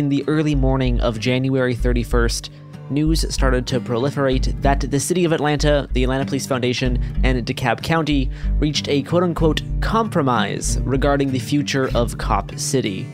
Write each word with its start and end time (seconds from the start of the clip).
In 0.00 0.08
the 0.08 0.24
early 0.28 0.54
morning 0.54 0.98
of 1.02 1.20
January 1.20 1.76
31st, 1.76 2.48
news 2.88 3.26
started 3.28 3.66
to 3.66 3.80
proliferate 3.80 4.58
that 4.62 4.80
the 4.80 4.98
city 4.98 5.26
of 5.26 5.32
Atlanta, 5.32 5.90
the 5.92 6.04
Atlanta 6.04 6.24
Police 6.24 6.46
Foundation, 6.46 6.98
and 7.22 7.44
DeKalb 7.44 7.82
County 7.82 8.30
reached 8.60 8.88
a 8.88 9.02
quote 9.02 9.24
unquote 9.24 9.60
compromise 9.82 10.80
regarding 10.84 11.32
the 11.32 11.38
future 11.38 11.90
of 11.94 12.16
Cop 12.16 12.58
City. 12.58 13.06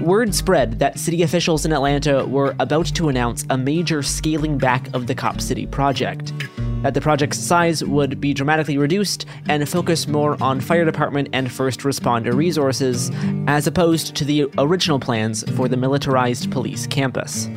Word 0.00 0.34
spread 0.34 0.80
that 0.80 0.98
city 0.98 1.22
officials 1.22 1.64
in 1.64 1.72
Atlanta 1.72 2.26
were 2.26 2.56
about 2.58 2.86
to 2.86 3.08
announce 3.08 3.46
a 3.50 3.56
major 3.56 4.02
scaling 4.02 4.58
back 4.58 4.92
of 4.92 5.06
the 5.06 5.14
Cop 5.14 5.40
City 5.40 5.68
project. 5.68 6.32
That 6.82 6.94
the 6.94 7.00
project's 7.00 7.38
size 7.38 7.82
would 7.82 8.20
be 8.20 8.32
dramatically 8.32 8.78
reduced 8.78 9.26
and 9.48 9.68
focus 9.68 10.06
more 10.06 10.40
on 10.42 10.60
fire 10.60 10.84
department 10.84 11.28
and 11.32 11.50
first 11.50 11.80
responder 11.80 12.34
resources, 12.34 13.10
as 13.46 13.66
opposed 13.66 14.14
to 14.16 14.24
the 14.24 14.46
original 14.58 15.00
plans 15.00 15.42
for 15.56 15.68
the 15.68 15.76
militarized 15.76 16.50
police 16.52 16.86
campus. 16.86 17.48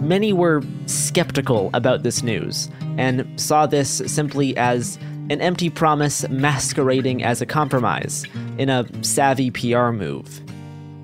Many 0.00 0.32
were 0.32 0.62
skeptical 0.86 1.70
about 1.74 2.02
this 2.02 2.22
news 2.22 2.68
and 2.96 3.28
saw 3.38 3.66
this 3.66 4.02
simply 4.06 4.56
as 4.56 4.98
an 5.30 5.40
empty 5.40 5.68
promise 5.68 6.26
masquerading 6.28 7.22
as 7.22 7.42
a 7.42 7.46
compromise 7.46 8.24
in 8.56 8.70
a 8.70 8.86
savvy 9.04 9.50
PR 9.50 9.90
move. 9.90 10.40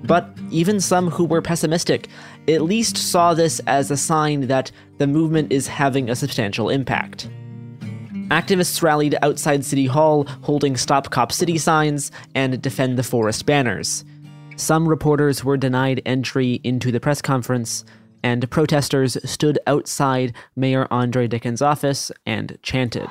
But 0.03 0.29
even 0.51 0.79
some 0.79 1.09
who 1.09 1.25
were 1.25 1.41
pessimistic 1.41 2.09
at 2.47 2.61
least 2.61 2.97
saw 2.97 3.33
this 3.33 3.59
as 3.67 3.91
a 3.91 3.97
sign 3.97 4.47
that 4.47 4.71
the 4.97 5.07
movement 5.07 5.51
is 5.51 5.67
having 5.67 6.09
a 6.09 6.15
substantial 6.15 6.69
impact. 6.69 7.29
Activists 8.29 8.81
rallied 8.81 9.15
outside 9.21 9.63
City 9.63 9.85
Hall 9.85 10.25
holding 10.41 10.77
Stop 10.77 11.11
Cop 11.11 11.31
City 11.31 11.57
signs 11.57 12.11
and 12.33 12.61
Defend 12.61 12.97
the 12.97 13.03
Forest 13.03 13.45
banners. 13.45 14.03
Some 14.55 14.87
reporters 14.87 15.43
were 15.43 15.57
denied 15.57 16.01
entry 16.05 16.59
into 16.63 16.91
the 16.91 16.99
press 16.99 17.21
conference, 17.21 17.85
and 18.23 18.49
protesters 18.49 19.17
stood 19.29 19.59
outside 19.67 20.33
Mayor 20.55 20.87
Andre 20.89 21.27
Dickens' 21.27 21.61
office 21.61 22.11
and 22.25 22.57
chanted. 22.63 23.07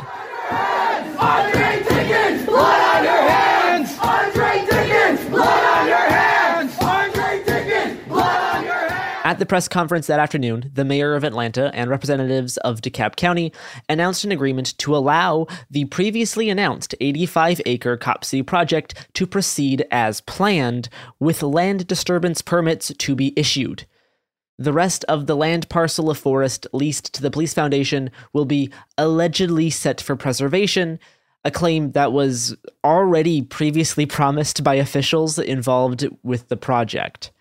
Andre 0.51 1.85
Dickens, 1.87 2.47
blood 2.47 2.97
on 2.97 3.05
your 3.05 3.29
hands! 3.31 3.97
Andre 4.03 4.67
Dickens, 4.69 5.29
blood 5.29 5.79
on 5.79 5.87
your 5.87 5.97
hands! 5.97 6.77
Andre 6.81 7.45
Dickens, 7.45 8.09
blood 8.09 8.57
on 8.57 8.65
your 8.65 8.75
hands! 8.75 9.24
At 9.35 9.41
the 9.41 9.47
press 9.47 9.67
conference 9.67 10.07
that 10.07 10.21
afternoon, 10.21 10.71
the 10.75 10.85
mayor 10.85 11.17
of 11.17 11.25
Atlanta 11.25 11.73
and 11.75 11.91
representatives 11.91 12.57
of 12.59 12.81
DeKalb 12.81 13.17
County 13.17 13.53
announced 13.89 14.23
an 14.23 14.31
agreement 14.31 14.79
to 14.79 14.95
allow 14.95 15.49
the 15.69 15.87
previously 15.87 16.49
announced 16.49 16.95
85 17.01 17.61
acre 17.67 17.97
Cop 17.97 18.25
City 18.25 18.45
project 18.45 19.09
to 19.15 19.27
proceed 19.27 19.89
as 19.91 20.21
planned, 20.21 20.89
with 21.19 21.43
land 21.43 21.89
disturbance 21.89 22.43
permits 22.43 22.93
to 22.97 23.17
be 23.17 23.33
issued. 23.35 23.87
The 24.57 24.73
rest 24.73 25.05
of 25.07 25.27
the 25.27 25.35
land 25.35 25.69
parcel 25.69 26.11
of 26.11 26.19
forest 26.19 26.69
leased 26.73 27.13
to 27.15 27.21
the 27.21 27.33
Police 27.33 27.55
Foundation 27.55 28.13
will 28.33 28.45
be 28.45 28.71
allegedly 28.97 29.69
set 29.69 30.01
for 30.01 30.15
preservation, 30.15 31.01
a 31.45 31.51
claim 31.51 31.91
that 31.91 32.13
was 32.13 32.57
already 32.85 33.43
previously 33.43 34.07
promised 34.07 34.63
by 34.63 34.77
officials 34.77 35.41
involved 35.41 36.07
with 36.23 36.47
the 36.47 36.57
project. 36.57 37.33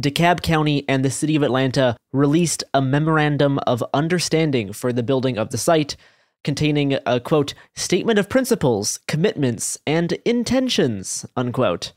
DeKalb 0.00 0.40
County 0.40 0.84
and 0.88 1.04
the 1.04 1.10
City 1.10 1.36
of 1.36 1.42
Atlanta 1.42 1.94
released 2.12 2.64
a 2.72 2.80
memorandum 2.80 3.58
of 3.66 3.84
understanding 3.92 4.72
for 4.72 4.92
the 4.92 5.02
building 5.02 5.36
of 5.36 5.50
the 5.50 5.58
site, 5.58 5.96
containing 6.42 6.96
a 7.04 7.20
quote, 7.20 7.52
statement 7.74 8.18
of 8.18 8.30
principles, 8.30 8.98
commitments, 9.06 9.76
and 9.86 10.12
intentions, 10.24 11.26
unquote. 11.36 11.92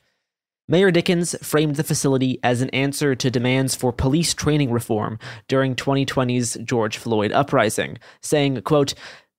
Mayor 0.67 0.91
Dickens 0.91 1.35
framed 1.41 1.75
the 1.75 1.83
facility 1.83 2.39
as 2.43 2.61
an 2.61 2.69
answer 2.71 3.15
to 3.15 3.31
demands 3.31 3.73
for 3.73 3.93
police 3.93 4.33
training 4.33 4.71
reform 4.71 5.17
during 5.47 5.75
2020's 5.75 6.57
George 6.63 6.97
Floyd 6.97 7.31
uprising, 7.31 7.99
saying, 8.21 8.61
quote, 8.63 8.93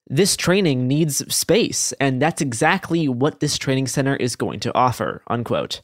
this 0.07 0.37
training 0.37 0.87
needs 0.87 1.35
space, 1.35 1.93
and 1.93 2.21
that's 2.21 2.43
exactly 2.43 3.09
what 3.09 3.41
this 3.41 3.59
training 3.59 3.87
center 3.87 4.17
is 4.17 4.37
going 4.37 4.61
to 4.61 4.75
offer, 4.75 5.23
unquote. 5.29 5.81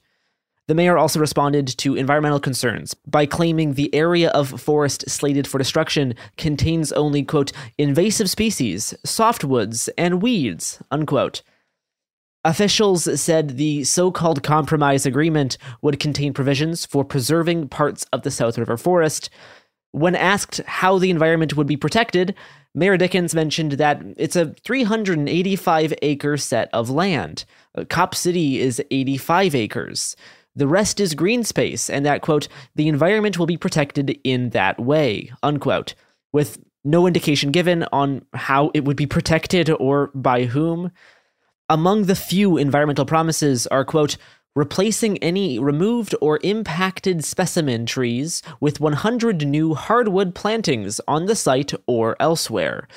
The 0.71 0.77
mayor 0.77 0.97
also 0.97 1.19
responded 1.19 1.67
to 1.79 1.97
environmental 1.97 2.39
concerns 2.39 2.95
by 2.95 3.27
claiming 3.27 3.75
the 3.75 3.93
area 3.93 4.29
of 4.31 4.61
forest 4.61 5.11
slated 5.11 5.49
for 5.49 5.59
destruction 5.59 6.15
contains 6.37 6.93
only, 6.93 7.25
quote, 7.25 7.51
invasive 7.77 8.31
species, 8.31 8.95
softwoods, 9.05 9.89
and 9.99 10.23
weeds, 10.23 10.81
unquote. 10.93 11.43
Officials 12.45 13.21
said 13.21 13.57
the 13.57 13.83
so 13.83 14.13
called 14.13 14.45
compromise 14.45 15.05
agreement 15.07 15.59
would 15.83 15.99
contain 15.99 16.33
provisions 16.33 16.87
for 16.87 17.05
preserving 17.05 17.67
parts 17.67 18.07
of 18.13 18.23
the 18.23 18.31
South 18.31 18.57
River 18.57 18.77
forest, 18.77 19.29
When 19.91 20.15
asked 20.15 20.59
how 20.67 20.99
the 20.99 21.11
environment 21.11 21.57
would 21.57 21.67
be 21.67 21.77
protected, 21.77 22.37
Mayor 22.77 22.97
Dickens 22.97 23.35
mentioned 23.35 23.73
that 23.73 24.01
it's 24.17 24.37
a 24.37 24.55
385 24.63 25.95
acre 26.01 26.37
set 26.37 26.71
of 26.73 26.89
land. 26.89 27.45
Uh, 27.75 27.85
Cop 27.85 28.15
City 28.15 28.61
is 28.61 28.81
85 28.93 29.57
acres. 29.57 30.15
The 30.57 30.67
rest 30.67 31.01
is 31.01 31.15
green 31.15 31.45
space, 31.45 31.89
and 31.89 32.05
that, 32.07 32.23
quote, 32.23 32.49
the 32.75 32.89
environment 32.89 33.39
will 33.39 33.47
be 33.47 33.57
protected 33.57 34.19
in 34.25 34.51
that 34.51 34.79
way, 34.81 35.33
unquote, 35.43 35.95
with 36.33 36.59
no 36.85 37.07
indication 37.07 37.51
given 37.51 37.85
on 37.93 38.25
how 38.35 38.71
it 38.75 38.85
would 38.85 38.97
be 38.97 39.07
protected 39.07 39.71
or 39.71 40.11
by 40.15 40.45
whom. 40.45 40.91
Among 41.69 42.05
the 42.05 42.17
few 42.17 42.57
environmental 42.57 43.05
promises 43.05 43.67
are, 43.69 43.85
quote, 43.85 44.17
replacing 44.57 45.19
any 45.19 45.59
removed 45.59 46.15
or 46.21 46.41
impacted 46.43 47.25
specimen 47.25 47.87
trees 47.87 48.43
with 48.59 48.81
100 48.81 49.47
new 49.47 49.75
hardwood 49.75 50.35
plantings 50.35 51.01
on 51.07 51.27
the 51.27 51.37
site 51.37 51.73
or 51.87 52.17
elsewhere, 52.19 52.89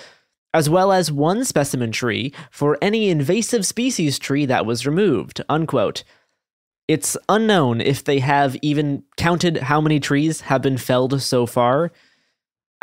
as 0.53 0.69
well 0.69 0.91
as 0.91 1.11
one 1.11 1.45
specimen 1.45 1.91
tree 1.91 2.33
for 2.49 2.77
any 2.81 3.09
invasive 3.09 3.65
species 3.65 4.17
tree 4.17 4.45
that 4.45 4.65
was 4.65 4.87
removed, 4.87 5.41
unquote. 5.47 6.03
It's 6.87 7.15
unknown 7.29 7.79
if 7.79 8.03
they 8.03 8.19
have 8.19 8.57
even 8.61 9.03
counted 9.15 9.57
how 9.57 9.79
many 9.79 9.99
trees 10.01 10.41
have 10.41 10.61
been 10.61 10.77
felled 10.77 11.21
so 11.21 11.45
far. 11.45 11.91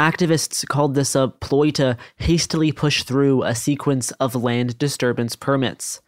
Activists 0.01 0.67
called 0.67 0.95
this 0.95 1.15
a 1.15 1.29
ploy 1.29 1.71
to 1.73 1.99
hastily 2.17 2.73
push 2.73 3.03
through 3.03 3.43
a 3.43 3.55
sequence 3.55 4.11
of 4.13 4.35
land 4.35 4.79
disturbance 4.79 5.37
permits. 5.37 6.01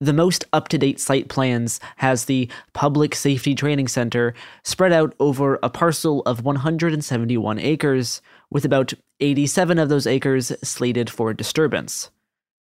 The 0.00 0.12
most 0.12 0.44
up 0.52 0.66
to 0.68 0.78
date 0.78 0.98
site 0.98 1.28
plans 1.28 1.78
has 1.98 2.24
the 2.24 2.50
Public 2.72 3.14
Safety 3.14 3.54
Training 3.54 3.86
Center 3.86 4.34
spread 4.64 4.92
out 4.92 5.14
over 5.20 5.60
a 5.62 5.70
parcel 5.70 6.22
of 6.22 6.44
171 6.44 7.60
acres, 7.60 8.20
with 8.50 8.64
about 8.64 8.94
87 9.20 9.78
of 9.78 9.88
those 9.88 10.08
acres 10.08 10.50
slated 10.64 11.08
for 11.08 11.32
disturbance. 11.32 12.10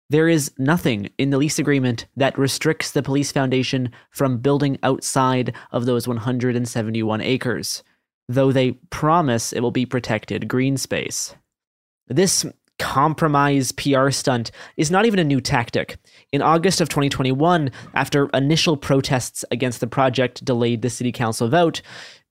There 0.10 0.30
is 0.30 0.52
nothing 0.58 1.10
in 1.18 1.32
the 1.32 1.38
lease 1.38 1.60
agreement 1.60 2.06
that 2.16 2.38
restricts 2.38 2.92
the 2.92 3.04
police 3.04 3.32
foundation 3.32 3.92
from 4.10 4.38
building 4.38 4.78
outside 4.82 5.54
of 5.72 5.86
those 5.86 6.08
171 6.08 7.20
acres, 7.20 7.84
though 8.30 8.54
they 8.54 8.72
promise 8.90 9.52
it 9.52 9.60
will 9.60 9.72
be 9.72 9.86
protected 9.86 10.48
green 10.48 10.78
space. 10.78 11.36
This 12.08 12.46
compromise 12.80 13.72
PR 13.74 14.10
stunt 14.12 14.52
is 14.78 14.92
not 14.92 15.06
even 15.06 15.20
a 15.20 15.24
new 15.24 15.42
tactic. 15.42 15.98
In 16.32 16.42
August 16.42 16.80
of 16.80 16.88
2021, 16.88 17.72
after 17.94 18.30
initial 18.34 18.78
protests 18.78 19.44
against 19.52 19.82
the 19.82 19.88
project 19.88 20.46
delayed 20.46 20.84
the 20.84 20.90
city 20.90 21.12
council 21.12 21.50
vote, 21.50 21.82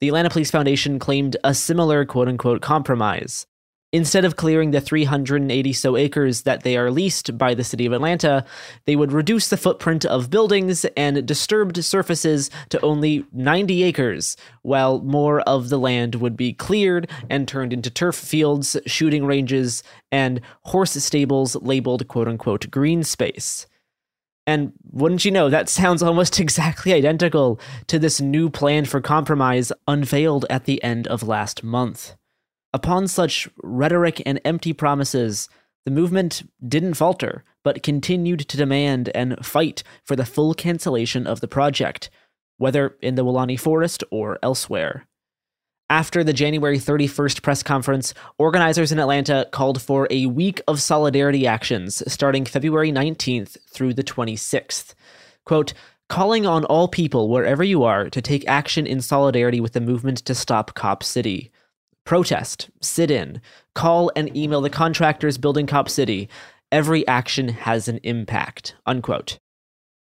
the 0.01 0.09
Atlanta 0.09 0.31
Police 0.31 0.51
Foundation 0.51 0.99
claimed 0.99 1.37
a 1.45 1.53
similar 1.53 2.07
quote 2.07 2.29
unquote 2.29 2.63
compromise. 2.63 3.47
Instead 3.93 4.25
of 4.25 4.37
clearing 4.37 4.73
the 4.73 4.81
380 4.81 5.73
so 5.73 5.97
acres 5.97 6.43
that 6.43 6.65
they 6.65 6.77
are 6.77 6.91
leased 6.91 7.39
by 7.39 7.55
the 7.55 7.63
city 7.63 7.87
of 7.87 7.93
Atlanta, 7.93 8.45
they 8.85 8.97
would 8.97 9.13
reduce 9.13 9.49
the 9.49 9.57
footprint 9.57 10.05
of 10.05 10.29
buildings 10.29 10.85
and 10.97 11.25
disturbed 11.25 11.83
surfaces 11.85 12.51
to 12.69 12.81
only 12.81 13.25
90 13.33 13.85
acres, 13.85 14.37
while 14.63 15.01
more 15.01 15.41
of 15.43 15.69
the 15.69 15.79
land 15.79 16.17
would 16.17 16.37
be 16.37 16.53
cleared 16.53 17.09
and 17.31 17.47
turned 17.47 17.73
into 17.73 17.89
turf 17.89 18.17
fields, 18.17 18.77
shooting 18.87 19.25
ranges, 19.25 19.85
and 20.11 20.41
horse 20.65 20.93
stables 20.93 21.55
labeled 21.57 22.09
quote 22.09 22.27
unquote 22.27 22.71
green 22.71 23.05
space. 23.05 23.67
And 24.49 24.73
wouldn't 24.91 25.25
you 25.25 25.31
know, 25.31 25.49
that 25.49 25.69
sounds 25.69 26.03
almost 26.03 26.41
exactly 26.41 26.93
identical 26.93 27.61
to 27.87 28.01
this 28.01 28.21
new 28.21 28.51
plan 28.51 28.85
for 28.85 29.01
compromise 29.01 29.73
unveiled 29.87 30.45
at 30.51 30.65
the 30.65 30.83
end 30.83 31.07
of 31.07 31.23
last 31.23 31.63
month. 31.63 32.17
Upon 32.73 33.09
such 33.09 33.49
rhetoric 33.63 34.23
and 34.27 34.41
empty 34.45 34.73
promises, 34.73 35.49
the 35.85 35.91
movement 35.91 36.43
didn't 36.67 36.95
falter, 36.95 37.45
but 37.63 37.83
continued 37.83 38.41
to 38.41 38.57
demand 38.57 39.11
and 39.15 39.45
fight 39.45 39.83
for 40.05 40.17
the 40.17 40.27
full 40.27 40.53
cancellation 40.53 41.27
of 41.27 41.41
the 41.41 41.49
project, 41.49 42.11
whether 42.59 42.97
in 43.01 43.15
the 43.15 43.25
Weelaunee 43.25 43.59
Forest 43.59 44.03
or 44.11 44.39
elsewhere. 44.43 45.07
After 45.89 46.25
the 46.25 46.33
January 46.33 46.79
31st 46.79 47.43
press 47.43 47.63
conference, 47.63 48.13
organizers 48.39 48.91
in 48.91 48.99
Atlanta 48.99 49.47
called 49.53 49.81
for 49.81 50.09
a 50.11 50.27
week 50.27 50.61
of 50.67 50.83
solidarity 50.83 51.47
actions 51.47 52.03
starting 52.13 52.45
February 52.45 52.91
19th 52.91 53.57
through 53.71 53.95
the 53.95 54.03
26th. 54.03 54.95
Quote, 55.45 55.73
calling 56.09 56.45
on 56.45 56.65
all 56.65 56.89
people 56.89 57.29
wherever 57.29 57.63
you 57.63 57.85
are 57.85 58.11
to 58.11 58.21
take 58.21 58.47
action 58.49 58.85
in 58.85 59.01
solidarity 59.01 59.61
with 59.61 59.75
the 59.75 59.81
movement 59.81 60.19
to 60.19 60.35
stop 60.35 60.75
Cop 60.75 61.05
City 61.05 61.53
protest, 62.07 62.71
sit 62.81 63.11
in, 63.11 63.43
call 63.75 64.11
and 64.17 64.35
email 64.35 64.63
the 64.63 64.71
contractors 64.71 65.37
building 65.37 65.67
Cop 65.67 65.91
City. 65.91 66.31
Every 66.73 67.07
action 67.07 67.49
has 67.49 67.89
an 67.89 68.01
impact. 68.03 68.75
Unquote. 68.87 69.39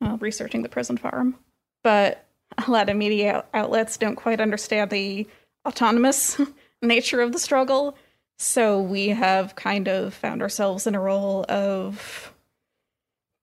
uh, 0.00 0.16
researching 0.20 0.62
the 0.62 0.68
prison 0.68 0.96
farm 0.96 1.36
but 1.82 2.26
a 2.66 2.70
lot 2.70 2.88
of 2.88 2.96
media 2.96 3.44
outlets 3.54 3.96
don't 3.96 4.16
quite 4.16 4.40
understand 4.40 4.90
the 4.90 5.26
autonomous 5.66 6.40
nature 6.82 7.20
of 7.20 7.32
the 7.32 7.38
struggle. 7.38 7.96
So 8.38 8.80
we 8.80 9.08
have 9.08 9.54
kind 9.54 9.88
of 9.88 10.14
found 10.14 10.42
ourselves 10.42 10.86
in 10.86 10.94
a 10.94 11.00
role 11.00 11.44
of 11.48 12.32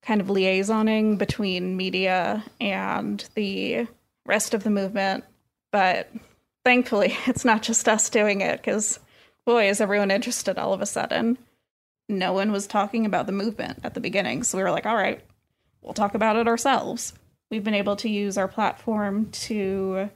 kind 0.02 0.22
of 0.22 0.28
liaisoning 0.28 1.18
between 1.18 1.78
media 1.78 2.44
and 2.60 3.24
the 3.36 3.88
rest 4.26 4.54
of 4.54 4.64
the 4.64 4.70
movement. 4.70 5.24
But 5.72 6.12
thankfully, 6.66 7.16
it's 7.28 7.46
not 7.46 7.64
just 7.64 7.88
us 7.88 8.10
doing 8.10 8.42
it 8.42 8.58
because, 8.58 9.00
boy, 9.46 9.70
is 9.70 9.82
everyone 9.82 10.12
interested 10.12 10.58
all 10.58 10.74
of 10.74 10.82
a 10.82 10.86
sudden. 10.86 11.38
No 12.08 12.34
one 12.34 12.52
was 12.52 12.66
talking 12.66 13.06
about 13.06 13.28
the 13.28 13.32
movement 13.32 13.80
at 13.84 13.94
the 13.94 14.00
beginning. 14.00 14.44
So 14.44 14.58
we 14.58 14.64
were 14.64 14.72
like, 14.72 14.88
all 14.88 14.96
right, 14.96 15.24
we'll 15.82 15.94
talk 15.94 16.16
about 16.16 16.36
it 16.36 16.48
ourselves 16.48 17.14
we've 17.50 17.64
been 17.64 17.74
able 17.74 17.96
to 17.98 18.10
use 18.10 18.38
our 18.38 18.48
platform 18.48 19.30
to 19.32 20.10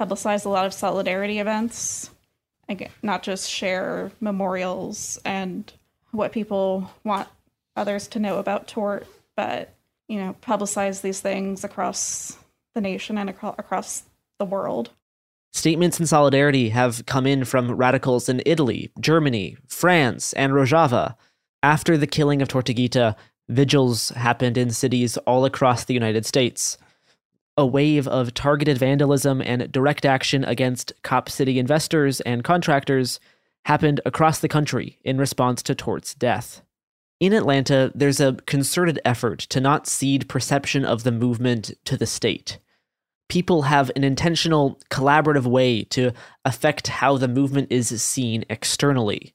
publicize 0.00 0.44
a 0.44 0.48
lot 0.48 0.66
of 0.66 0.72
solidarity 0.72 1.38
events, 1.38 2.10
not 3.02 3.22
just 3.22 3.48
share 3.50 4.10
memorials 4.20 5.18
and 5.24 5.72
what 6.10 6.32
people 6.32 6.90
want 7.04 7.28
others 7.76 8.08
to 8.08 8.18
know 8.18 8.38
about 8.38 8.66
tort, 8.66 9.06
but 9.36 9.74
you 10.08 10.18
know, 10.18 10.36
publicize 10.42 11.00
these 11.00 11.20
things 11.20 11.64
across 11.64 12.36
the 12.74 12.80
nation 12.80 13.16
and 13.16 13.30
across 13.30 14.02
the 14.38 14.44
world. 14.44 14.90
Statements 15.52 16.00
in 16.00 16.06
solidarity 16.06 16.70
have 16.70 17.04
come 17.06 17.26
in 17.26 17.44
from 17.44 17.70
radicals 17.72 18.28
in 18.28 18.42
Italy, 18.46 18.90
Germany, 18.98 19.56
France, 19.66 20.32
and 20.32 20.52
Rojava. 20.52 21.14
After 21.62 21.96
the 21.96 22.06
killing 22.06 22.42
of 22.42 22.48
Tortuguita, 22.48 23.14
Vigils 23.48 24.10
happened 24.10 24.56
in 24.56 24.70
cities 24.70 25.16
all 25.18 25.44
across 25.44 25.84
the 25.84 25.94
United 25.94 26.24
States. 26.26 26.78
A 27.56 27.66
wave 27.66 28.08
of 28.08 28.32
targeted 28.32 28.78
vandalism 28.78 29.42
and 29.42 29.70
direct 29.70 30.06
action 30.06 30.44
against 30.44 30.92
Cop 31.02 31.28
City 31.28 31.58
investors 31.58 32.20
and 32.22 32.44
contractors 32.44 33.20
happened 33.66 34.00
across 34.06 34.38
the 34.40 34.48
country 34.48 34.98
in 35.04 35.18
response 35.18 35.62
to 35.62 35.74
Tort's 35.74 36.14
death. 36.14 36.62
In 37.20 37.32
Atlanta, 37.32 37.92
there's 37.94 38.20
a 38.20 38.36
concerted 38.46 38.98
effort 39.04 39.40
to 39.40 39.60
not 39.60 39.86
cede 39.86 40.28
perception 40.28 40.84
of 40.84 41.04
the 41.04 41.12
movement 41.12 41.72
to 41.84 41.96
the 41.96 42.06
state. 42.06 42.58
People 43.28 43.62
have 43.62 43.90
an 43.94 44.02
intentional, 44.02 44.80
collaborative 44.90 45.44
way 45.46 45.84
to 45.84 46.12
affect 46.44 46.88
how 46.88 47.16
the 47.16 47.28
movement 47.28 47.70
is 47.70 48.02
seen 48.02 48.44
externally. 48.50 49.34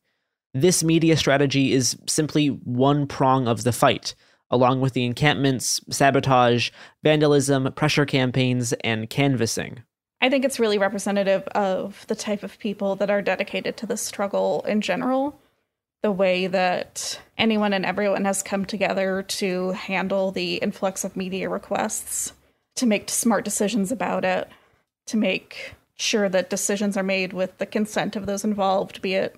This 0.53 0.83
media 0.83 1.17
strategy 1.17 1.73
is 1.73 1.97
simply 2.07 2.47
one 2.47 3.07
prong 3.07 3.47
of 3.47 3.63
the 3.63 3.71
fight, 3.71 4.15
along 4.49 4.81
with 4.81 4.93
the 4.93 5.05
encampments, 5.05 5.81
sabotage, 5.89 6.71
vandalism, 7.03 7.71
pressure 7.73 8.05
campaigns, 8.05 8.73
and 8.73 9.09
canvassing. 9.09 9.83
I 10.21 10.29
think 10.29 10.45
it's 10.45 10.59
really 10.59 10.77
representative 10.77 11.43
of 11.49 12.05
the 12.07 12.15
type 12.15 12.43
of 12.43 12.57
people 12.59 12.95
that 12.95 13.09
are 13.09 13.21
dedicated 13.21 13.77
to 13.77 13.85
the 13.85 13.97
struggle 13.97 14.63
in 14.67 14.81
general. 14.81 15.39
The 16.01 16.11
way 16.11 16.47
that 16.47 17.19
anyone 17.37 17.73
and 17.73 17.85
everyone 17.85 18.25
has 18.25 18.41
come 18.41 18.65
together 18.65 19.23
to 19.23 19.71
handle 19.71 20.31
the 20.31 20.55
influx 20.55 21.03
of 21.03 21.17
media 21.17 21.49
requests, 21.49 22.33
to 22.75 22.85
make 22.85 23.09
smart 23.09 23.43
decisions 23.43 23.91
about 23.91 24.23
it, 24.23 24.47
to 25.07 25.17
make 25.17 25.75
sure 25.95 26.29
that 26.29 26.49
decisions 26.49 26.95
are 26.95 27.03
made 27.03 27.33
with 27.33 27.57
the 27.57 27.65
consent 27.65 28.15
of 28.15 28.25
those 28.25 28.43
involved, 28.43 29.01
be 29.01 29.15
it 29.15 29.35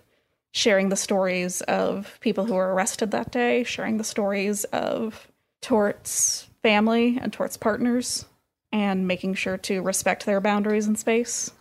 sharing 0.52 0.90
the 0.90 0.96
stories 0.96 1.62
of 1.62 2.18
people 2.22 2.46
who 2.46 2.56
were 2.56 2.74
arrested 2.74 3.12
that 3.12 3.32
day, 3.32 3.64
sharing 3.64 3.98
the 3.98 4.04
stories 4.04 4.64
of 4.66 5.28
Tort's 5.62 6.50
family 6.64 7.18
and 7.22 7.32
Tort's 7.32 7.58
partners, 7.58 8.26
and 8.72 9.08
making 9.08 9.34
sure 9.34 9.58
to 9.58 9.82
respect 9.82 10.26
their 10.26 10.42
boundaries 10.42 10.88
in 10.88 10.96
space. 10.96 11.52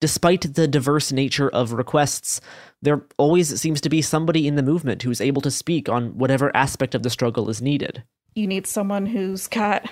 Despite 0.00 0.54
the 0.54 0.66
diverse 0.66 1.12
nature 1.12 1.48
of 1.48 1.72
requests, 1.72 2.40
there 2.80 3.02
always 3.18 3.60
seems 3.60 3.80
to 3.82 3.88
be 3.88 4.02
somebody 4.02 4.48
in 4.48 4.56
the 4.56 4.62
movement 4.62 5.02
who's 5.02 5.20
able 5.20 5.42
to 5.42 5.50
speak 5.50 5.88
on 5.88 6.18
whatever 6.18 6.54
aspect 6.56 6.96
of 6.96 7.04
the 7.04 7.10
struggle 7.10 7.48
is 7.48 7.62
needed. 7.62 8.02
You 8.34 8.48
need 8.48 8.66
someone 8.66 9.06
who's 9.06 9.46
got 9.46 9.88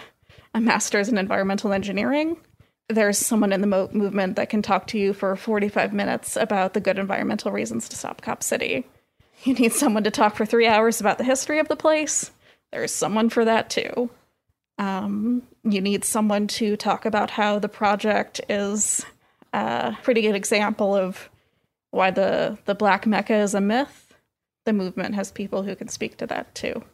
a 0.54 0.60
master's 0.60 1.08
in 1.08 1.16
environmental 1.16 1.72
engineering. 1.72 2.36
There's 2.90 3.18
someone 3.18 3.52
in 3.52 3.60
the 3.60 3.66
mo- 3.66 3.90
movement 3.92 4.36
that 4.36 4.50
can 4.50 4.62
talk 4.62 4.86
to 4.88 4.98
you 4.98 5.12
for 5.12 5.36
45 5.36 5.92
minutes 5.92 6.36
about 6.36 6.74
the 6.74 6.80
good 6.80 6.98
environmental 6.98 7.52
reasons 7.52 7.88
to 7.88 7.96
stop 7.96 8.20
Cop 8.20 8.42
City. 8.42 8.86
You 9.44 9.54
need 9.54 9.72
someone 9.72 10.04
to 10.04 10.10
talk 10.10 10.36
for 10.36 10.44
three 10.44 10.66
hours 10.66 11.00
about 11.00 11.18
the 11.18 11.24
history 11.24 11.60
of 11.60 11.68
the 11.68 11.76
place. 11.76 12.30
There's 12.72 12.92
someone 12.92 13.30
for 13.30 13.44
that 13.44 13.70
too. 13.70 14.10
Um, 14.78 15.42
you 15.62 15.80
need 15.80 16.04
someone 16.04 16.46
to 16.48 16.76
talk 16.76 17.04
about 17.06 17.30
how 17.30 17.58
the 17.58 17.68
project 17.68 18.40
is 18.48 19.04
a 19.52 19.96
pretty 20.02 20.22
good 20.22 20.34
example 20.34 20.94
of 20.94 21.30
why 21.90 22.10
the, 22.10 22.58
the 22.66 22.74
Black 22.74 23.06
Mecca 23.06 23.34
is 23.36 23.54
a 23.54 23.60
myth. 23.60 24.14
The 24.66 24.72
movement 24.72 25.14
has 25.14 25.32
people 25.32 25.62
who 25.62 25.74
can 25.74 25.88
speak 25.88 26.16
to 26.18 26.26
that 26.26 26.54
too. 26.54 26.84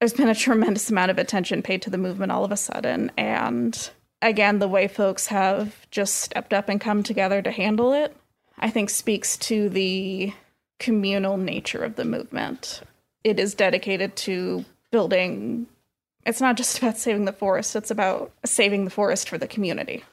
There's 0.00 0.14
been 0.14 0.28
a 0.28 0.34
tremendous 0.34 0.90
amount 0.90 1.10
of 1.10 1.18
attention 1.18 1.62
paid 1.62 1.82
to 1.82 1.90
the 1.90 1.98
movement 1.98 2.32
all 2.32 2.44
of 2.44 2.52
a 2.52 2.56
sudden. 2.56 3.12
And 3.16 3.90
again, 4.28 4.58
the 4.58 4.68
way 4.68 4.88
folks 4.88 5.26
have 5.28 5.88
just 5.90 6.16
stepped 6.16 6.52
up 6.52 6.68
and 6.68 6.80
come 6.80 7.02
together 7.02 7.42
to 7.42 7.50
handle 7.50 7.92
it, 7.92 8.16
I 8.58 8.70
think 8.70 8.90
speaks 8.90 9.36
to 9.38 9.68
the 9.68 10.32
communal 10.78 11.36
nature 11.36 11.84
of 11.84 11.96
the 11.96 12.04
movement. 12.04 12.82
It 13.22 13.38
is 13.38 13.54
dedicated 13.54 14.16
to 14.16 14.64
building 14.90 15.66
it's 16.26 16.40
not 16.40 16.56
just 16.56 16.78
about 16.78 16.96
saving 16.96 17.24
the 17.24 17.32
forest, 17.32 17.76
it's 17.76 17.90
about 17.90 18.32
saving 18.44 18.84
the 18.84 18.90
forest 18.90 19.28
for 19.28 19.38
the 19.38 19.46
community. 19.46 20.04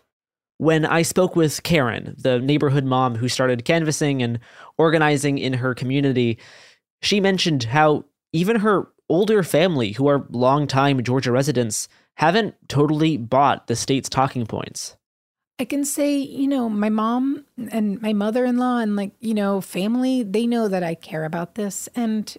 When 0.58 0.86
I 0.86 1.02
spoke 1.02 1.36
with 1.36 1.64
Karen, 1.64 2.16
the 2.18 2.40
neighborhood 2.40 2.86
mom 2.86 3.16
who 3.16 3.28
started 3.28 3.66
canvassing 3.66 4.22
and 4.22 4.40
organizing 4.78 5.38
in 5.38 5.54
her 5.54 5.74
community, 5.74 6.38
she 7.02 7.20
mentioned 7.20 7.64
how 7.64 8.06
even 8.34 8.58
her 8.58 8.88
older 9.10 9.42
family, 9.44 9.94
who 9.94 10.08
are 10.08 10.26
longtime 10.30 11.04
Georgia 11.04 11.32
residents, 11.32 11.88
haven't 12.22 12.54
totally 12.70 13.18
bought 13.18 13.66
the 13.66 13.76
state's 13.76 14.08
talking 14.08 14.46
points. 14.46 14.96
I 15.58 15.66
can 15.66 15.84
say, 15.84 16.18
you 16.18 16.48
know, 16.48 16.70
my 16.70 16.90
mom 16.90 17.46
and 17.72 18.00
my 18.00 18.14
mother 18.14 18.46
in 18.46 18.58
law 18.58 18.78
and, 18.78 18.96
like, 18.96 19.14
you 19.20 19.34
know, 19.34 19.60
family, 19.60 20.22
they 20.22 20.46
know 20.46 20.68
that 20.68 20.84
I 20.84 20.94
care 20.94 21.26
about 21.26 21.56
this. 21.56 21.90
And, 21.96 22.32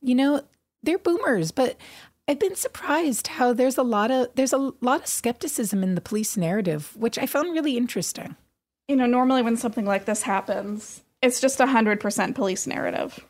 you 0.00 0.14
know, 0.14 0.42
they're 0.82 0.96
boomers, 0.96 1.52
but 1.52 1.76
I've 2.26 2.38
been 2.38 2.56
surprised 2.56 3.26
how 3.26 3.52
there's 3.52 3.76
a 3.76 3.82
lot 3.82 4.10
of 4.10 4.28
there's 4.36 4.54
a 4.54 4.72
lot 4.80 5.02
of 5.02 5.06
skepticism 5.06 5.82
in 5.82 5.96
the 5.96 6.00
police 6.00 6.38
narrative, 6.38 6.96
which 6.96 7.18
I 7.18 7.26
found 7.26 7.52
really 7.52 7.76
interesting. 7.76 8.36
You 8.88 8.96
know, 8.96 9.06
normally 9.06 9.42
when 9.42 9.58
something 9.58 9.84
like 9.84 10.06
this 10.06 10.22
happens, 10.22 11.02
it's 11.20 11.40
just 11.40 11.60
a 11.60 11.66
hundred 11.66 12.00
percent 12.00 12.36
police 12.36 12.66
narrative. 12.66 13.20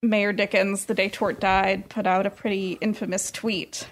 Mayor 0.00 0.32
Dickens, 0.32 0.84
the 0.84 0.94
day 0.94 1.08
Tort 1.08 1.40
died, 1.40 1.88
put 1.88 2.06
out 2.06 2.24
a 2.24 2.30
pretty 2.30 2.78
infamous 2.80 3.32
tweet 3.32 3.88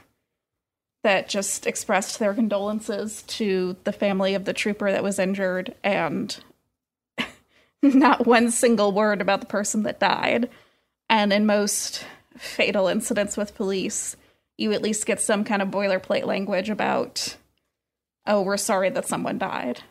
that 1.05 1.29
just 1.29 1.67
expressed 1.67 2.19
their 2.19 2.33
condolences 2.33 3.23
to 3.25 3.77
the 3.85 3.93
family 3.93 4.35
of 4.35 4.47
the 4.47 4.55
trooper 4.55 4.91
that 4.91 5.03
was 5.03 5.19
injured 5.19 5.75
and 5.85 6.43
not 7.83 8.27
one 8.27 8.51
single 8.51 8.91
word 8.91 9.21
about 9.21 9.41
the 9.41 9.47
person 9.47 9.83
that 9.83 10.01
died. 10.01 10.49
And 11.11 11.31
in 11.31 11.45
most 11.45 12.07
fatal 12.39 12.89
incidents 12.89 13.37
with 13.37 13.55
police, 13.55 14.17
you 14.57 14.73
at 14.73 14.81
least 14.81 15.05
get 15.05 15.21
some 15.21 15.45
kind 15.45 15.61
of 15.61 15.69
boilerplate 15.69 16.25
language 16.25 16.71
about, 16.71 17.37
oh, 18.27 18.41
we're 18.41 18.57
sorry 18.57 18.89
that 18.89 19.07
someone 19.07 19.37
died. 19.37 19.83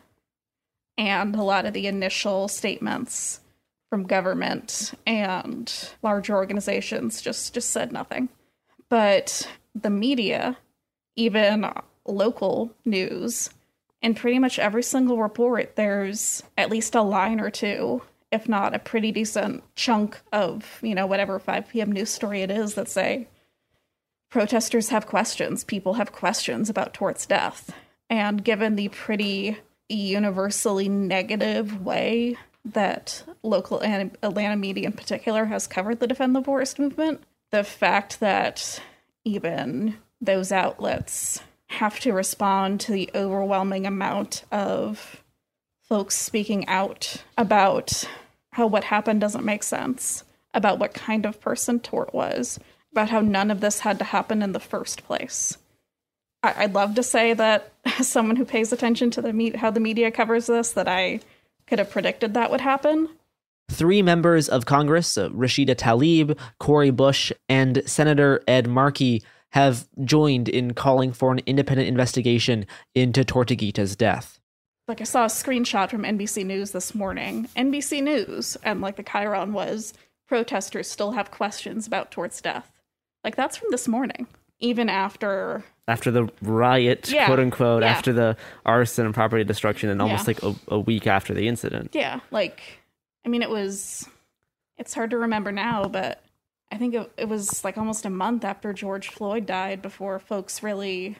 And 0.98 1.36
a 1.36 1.42
lot 1.44 1.64
of 1.64 1.74
the 1.74 1.86
initial 1.86 2.48
statements 2.48 3.38
from 3.88 4.02
government 4.02 4.94
and 5.06 5.72
larger 6.02 6.34
organizations 6.34 7.22
just, 7.22 7.54
just 7.54 7.70
said 7.70 7.92
nothing. 7.92 8.30
But 8.88 9.48
the 9.76 9.90
media, 9.90 10.56
even 11.16 11.66
local 12.06 12.72
news, 12.84 13.50
in 14.02 14.14
pretty 14.14 14.38
much 14.38 14.58
every 14.58 14.82
single 14.82 15.18
report, 15.18 15.76
there's 15.76 16.42
at 16.58 16.70
least 16.70 16.94
a 16.94 17.02
line 17.02 17.40
or 17.40 17.50
two, 17.50 18.02
if 18.30 18.48
not 18.48 18.74
a 18.74 18.78
pretty 18.78 19.12
decent 19.12 19.62
chunk 19.76 20.20
of, 20.32 20.78
you 20.82 20.94
know, 20.94 21.06
whatever 21.06 21.38
5 21.38 21.68
p.m. 21.68 21.92
news 21.92 22.10
story 22.10 22.42
it 22.42 22.50
is 22.50 22.74
that 22.74 22.88
say, 22.88 23.28
protesters 24.30 24.90
have 24.90 25.06
questions. 25.06 25.64
People 25.64 25.94
have 25.94 26.12
questions 26.12 26.68
about 26.68 26.92
Tort's 26.92 27.24
death. 27.24 27.72
And 28.10 28.44
given 28.44 28.76
the 28.76 28.88
pretty 28.88 29.58
universally 29.88 30.88
negative 30.88 31.82
way 31.82 32.36
that 32.64 33.22
local 33.42 33.82
Atlanta 33.82 34.56
media 34.56 34.86
in 34.86 34.92
particular 34.92 35.46
has 35.46 35.66
covered 35.66 36.00
the 36.00 36.06
Defend 36.06 36.34
the 36.34 36.42
Forest 36.42 36.78
movement, 36.78 37.22
the 37.52 37.64
fact 37.64 38.20
that 38.20 38.82
even 39.24 39.96
those 40.20 40.52
outlets 40.52 41.40
have 41.68 41.98
to 42.00 42.12
respond 42.12 42.80
to 42.80 42.92
the 42.92 43.10
overwhelming 43.14 43.86
amount 43.86 44.44
of 44.52 45.22
folks 45.82 46.16
speaking 46.16 46.66
out 46.68 47.16
about 47.36 48.04
how 48.52 48.66
what 48.66 48.84
happened 48.84 49.20
doesn't 49.20 49.44
make 49.44 49.62
sense, 49.62 50.24
about 50.52 50.78
what 50.78 50.94
kind 50.94 51.26
of 51.26 51.40
person 51.40 51.80
Tort 51.80 52.14
was, 52.14 52.58
about 52.92 53.10
how 53.10 53.20
none 53.20 53.50
of 53.50 53.60
this 53.60 53.80
had 53.80 53.98
to 53.98 54.04
happen 54.04 54.42
in 54.42 54.52
the 54.52 54.60
first 54.60 55.04
place. 55.04 55.58
I- 56.42 56.66
would 56.66 56.74
love 56.74 56.94
to 56.94 57.02
say 57.02 57.34
that 57.34 57.72
as 57.98 58.06
someone 58.08 58.36
who 58.36 58.44
pays 58.44 58.72
attention 58.72 59.10
to 59.12 59.22
the 59.22 59.32
me- 59.32 59.56
how 59.56 59.70
the 59.70 59.80
media 59.80 60.10
covers 60.10 60.46
this, 60.46 60.72
that 60.72 60.88
I 60.88 61.20
could 61.66 61.78
have 61.78 61.90
predicted 61.90 62.34
that 62.34 62.50
would 62.50 62.60
happen. 62.60 63.08
Three 63.70 64.02
members 64.02 64.48
of 64.48 64.66
Congress, 64.66 65.16
uh, 65.16 65.30
Rashida 65.30 65.74
Tlaib, 65.74 66.38
Cori 66.60 66.90
Bush, 66.90 67.32
and 67.48 67.82
Senator 67.86 68.42
Ed 68.46 68.68
Markey, 68.68 69.22
have 69.54 69.86
joined 70.02 70.48
in 70.48 70.74
calling 70.74 71.12
for 71.12 71.30
an 71.30 71.40
independent 71.46 71.86
investigation 71.88 72.66
into 72.92 73.22
Tortuguita's 73.22 73.94
death. 73.94 74.40
Like 74.88 75.00
I 75.00 75.04
saw 75.04 75.22
a 75.22 75.28
screenshot 75.28 75.90
from 75.90 76.02
NBC 76.02 76.44
News 76.44 76.72
this 76.72 76.92
morning. 76.92 77.48
NBC 77.56 78.02
News, 78.02 78.56
and 78.64 78.80
like 78.80 78.96
the 78.96 79.04
Chiron 79.04 79.52
was, 79.52 79.94
protesters 80.26 80.90
still 80.90 81.12
have 81.12 81.30
questions 81.30 81.86
about 81.86 82.10
Tort's 82.10 82.40
death. 82.40 82.68
Like 83.22 83.36
that's 83.36 83.56
from 83.56 83.68
this 83.70 83.86
morning. 83.86 84.26
Even 84.58 84.88
after 84.88 85.62
after 85.86 86.10
the 86.10 86.28
riot, 86.42 87.08
yeah, 87.12 87.26
quote 87.26 87.38
unquote, 87.38 87.84
yeah. 87.84 87.90
after 87.90 88.12
the 88.12 88.36
arson 88.66 89.06
and 89.06 89.14
property 89.14 89.44
destruction, 89.44 89.88
and 89.88 90.02
almost 90.02 90.26
yeah. 90.26 90.34
like 90.34 90.42
a, 90.42 90.74
a 90.74 90.80
week 90.80 91.06
after 91.06 91.32
the 91.32 91.46
incident. 91.46 91.90
Yeah, 91.92 92.18
like 92.32 92.60
I 93.24 93.28
mean, 93.28 93.42
it 93.42 93.50
was. 93.50 94.08
It's 94.78 94.94
hard 94.94 95.10
to 95.10 95.18
remember 95.18 95.52
now, 95.52 95.84
but 95.84 96.23
I 96.74 96.76
think 96.76 96.94
it, 96.94 97.12
it 97.16 97.28
was 97.28 97.62
like 97.62 97.78
almost 97.78 98.04
a 98.04 98.10
month 98.10 98.44
after 98.44 98.72
George 98.72 99.08
Floyd 99.08 99.46
died 99.46 99.80
before 99.80 100.18
folks 100.18 100.60
really, 100.60 101.16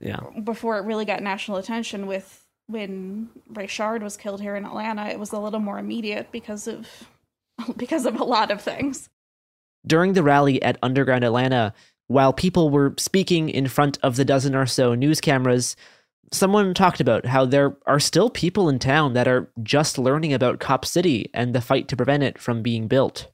yeah, 0.00 0.18
before 0.42 0.78
it 0.78 0.84
really 0.84 1.04
got 1.04 1.22
national 1.22 1.58
attention. 1.58 2.08
With 2.08 2.44
when 2.66 3.28
Rayshard 3.52 4.02
was 4.02 4.16
killed 4.16 4.40
here 4.40 4.56
in 4.56 4.64
Atlanta, 4.64 5.06
it 5.06 5.20
was 5.20 5.30
a 5.30 5.38
little 5.38 5.60
more 5.60 5.78
immediate 5.78 6.32
because 6.32 6.66
of 6.66 6.88
because 7.76 8.04
of 8.04 8.18
a 8.18 8.24
lot 8.24 8.50
of 8.50 8.60
things. 8.60 9.08
During 9.86 10.14
the 10.14 10.24
rally 10.24 10.60
at 10.60 10.76
Underground 10.82 11.22
Atlanta, 11.22 11.72
while 12.08 12.32
people 12.32 12.68
were 12.68 12.92
speaking 12.98 13.48
in 13.48 13.68
front 13.68 13.96
of 14.02 14.16
the 14.16 14.24
dozen 14.24 14.56
or 14.56 14.66
so 14.66 14.96
news 14.96 15.20
cameras, 15.20 15.76
someone 16.32 16.74
talked 16.74 17.00
about 17.00 17.26
how 17.26 17.44
there 17.44 17.76
are 17.86 18.00
still 18.00 18.28
people 18.28 18.68
in 18.68 18.80
town 18.80 19.12
that 19.12 19.28
are 19.28 19.52
just 19.62 19.98
learning 19.98 20.32
about 20.32 20.58
Cop 20.58 20.84
City 20.84 21.30
and 21.32 21.54
the 21.54 21.60
fight 21.60 21.86
to 21.86 21.96
prevent 21.96 22.24
it 22.24 22.40
from 22.40 22.60
being 22.60 22.88
built. 22.88 23.28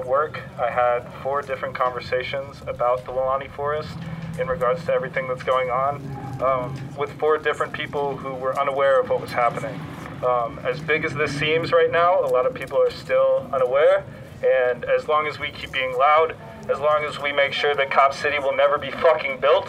At 0.00 0.06
work, 0.06 0.40
I 0.58 0.70
had 0.70 1.00
four 1.22 1.42
different 1.42 1.74
conversations 1.74 2.62
about 2.66 3.04
the 3.04 3.12
Weelaunee 3.12 3.50
Forest 3.50 3.98
in 4.38 4.48
regards 4.48 4.82
to 4.86 4.94
everything 4.94 5.28
that's 5.28 5.42
going 5.42 5.68
on 5.68 5.96
um, 6.42 6.74
with 6.96 7.12
four 7.18 7.36
different 7.36 7.74
people 7.74 8.16
who 8.16 8.32
were 8.32 8.58
unaware 8.58 8.98
of 8.98 9.10
what 9.10 9.20
was 9.20 9.30
happening. 9.30 9.78
Um, 10.24 10.58
as 10.60 10.80
big 10.80 11.04
as 11.04 11.12
this 11.12 11.38
seems 11.38 11.70
right 11.70 11.92
now, 11.92 12.18
a 12.24 12.30
lot 12.32 12.46
of 12.46 12.54
people 12.54 12.78
are 12.78 12.90
still 12.90 13.46
unaware, 13.52 14.06
and 14.42 14.86
as 14.86 15.06
long 15.06 15.26
as 15.26 15.38
we 15.38 15.50
keep 15.50 15.70
being 15.70 15.94
loud, 15.98 16.34
as 16.70 16.78
long 16.78 17.04
as 17.04 17.20
we 17.20 17.30
make 17.30 17.52
sure 17.52 17.74
that 17.74 17.90
Cop 17.90 18.14
City 18.14 18.38
will 18.38 18.56
never 18.56 18.78
be 18.78 18.90
fucking 18.90 19.38
built, 19.38 19.68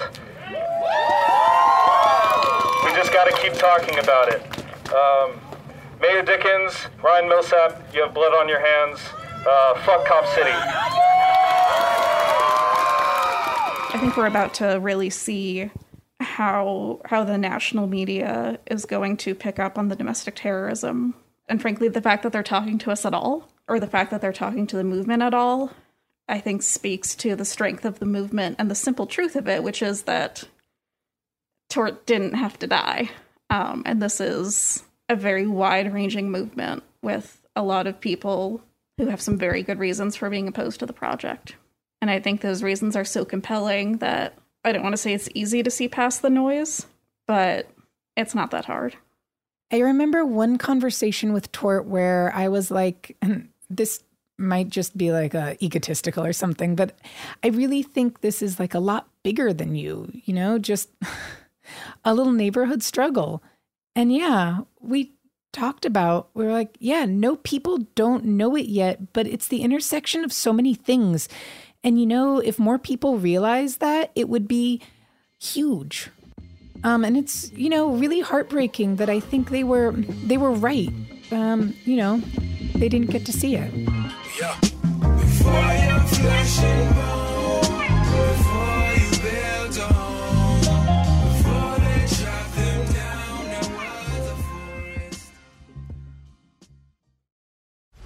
we 2.85 2.93
just 2.95 3.11
gotta 3.11 3.35
keep 3.41 3.51
talking 3.55 3.99
about 3.99 4.29
it. 4.29 4.41
Um, 4.93 5.41
Mayor 5.99 6.21
Dickens, 6.21 6.87
Ryan 7.03 7.27
Millsap, 7.27 7.93
you 7.93 8.01
have 8.03 8.13
blood 8.13 8.33
on 8.33 8.47
your 8.47 8.65
hands. 8.65 9.01
Uh, 9.45 9.73
fuck 9.81 10.05
Cop 10.05 10.25
City. 10.27 10.51
I 13.93 13.97
think 13.99 14.15
we're 14.15 14.27
about 14.27 14.53
to 14.55 14.79
really 14.79 15.09
see 15.09 15.71
how 16.19 17.01
how 17.05 17.23
the 17.23 17.37
national 17.37 17.87
media 17.87 18.59
is 18.69 18.85
going 18.85 19.17
to 19.17 19.33
pick 19.33 19.57
up 19.57 19.79
on 19.79 19.87
the 19.87 19.95
domestic 19.95 20.35
terrorism 20.35 21.15
and 21.49 21.59
frankly 21.59 21.87
the 21.87 22.01
fact 22.01 22.21
that 22.21 22.31
they're 22.31 22.43
talking 22.43 22.77
to 22.77 22.91
us 22.91 23.05
at 23.05 23.13
all 23.15 23.49
or 23.67 23.79
the 23.79 23.87
fact 23.87 24.11
that 24.11 24.21
they're 24.21 24.31
talking 24.31 24.67
to 24.67 24.77
the 24.77 24.83
movement 24.83 25.23
at 25.23 25.33
all 25.33 25.71
I 26.29 26.39
think 26.39 26.61
speaks 26.61 27.15
to 27.15 27.35
the 27.35 27.43
strength 27.43 27.85
of 27.85 27.97
the 27.97 28.05
movement 28.05 28.57
and 28.59 28.69
the 28.69 28.75
simple 28.75 29.07
truth 29.07 29.35
of 29.35 29.47
it 29.47 29.63
which 29.63 29.81
is 29.81 30.03
that 30.03 30.43
Tort 31.69 32.05
didn't 32.05 32.35
have 32.35 32.59
to 32.59 32.67
die 32.67 33.09
um, 33.49 33.81
and 33.85 33.99
this 34.01 34.21
is 34.21 34.83
a 35.09 35.15
very 35.15 35.47
wide 35.47 35.91
ranging 35.91 36.29
movement 36.29 36.83
with 37.01 37.41
a 37.55 37.63
lot 37.63 37.87
of 37.87 37.99
people 37.99 38.61
who 39.01 39.09
have 39.09 39.21
some 39.21 39.37
very 39.37 39.63
good 39.63 39.79
reasons 39.79 40.15
for 40.15 40.29
being 40.29 40.47
opposed 40.47 40.79
to 40.79 40.85
the 40.85 40.93
project 40.93 41.55
and 42.01 42.09
I 42.09 42.19
think 42.19 42.41
those 42.41 42.63
reasons 42.63 42.95
are 42.95 43.05
so 43.05 43.23
compelling 43.23 43.97
that 43.97 44.37
I 44.65 44.71
don't 44.71 44.83
want 44.83 44.93
to 44.93 44.97
say 44.97 45.13
it's 45.13 45.29
easy 45.35 45.63
to 45.63 45.71
see 45.71 45.87
past 45.87 46.21
the 46.21 46.29
noise, 46.29 46.85
but 47.27 47.69
it's 48.17 48.35
not 48.35 48.51
that 48.51 48.65
hard. 48.65 48.95
I 49.71 49.79
remember 49.79 50.25
one 50.25 50.57
conversation 50.57 51.31
with 51.31 51.51
Tort 51.51 51.85
where 51.85 52.31
I 52.35 52.47
was 52.49 52.71
like, 52.71 53.15
and 53.21 53.49
this 53.69 54.03
might 54.37 54.69
just 54.69 54.97
be 54.97 55.11
like 55.11 55.33
a 55.33 55.63
egotistical 55.63 56.25
or 56.25 56.33
something, 56.33 56.75
but 56.75 56.97
I 57.43 57.49
really 57.49 57.83
think 57.83 58.21
this 58.21 58.41
is 58.41 58.59
like 58.59 58.73
a 58.73 58.79
lot 58.79 59.07
bigger 59.23 59.53
than 59.53 59.75
you, 59.75 60.11
you 60.25 60.33
know, 60.33 60.57
just 60.57 60.89
a 62.03 62.13
little 62.13 62.33
neighborhood 62.33 62.81
struggle. 62.81 63.43
And 63.95 64.11
yeah, 64.11 64.61
we 64.79 65.13
talked 65.51 65.85
about 65.85 66.29
we 66.33 66.45
are 66.45 66.51
like, 66.51 66.75
yeah, 66.79 67.05
no 67.05 67.35
people 67.37 67.79
don't 67.95 68.25
know 68.25 68.55
it 68.55 68.67
yet, 68.67 69.13
but 69.13 69.27
it's 69.27 69.47
the 69.47 69.61
intersection 69.61 70.23
of 70.23 70.33
so 70.33 70.53
many 70.53 70.73
things. 70.73 71.27
And 71.83 71.99
you 71.99 72.05
know, 72.05 72.39
if 72.39 72.59
more 72.59 72.77
people 72.77 73.17
realize 73.17 73.77
that, 73.77 74.11
it 74.15 74.29
would 74.29 74.47
be 74.47 74.81
huge. 75.39 76.09
Um, 76.83 77.05
and 77.05 77.15
it's 77.17 77.51
you 77.53 77.69
know 77.69 77.91
really 77.91 78.21
heartbreaking 78.21 78.95
that 78.97 79.09
I 79.09 79.19
think 79.19 79.49
they 79.49 79.63
were 79.63 79.91
they 79.91 80.37
were 80.37 80.51
right. 80.51 80.89
Um, 81.31 81.75
you 81.85 81.95
know, 81.95 82.17
they 82.75 82.89
didn't 82.89 83.09
get 83.11 83.25
to 83.25 83.33
see 83.33 83.55
it. 83.55 83.71
Yeah. 84.39 84.57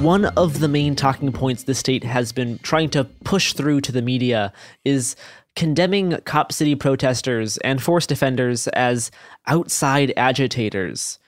One 0.00 0.24
of 0.24 0.60
the 0.60 0.68
main 0.68 0.96
talking 0.96 1.30
points 1.30 1.64
the 1.64 1.74
state 1.74 2.04
has 2.04 2.32
been 2.32 2.58
trying 2.62 2.88
to 2.90 3.04
push 3.04 3.52
through 3.52 3.82
to 3.82 3.92
the 3.92 4.02
media 4.02 4.52
is 4.84 5.14
condemning 5.56 6.18
Cop 6.24 6.52
City 6.52 6.74
protesters 6.74 7.58
and 7.58 7.82
force 7.82 8.06
defenders 8.06 8.66
as 8.68 9.10
outside 9.46 10.14
agitators. 10.16 11.19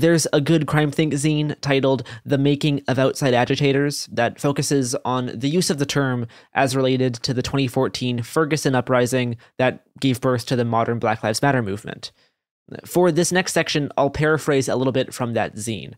There's 0.00 0.26
a 0.32 0.40
good 0.40 0.64
CrimethInc 0.64 1.12
zine 1.12 1.60
titled 1.60 2.04
The 2.24 2.38
Making 2.38 2.82
of 2.88 2.98
Outside 2.98 3.34
Agitators 3.34 4.06
that 4.10 4.40
focuses 4.40 4.94
on 5.04 5.26
the 5.34 5.50
use 5.50 5.68
of 5.68 5.76
the 5.76 5.84
term 5.84 6.26
as 6.54 6.74
related 6.74 7.12
to 7.16 7.34
the 7.34 7.42
2014 7.42 8.22
Ferguson 8.22 8.74
uprising 8.74 9.36
that 9.58 9.82
gave 10.00 10.22
birth 10.22 10.46
to 10.46 10.56
the 10.56 10.64
modern 10.64 11.00
Black 11.00 11.22
Lives 11.22 11.42
Matter 11.42 11.60
movement. 11.60 12.12
For 12.86 13.12
this 13.12 13.30
next 13.30 13.52
section, 13.52 13.92
I'll 13.98 14.08
paraphrase 14.08 14.68
a 14.68 14.76
little 14.76 14.90
bit 14.90 15.12
from 15.12 15.34
that 15.34 15.56
zine. 15.56 15.92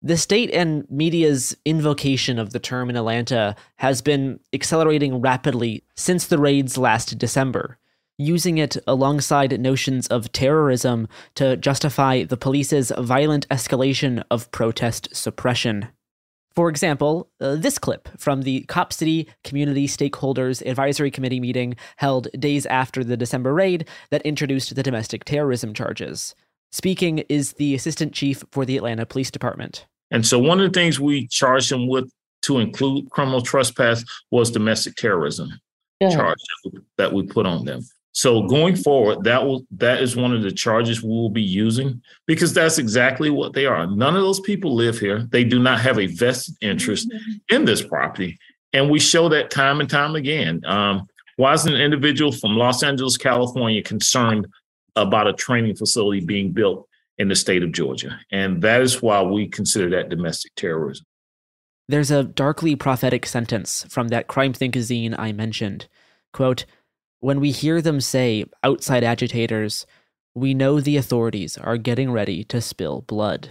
The 0.00 0.16
state 0.16 0.50
and 0.54 0.90
media's 0.90 1.54
invocation 1.66 2.38
of 2.38 2.54
the 2.54 2.58
term 2.58 2.88
in 2.88 2.96
Atlanta 2.96 3.54
has 3.76 4.00
been 4.00 4.40
accelerating 4.54 5.20
rapidly 5.20 5.84
since 5.94 6.26
the 6.26 6.38
raids 6.38 6.78
last 6.78 7.18
December, 7.18 7.76
using 8.20 8.58
it 8.58 8.76
alongside 8.86 9.58
notions 9.58 10.06
of 10.08 10.30
terrorism 10.32 11.08
to 11.34 11.56
justify 11.56 12.22
the 12.22 12.36
police's 12.36 12.92
violent 12.98 13.48
escalation 13.48 14.22
of 14.30 14.50
protest 14.50 15.08
suppression. 15.16 15.88
For 16.54 16.68
example, 16.68 17.30
uh, 17.40 17.54
this 17.54 17.78
clip 17.78 18.08
from 18.18 18.42
the 18.42 18.62
Cop 18.62 18.92
City 18.92 19.28
Community 19.44 19.86
Stakeholders 19.86 20.64
Advisory 20.66 21.10
Committee 21.10 21.40
meeting 21.40 21.76
held 21.96 22.28
days 22.38 22.66
after 22.66 23.02
the 23.02 23.16
December 23.16 23.54
raid 23.54 23.88
that 24.10 24.22
introduced 24.22 24.74
the 24.74 24.82
domestic 24.82 25.24
terrorism 25.24 25.72
charges. 25.72 26.34
Speaking 26.72 27.18
is 27.28 27.54
the 27.54 27.74
assistant 27.74 28.12
chief 28.12 28.44
for 28.50 28.64
the 28.64 28.76
Atlanta 28.76 29.06
Police 29.06 29.30
Department. 29.30 29.86
And 30.10 30.26
so 30.26 30.38
one 30.38 30.60
of 30.60 30.70
the 30.70 30.78
things 30.78 31.00
we 31.00 31.26
charged 31.28 31.72
him 31.72 31.88
with 31.88 32.12
to 32.42 32.58
include 32.58 33.10
criminal 33.10 33.40
trespass 33.40 34.04
was 34.30 34.50
domestic 34.50 34.96
terrorism 34.96 35.50
yeah. 36.00 36.10
charge 36.10 36.38
that 36.96 37.12
we 37.12 37.22
put 37.22 37.46
on 37.46 37.64
them. 37.64 37.80
So 38.12 38.42
going 38.42 38.74
forward, 38.74 39.24
that 39.24 39.44
will 39.44 39.64
that 39.78 40.02
is 40.02 40.16
one 40.16 40.34
of 40.34 40.42
the 40.42 40.50
charges 40.50 41.02
we 41.02 41.08
will 41.08 41.30
be 41.30 41.42
using 41.42 42.02
because 42.26 42.52
that's 42.52 42.78
exactly 42.78 43.30
what 43.30 43.52
they 43.52 43.66
are. 43.66 43.86
None 43.86 44.16
of 44.16 44.22
those 44.22 44.40
people 44.40 44.74
live 44.74 44.98
here. 44.98 45.28
They 45.30 45.44
do 45.44 45.60
not 45.60 45.80
have 45.80 45.98
a 45.98 46.06
vested 46.06 46.56
interest 46.60 47.08
mm-hmm. 47.08 47.54
in 47.54 47.64
this 47.64 47.82
property, 47.82 48.36
and 48.72 48.90
we 48.90 48.98
show 48.98 49.28
that 49.28 49.50
time 49.50 49.80
and 49.80 49.88
time 49.88 50.16
again. 50.16 50.60
Um, 50.66 51.06
Why 51.36 51.52
is 51.52 51.66
an 51.66 51.74
individual 51.74 52.32
from 52.32 52.56
Los 52.56 52.82
Angeles, 52.82 53.16
California 53.16 53.82
concerned 53.82 54.46
about 54.96 55.28
a 55.28 55.32
training 55.32 55.76
facility 55.76 56.20
being 56.20 56.52
built 56.52 56.86
in 57.16 57.28
the 57.28 57.36
state 57.36 57.62
of 57.62 57.72
Georgia? 57.72 58.18
And 58.32 58.60
that 58.62 58.82
is 58.82 59.00
why 59.00 59.22
we 59.22 59.46
consider 59.48 59.88
that 59.90 60.08
domestic 60.08 60.52
terrorism. 60.56 61.06
There's 61.88 62.10
a 62.10 62.24
darkly 62.24 62.76
prophetic 62.76 63.24
sentence 63.24 63.86
from 63.88 64.08
that 64.08 64.28
CrimethInc 64.28 64.74
zine 64.74 65.18
I 65.18 65.32
mentioned. 65.32 65.88
Quote, 66.32 66.66
when 67.20 67.40
we 67.40 67.50
hear 67.50 67.80
them 67.80 68.00
say, 68.00 68.44
outside 68.62 69.04
agitators, 69.04 69.86
we 70.34 70.54
know 70.54 70.80
the 70.80 70.96
authorities 70.96 71.56
are 71.58 71.76
getting 71.76 72.10
ready 72.12 72.44
to 72.44 72.60
spill 72.60 73.02
blood. 73.02 73.50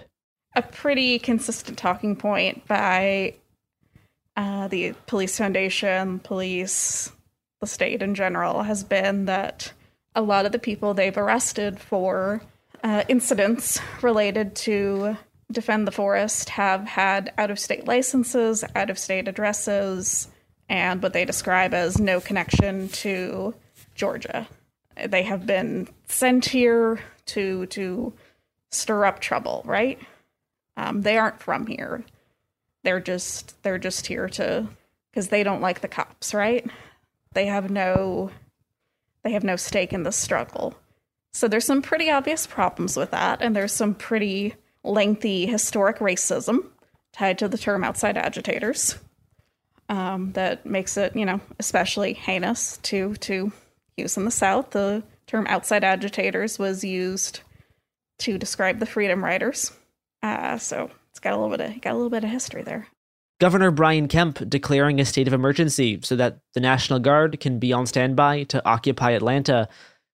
A 0.56 0.62
pretty 0.62 1.20
consistent 1.20 1.78
talking 1.78 2.16
point 2.16 2.68
by 2.68 3.36
uh, 4.36 4.68
the 4.68 4.94
police 5.06 5.38
foundation, 5.38 6.20
police, 6.20 7.12
the 7.62 7.68
state 7.68 8.02
in 8.02 8.16
general, 8.16 8.64
has 8.64 8.84
been 8.84 9.26
that 9.26 9.72
a 10.16 10.22
lot 10.22 10.46
of 10.46 10.52
the 10.52 10.60
people 10.60 10.94
they've 10.94 11.18
arrested 11.18 11.80
for 11.80 12.42
uh, 12.84 13.04
incidents 13.08 13.80
related 14.02 14.56
to 14.56 15.18
defend 15.52 15.88
the 15.88 15.92
forest 15.92 16.50
have 16.50 16.88
had 16.88 17.34
out 17.38 17.52
of 17.52 17.60
state 17.60 17.86
licenses, 17.88 18.64
out 18.76 18.90
of 18.90 18.98
state 18.98 19.28
addresses, 19.28 20.30
and 20.70 21.02
what 21.02 21.14
they 21.14 21.26
describe 21.26 21.74
as 21.74 22.00
no 22.00 22.22
connection 22.22 22.88
to 22.90 23.56
Georgia. 23.96 24.48
They 25.08 25.24
have 25.24 25.46
been 25.46 25.90
sent 26.08 26.46
here 26.46 27.00
to 27.28 27.66
to 27.68 28.14
stir 28.72 29.06
up 29.06 29.20
trouble, 29.20 29.64
right? 29.66 30.00
Um, 30.78 31.02
they 31.02 31.18
aren't 31.18 31.42
from 31.42 31.66
here. 31.66 32.04
They're 32.84 33.00
just 33.00 33.62
they're 33.64 33.80
just 33.80 34.08
here 34.08 34.30
to 34.30 34.68
because 35.10 35.30
they 35.30 35.44
don't 35.44 35.62
like 35.62 35.82
the 35.82 35.88
cops, 35.88 36.34
right? 36.34 36.70
They 37.34 37.48
have 37.48 37.70
no 37.70 38.32
they 39.24 39.32
have 39.32 39.44
no 39.44 39.56
stake 39.56 39.92
in 39.92 40.04
the 40.04 40.12
struggle. 40.12 40.76
So 41.34 41.48
there's 41.48 41.66
some 41.66 41.82
pretty 41.82 42.10
obvious 42.10 42.48
problems 42.48 42.98
with 42.98 43.12
that, 43.12 43.42
and 43.42 43.56
there's 43.56 43.74
some 43.74 43.94
pretty 43.94 44.56
lengthy 44.84 45.46
historic 45.46 46.00
racism 46.00 46.66
tied 47.12 47.38
to 47.40 47.48
the 47.48 47.58
term 47.58 47.84
outside 47.84 48.18
agitators 48.18 48.98
um, 49.90 50.32
that 50.34 50.66
makes 50.66 50.96
it, 50.96 51.16
you 51.16 51.26
know, 51.26 51.42
especially 51.60 52.14
heinous 52.14 52.78
to 52.84 53.16
to 53.16 53.52
use 53.98 54.16
in 54.16 54.26
the 54.26 54.32
South. 54.32 54.70
The 54.72 55.04
term 55.28 55.46
outside 55.48 55.84
agitators 55.84 56.58
was 56.58 56.84
used 56.84 57.42
to 58.20 58.38
describe 58.38 58.80
the 58.80 58.86
Freedom 58.86 59.24
Riders. 59.24 59.72
Uh, 60.22 60.58
so 60.58 60.90
it's 61.12 61.20
got 61.20 61.34
a 61.34 61.38
little 61.38 61.56
bit 61.56 61.68
of 61.68 61.82
got 61.82 61.94
a 61.94 61.96
little 61.96 62.10
bit 62.10 62.24
of 62.24 62.30
history 62.30 62.64
there. 62.64 62.88
Governor 63.40 63.72
Brian 63.72 64.08
Kemp 64.10 64.50
declaring 64.50 65.00
a 65.00 65.06
state 65.06 65.28
of 65.28 65.34
emergency 65.34 66.00
so 66.04 66.16
that 66.18 66.40
the 66.54 66.60
National 66.60 67.00
Guard 67.00 67.40
can 67.40 67.58
be 67.58 67.72
on 67.72 67.86
standby 67.86 68.44
to 68.44 68.66
occupy 68.68 69.12
Atlanta 69.12 69.70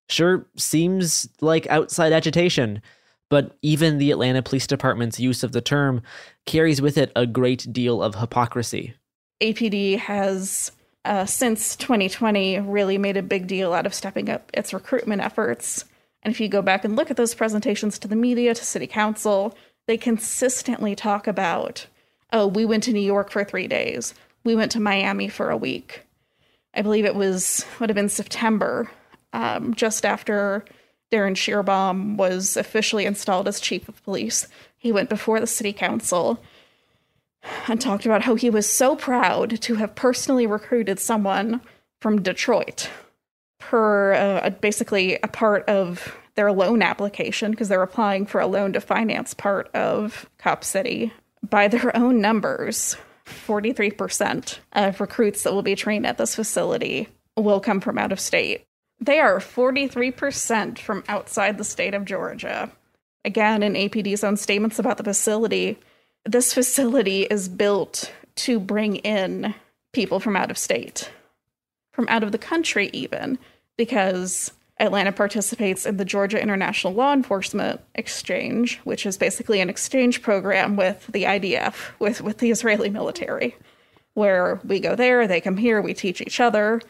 sure 0.10 0.46
seems 0.56 1.28
like 1.42 1.66
outside 1.68 2.14
agitation, 2.14 2.84
but 3.32 3.58
even 3.64 3.98
the 3.98 4.12
Atlanta 4.12 4.44
Police 4.44 4.68
Department's 4.68 5.20
use 5.20 5.44
of 5.44 5.54
the 5.54 5.62
term 5.62 6.04
carries 6.46 6.82
with 6.82 7.00
it 7.00 7.12
a 7.16 7.26
great 7.26 7.74
deal 7.74 8.04
of 8.04 8.14
hypocrisy. 8.16 8.94
APD 9.42 9.98
has, 9.98 10.72
uh, 11.04 11.26
since 11.26 11.76
2020, 11.76 12.60
really 12.60 12.98
made 12.98 13.18
a 13.18 13.22
big 13.22 13.48
deal 13.48 13.74
out 13.74 13.86
of 13.86 13.94
stepping 13.94 14.30
up 14.30 14.50
its 14.54 14.74
recruitment 14.74 15.22
efforts. 15.22 15.86
And 16.24 16.34
if 16.34 16.40
you 16.40 16.48
go 16.48 16.62
back 16.62 16.84
and 16.86 16.96
look 16.96 17.12
at 17.12 17.18
those 17.18 17.36
presentations 17.36 18.00
to 18.00 18.08
the 18.08 18.16
media, 18.16 18.56
to 18.56 18.64
city 18.64 18.88
council, 18.88 19.56
they 19.88 19.98
consistently 19.98 20.96
talk 20.96 21.28
about, 21.28 21.86
oh, 22.34 22.48
we 22.48 22.66
went 22.66 22.84
to 22.84 22.94
New 22.94 23.00
York 23.00 23.30
for 23.30 23.44
three 23.44 23.68
days, 23.68 24.14
we 24.44 24.56
went 24.56 24.72
to 24.72 24.80
Miami 24.80 25.28
for 25.28 25.50
a 25.50 25.58
week. 25.58 26.02
I 26.74 26.82
believe 26.82 27.06
it 27.06 27.16
was, 27.16 27.66
would 27.80 27.90
have 27.90 27.96
been 27.96 28.10
September, 28.10 28.90
um, 29.34 29.74
just 29.74 30.06
after 30.06 30.66
Darin 31.12 31.36
Schierbaum 31.36 32.18
was 32.18 32.58
officially 32.58 33.06
installed 33.06 33.48
as 33.48 33.60
chief 33.60 33.88
of 33.88 34.04
police. 34.04 34.48
He 34.78 34.92
went 34.92 35.10
before 35.10 35.40
the 35.40 35.48
city 35.48 35.74
council 35.74 36.40
and 37.68 37.80
talked 37.80 38.06
about 38.06 38.24
how 38.24 38.36
he 38.36 38.50
was 38.50 38.72
so 38.72 38.96
proud 38.96 39.62
to 39.62 39.76
have 39.76 39.96
personally 39.96 40.48
recruited 40.48 41.00
someone 41.00 41.62
from 42.02 42.22
Detroit 42.22 42.90
per 43.60 44.14
uh, 44.14 44.50
basically 44.62 45.16
a 45.24 45.28
part 45.28 45.68
of 45.68 46.16
their 46.36 46.52
loan 46.52 46.82
application 46.82 47.52
because 47.52 47.70
they're 47.70 47.82
applying 47.82 48.26
for 48.26 48.42
a 48.42 48.48
loan 48.48 48.74
to 48.74 48.82
finance 48.82 49.34
part 49.34 49.74
of 49.74 50.30
Cop 50.38 50.64
City. 50.64 51.12
By 51.48 51.68
their 51.68 51.96
own 51.96 52.22
numbers, 52.22 52.98
43% 53.26 54.60
of 54.74 55.02
recruits 55.02 55.44
that 55.44 55.54
will 55.54 55.64
be 55.64 55.76
trained 55.76 56.06
at 56.06 56.18
this 56.18 56.36
facility 56.36 57.08
will 57.36 57.60
come 57.60 57.80
from 57.80 57.98
out 57.98 58.12
of 58.12 58.20
state. 58.20 58.64
They 59.00 59.20
are 59.20 59.40
43% 59.40 60.80
from 60.80 61.04
outside 61.08 61.58
the 61.58 61.64
state 61.64 61.94
of 61.94 62.06
Georgia. 62.06 62.72
Again, 63.24 63.64
in 63.64 63.74
APD's 63.74 64.24
own 64.24 64.38
statements 64.38 64.80
about 64.80 64.98
the 64.98 65.04
facility, 65.04 65.80
this 66.26 66.54
facility 66.54 67.24
is 67.24 67.48
built 67.48 68.12
to 68.36 68.60
bring 68.60 68.98
in 68.98 69.54
people 69.94 70.20
from 70.20 70.36
out 70.36 70.52
of 70.52 70.58
state, 70.58 71.12
from 71.94 72.08
out 72.10 72.24
of 72.24 72.32
the 72.32 72.38
country, 72.38 72.90
even, 72.92 73.38
because 73.78 74.52
Atlanta 74.80 75.12
participates 75.12 75.86
in 75.86 75.98
the 75.98 76.04
Georgia 76.04 76.42
International 76.42 76.94
Law 76.94 77.14
Enforcement 77.14 77.80
Exchange, 77.94 78.80
which 78.84 79.06
is 79.06 79.18
basically 79.18 79.62
an 79.62 79.70
exchange 79.70 80.22
program 80.22 80.76
with 80.76 81.08
the 81.08 81.24
IDF, 81.24 81.76
with, 82.00 82.22
with 82.22 82.40
the 82.40 82.52
Israeli 82.52 82.90
military, 82.90 83.56
where 84.16 84.60
we 84.66 84.80
go 84.80 84.96
there, 84.96 85.28
they 85.28 85.40
come 85.40 85.58
here, 85.58 85.82
we 85.82 85.94
teach 85.94 86.20
each 86.20 86.40
other. 86.40 86.82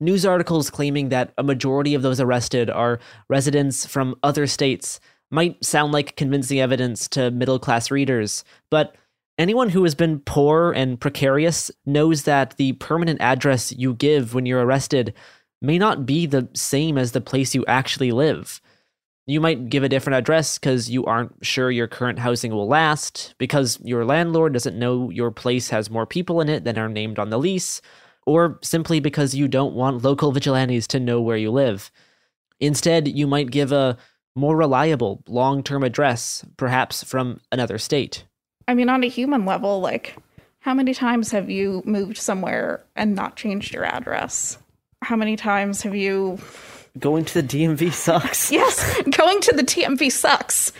News 0.00 0.26
articles 0.26 0.68
claiming 0.68 1.10
that 1.10 1.32
a 1.38 1.44
majority 1.44 1.94
of 1.94 2.02
those 2.02 2.18
arrested 2.18 2.68
are 2.68 2.98
residents 3.28 3.86
from 3.86 4.16
other 4.24 4.48
states 4.48 4.98
might 5.32 5.64
sound 5.64 5.92
like 5.92 6.16
convincing 6.16 6.60
evidence 6.60 7.08
to 7.08 7.30
middle 7.30 7.58
class 7.58 7.90
readers, 7.90 8.44
but 8.70 8.94
anyone 9.38 9.70
who 9.70 9.82
has 9.82 9.94
been 9.94 10.20
poor 10.20 10.72
and 10.72 11.00
precarious 11.00 11.70
knows 11.86 12.24
that 12.24 12.56
the 12.58 12.74
permanent 12.74 13.20
address 13.20 13.72
you 13.72 13.94
give 13.94 14.34
when 14.34 14.46
you're 14.46 14.64
arrested 14.64 15.14
may 15.62 15.78
not 15.78 16.04
be 16.04 16.26
the 16.26 16.48
same 16.54 16.98
as 16.98 17.12
the 17.12 17.20
place 17.20 17.54
you 17.54 17.64
actually 17.66 18.12
live. 18.12 18.60
You 19.26 19.40
might 19.40 19.70
give 19.70 19.84
a 19.84 19.88
different 19.88 20.18
address 20.18 20.58
because 20.58 20.90
you 20.90 21.04
aren't 21.06 21.32
sure 21.40 21.70
your 21.70 21.86
current 21.86 22.18
housing 22.18 22.52
will 22.52 22.68
last, 22.68 23.34
because 23.38 23.78
your 23.82 24.04
landlord 24.04 24.52
doesn't 24.52 24.78
know 24.78 25.10
your 25.10 25.30
place 25.30 25.70
has 25.70 25.88
more 25.88 26.06
people 26.06 26.40
in 26.40 26.48
it 26.48 26.64
than 26.64 26.76
are 26.76 26.88
named 26.88 27.18
on 27.18 27.30
the 27.30 27.38
lease, 27.38 27.80
or 28.26 28.58
simply 28.62 29.00
because 29.00 29.34
you 29.34 29.48
don't 29.48 29.74
want 29.74 30.02
local 30.02 30.32
vigilantes 30.32 30.88
to 30.88 31.00
know 31.00 31.20
where 31.20 31.36
you 31.36 31.50
live. 31.50 31.90
Instead, 32.58 33.08
you 33.08 33.26
might 33.26 33.50
give 33.50 33.72
a 33.72 33.96
more 34.34 34.56
reliable 34.56 35.22
long 35.26 35.62
term 35.62 35.82
address, 35.82 36.44
perhaps 36.56 37.04
from 37.04 37.40
another 37.50 37.78
state. 37.78 38.24
I 38.68 38.74
mean, 38.74 38.88
on 38.88 39.02
a 39.02 39.08
human 39.08 39.44
level, 39.44 39.80
like, 39.80 40.16
how 40.60 40.74
many 40.74 40.94
times 40.94 41.32
have 41.32 41.50
you 41.50 41.82
moved 41.84 42.16
somewhere 42.16 42.84
and 42.94 43.14
not 43.14 43.36
changed 43.36 43.74
your 43.74 43.84
address? 43.84 44.58
how 45.02 45.16
many 45.16 45.36
times 45.36 45.82
have 45.82 45.94
you 45.94 46.38
going 46.98 47.24
to 47.24 47.42
the 47.42 47.42
DMV 47.42 47.92
sucks? 47.92 48.50
yes, 48.52 49.02
going 49.10 49.40
to 49.42 49.54
the 49.54 49.62
DMV 49.62 50.10
sucks. 50.10 50.72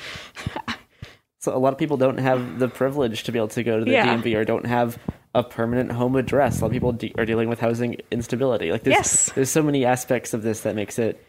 so 1.40 1.54
a 1.54 1.58
lot 1.58 1.72
of 1.72 1.78
people 1.78 1.96
don't 1.96 2.18
have 2.18 2.58
the 2.58 2.68
privilege 2.68 3.24
to 3.24 3.32
be 3.32 3.38
able 3.38 3.48
to 3.48 3.62
go 3.62 3.78
to 3.78 3.84
the 3.84 3.92
yeah. 3.92 4.16
DMV 4.16 4.36
or 4.36 4.44
don't 4.44 4.66
have 4.66 4.98
a 5.34 5.42
permanent 5.42 5.92
home 5.92 6.16
address. 6.16 6.60
A 6.60 6.62
lot 6.62 6.66
of 6.68 6.72
people 6.72 6.92
de- 6.92 7.14
are 7.18 7.26
dealing 7.26 7.48
with 7.48 7.58
housing 7.58 7.96
instability. 8.10 8.70
Like 8.70 8.84
there's, 8.84 8.94
yes. 8.94 9.32
there's 9.32 9.50
so 9.50 9.62
many 9.62 9.84
aspects 9.84 10.34
of 10.34 10.42
this 10.42 10.60
that 10.60 10.76
makes 10.76 10.98
it 10.98 11.24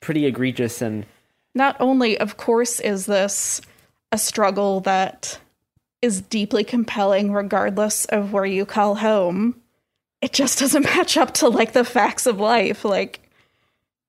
pretty 0.00 0.26
egregious 0.26 0.82
and 0.82 1.06
not 1.54 1.76
only 1.80 2.18
of 2.18 2.36
course 2.36 2.80
is 2.80 3.06
this 3.06 3.60
a 4.12 4.18
struggle 4.18 4.80
that 4.80 5.38
is 6.02 6.20
deeply 6.20 6.64
compelling 6.64 7.32
regardless 7.32 8.04
of 8.06 8.32
where 8.32 8.44
you 8.44 8.66
call 8.66 8.96
home 8.96 9.60
it 10.24 10.32
just 10.32 10.58
doesn't 10.60 10.84
match 10.84 11.16
up 11.16 11.34
to 11.34 11.48
like 11.48 11.72
the 11.72 11.84
facts 11.84 12.26
of 12.26 12.40
life. 12.40 12.84
Like 12.84 13.20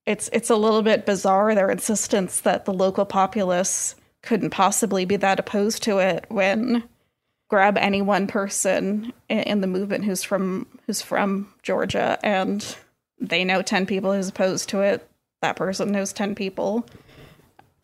it's 0.05 0.29
it's 0.31 0.49
a 0.49 0.55
little 0.55 0.81
bit 0.81 1.05
bizarre 1.05 1.53
their 1.53 1.69
insistence 1.69 2.39
that 2.41 2.65
the 2.65 2.73
local 2.73 3.05
populace 3.05 3.95
couldn't 4.23 4.51
possibly 4.51 5.05
be 5.05 5.17
that 5.17 5.39
opposed 5.39 5.83
to 5.83 5.99
it 5.99 6.25
when 6.29 6.83
grab 7.47 7.77
any 7.77 8.01
one 8.01 8.25
person 8.25 9.13
in 9.29 9.61
the 9.61 9.67
movement 9.67 10.03
who's 10.03 10.23
from 10.23 10.65
who's 10.87 11.01
from 11.01 11.53
Georgia 11.61 12.17
and 12.23 12.75
they 13.19 13.43
know 13.43 13.61
10 13.61 13.85
people 13.85 14.13
who's 14.13 14.29
opposed 14.29 14.69
to 14.69 14.79
it 14.81 15.07
that 15.41 15.55
person 15.55 15.91
knows 15.91 16.11
10 16.11 16.33
people 16.33 16.87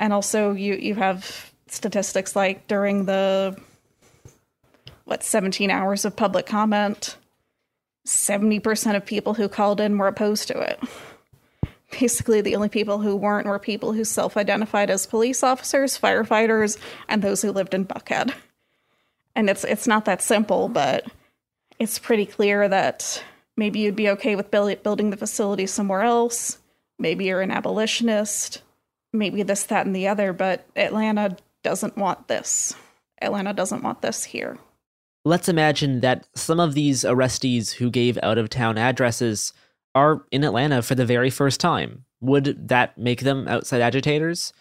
and 0.01 0.11
also 0.11 0.51
you 0.51 0.73
you 0.73 0.95
have 0.95 1.53
statistics 1.67 2.35
like 2.35 2.67
during 2.67 3.05
the 3.05 3.57
what 5.05 5.23
17 5.23 5.71
hours 5.71 6.03
of 6.03 6.17
public 6.17 6.45
comment 6.45 7.15
70% 8.05 8.95
of 8.95 9.05
people 9.05 9.35
who 9.35 9.47
called 9.47 9.79
in 9.79 9.97
were 9.97 10.07
opposed 10.07 10.47
to 10.47 10.59
it. 10.59 10.79
Basically, 11.99 12.41
the 12.41 12.55
only 12.55 12.69
people 12.69 12.99
who 12.99 13.15
weren't 13.15 13.45
were 13.45 13.59
people 13.59 13.93
who 13.93 14.03
self 14.03 14.37
identified 14.37 14.89
as 14.89 15.05
police 15.05 15.43
officers, 15.43 15.99
firefighters, 15.99 16.77
and 17.09 17.21
those 17.21 17.41
who 17.41 17.51
lived 17.51 17.73
in 17.73 17.85
Buckhead. 17.85 18.33
And 19.35 19.49
it's, 19.49 19.63
it's 19.63 19.87
not 19.87 20.05
that 20.05 20.21
simple, 20.21 20.67
but 20.67 21.05
it's 21.79 21.99
pretty 21.99 22.25
clear 22.25 22.67
that 22.67 23.23
maybe 23.57 23.79
you'd 23.79 23.95
be 23.95 24.09
okay 24.09 24.35
with 24.35 24.51
building 24.51 25.09
the 25.09 25.17
facility 25.17 25.65
somewhere 25.67 26.01
else. 26.01 26.57
Maybe 26.97 27.25
you're 27.25 27.41
an 27.41 27.51
abolitionist. 27.51 28.61
Maybe 29.13 29.43
this, 29.43 29.63
that, 29.63 29.85
and 29.85 29.95
the 29.95 30.07
other. 30.07 30.33
But 30.33 30.65
Atlanta 30.75 31.37
doesn't 31.63 31.97
want 31.97 32.27
this. 32.27 32.75
Atlanta 33.21 33.53
doesn't 33.53 33.83
want 33.83 34.01
this 34.01 34.23
here. 34.23 34.57
Let's 35.23 35.49
imagine 35.49 35.99
that 35.99 36.27
some 36.33 36.59
of 36.59 36.73
these 36.73 37.03
arrestees 37.03 37.73
who 37.73 37.91
gave 37.91 38.17
out 38.23 38.37
of 38.37 38.49
town 38.49 38.77
addresses 38.77 39.53
are 39.93 40.25
in 40.31 40.43
Atlanta 40.43 40.81
for 40.81 40.95
the 40.95 41.05
very 41.05 41.29
first 41.29 41.59
time. 41.59 42.05
Would 42.21 42.69
that 42.69 42.97
make 42.97 43.21
them 43.21 43.47
outside 43.47 43.81
agitators? 43.81 44.53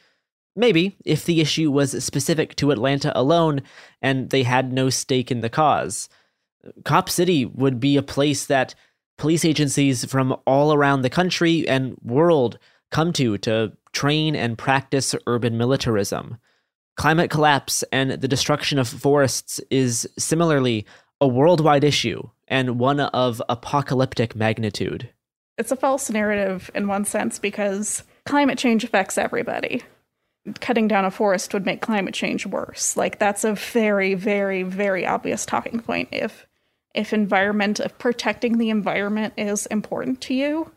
Maybe, 0.56 0.96
if 1.04 1.24
the 1.24 1.40
issue 1.40 1.70
was 1.70 2.04
specific 2.04 2.56
to 2.56 2.72
Atlanta 2.72 3.12
alone 3.18 3.62
and 4.02 4.30
they 4.30 4.42
had 4.42 4.72
no 4.72 4.90
stake 4.90 5.30
in 5.30 5.40
the 5.40 5.48
cause. 5.48 6.08
Cop 6.84 7.08
City 7.08 7.46
would 7.46 7.80
be 7.80 7.96
a 7.96 8.02
place 8.02 8.44
that 8.46 8.74
police 9.16 9.44
agencies 9.44 10.04
from 10.04 10.36
all 10.46 10.74
around 10.74 11.02
the 11.02 11.10
country 11.10 11.66
and 11.68 11.96
world 12.02 12.58
come 12.90 13.12
to 13.14 13.38
to 13.38 13.72
train 13.92 14.36
and 14.36 14.58
practice 14.58 15.14
urban 15.26 15.56
militarism. 15.56 16.38
Climate 16.96 17.30
collapse 17.30 17.82
and 17.92 18.12
the 18.12 18.28
destruction 18.28 18.78
of 18.78 18.88
forests 18.88 19.60
is 19.70 20.08
similarly 20.18 20.86
a 21.20 21.28
worldwide 21.28 21.84
issue 21.84 22.22
and 22.48 22.78
one 22.78 23.00
of 23.00 23.40
apocalyptic 23.48 24.34
magnitude. 24.34 25.08
It's 25.56 25.72
a 25.72 25.76
false 25.76 26.10
narrative 26.10 26.70
in 26.74 26.88
one 26.88 27.04
sense 27.04 27.38
because 27.38 28.02
climate 28.26 28.58
change 28.58 28.84
affects 28.84 29.18
everybody. 29.18 29.82
Cutting 30.60 30.88
down 30.88 31.04
a 31.04 31.10
forest 31.10 31.52
would 31.52 31.66
make 31.66 31.82
climate 31.82 32.14
change 32.14 32.46
worse. 32.46 32.96
Like 32.96 33.18
that's 33.18 33.44
a 33.44 33.54
very, 33.54 34.14
very, 34.14 34.62
very 34.62 35.06
obvious 35.06 35.44
talking 35.44 35.80
point. 35.80 36.08
If 36.12 36.46
if 36.94 37.12
environment, 37.12 37.78
if 37.78 37.96
protecting 37.98 38.58
the 38.58 38.70
environment 38.70 39.34
is 39.36 39.66
important 39.66 40.20
to 40.22 40.34
you, 40.34 40.72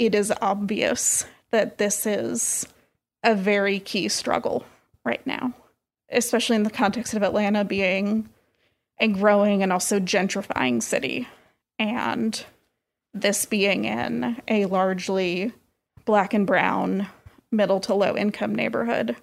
it 0.00 0.14
is 0.14 0.32
obvious 0.40 1.26
that 1.50 1.76
this 1.76 2.06
is 2.06 2.66
a 3.22 3.34
very 3.34 3.78
key 3.78 4.08
struggle 4.08 4.64
right 5.04 5.24
now, 5.26 5.52
especially 6.10 6.56
in 6.56 6.62
the 6.62 6.70
context 6.70 7.12
of 7.12 7.22
Atlanta 7.22 7.64
being 7.64 8.26
a 8.98 9.08
growing 9.08 9.62
and 9.62 9.70
also 9.70 10.00
gentrifying 10.00 10.82
city. 10.82 11.28
And 11.78 12.42
this 13.12 13.44
being 13.44 13.84
in 13.84 14.40
a 14.48 14.64
largely 14.64 15.52
black 16.06 16.32
and 16.32 16.46
brown, 16.46 17.06
middle 17.52 17.80
to 17.80 17.94
low 17.94 18.16
income 18.16 18.54
neighborhood. 18.54 19.16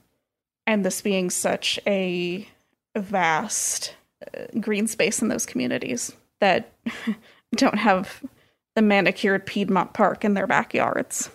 And 0.67 0.85
this 0.85 1.01
being 1.01 1.31
such 1.31 1.79
a 1.87 2.47
vast 2.95 3.95
uh, 4.21 4.45
green 4.59 4.85
space 4.85 5.23
in 5.23 5.29
those 5.29 5.45
communities 5.47 6.11
that 6.39 6.71
don't 7.55 7.79
have 7.79 8.21
the 8.77 8.81
manicured 8.83 9.47
Piedmont 9.47 9.93
Park 9.93 10.23
in 10.23 10.35
their 10.35 10.45
backyards. 10.45 11.31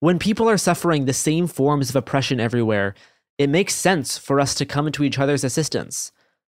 When 0.00 0.18
people 0.18 0.50
are 0.50 0.58
suffering 0.58 1.04
the 1.04 1.12
same 1.12 1.46
forms 1.46 1.88
of 1.88 1.94
oppression 1.94 2.40
everywhere, 2.40 2.96
it 3.38 3.48
makes 3.48 3.76
sense 3.76 4.18
for 4.18 4.40
us 4.40 4.52
to 4.56 4.66
come 4.66 4.90
to 4.90 5.04
each 5.04 5.16
other's 5.16 5.44
assistance. 5.44 6.10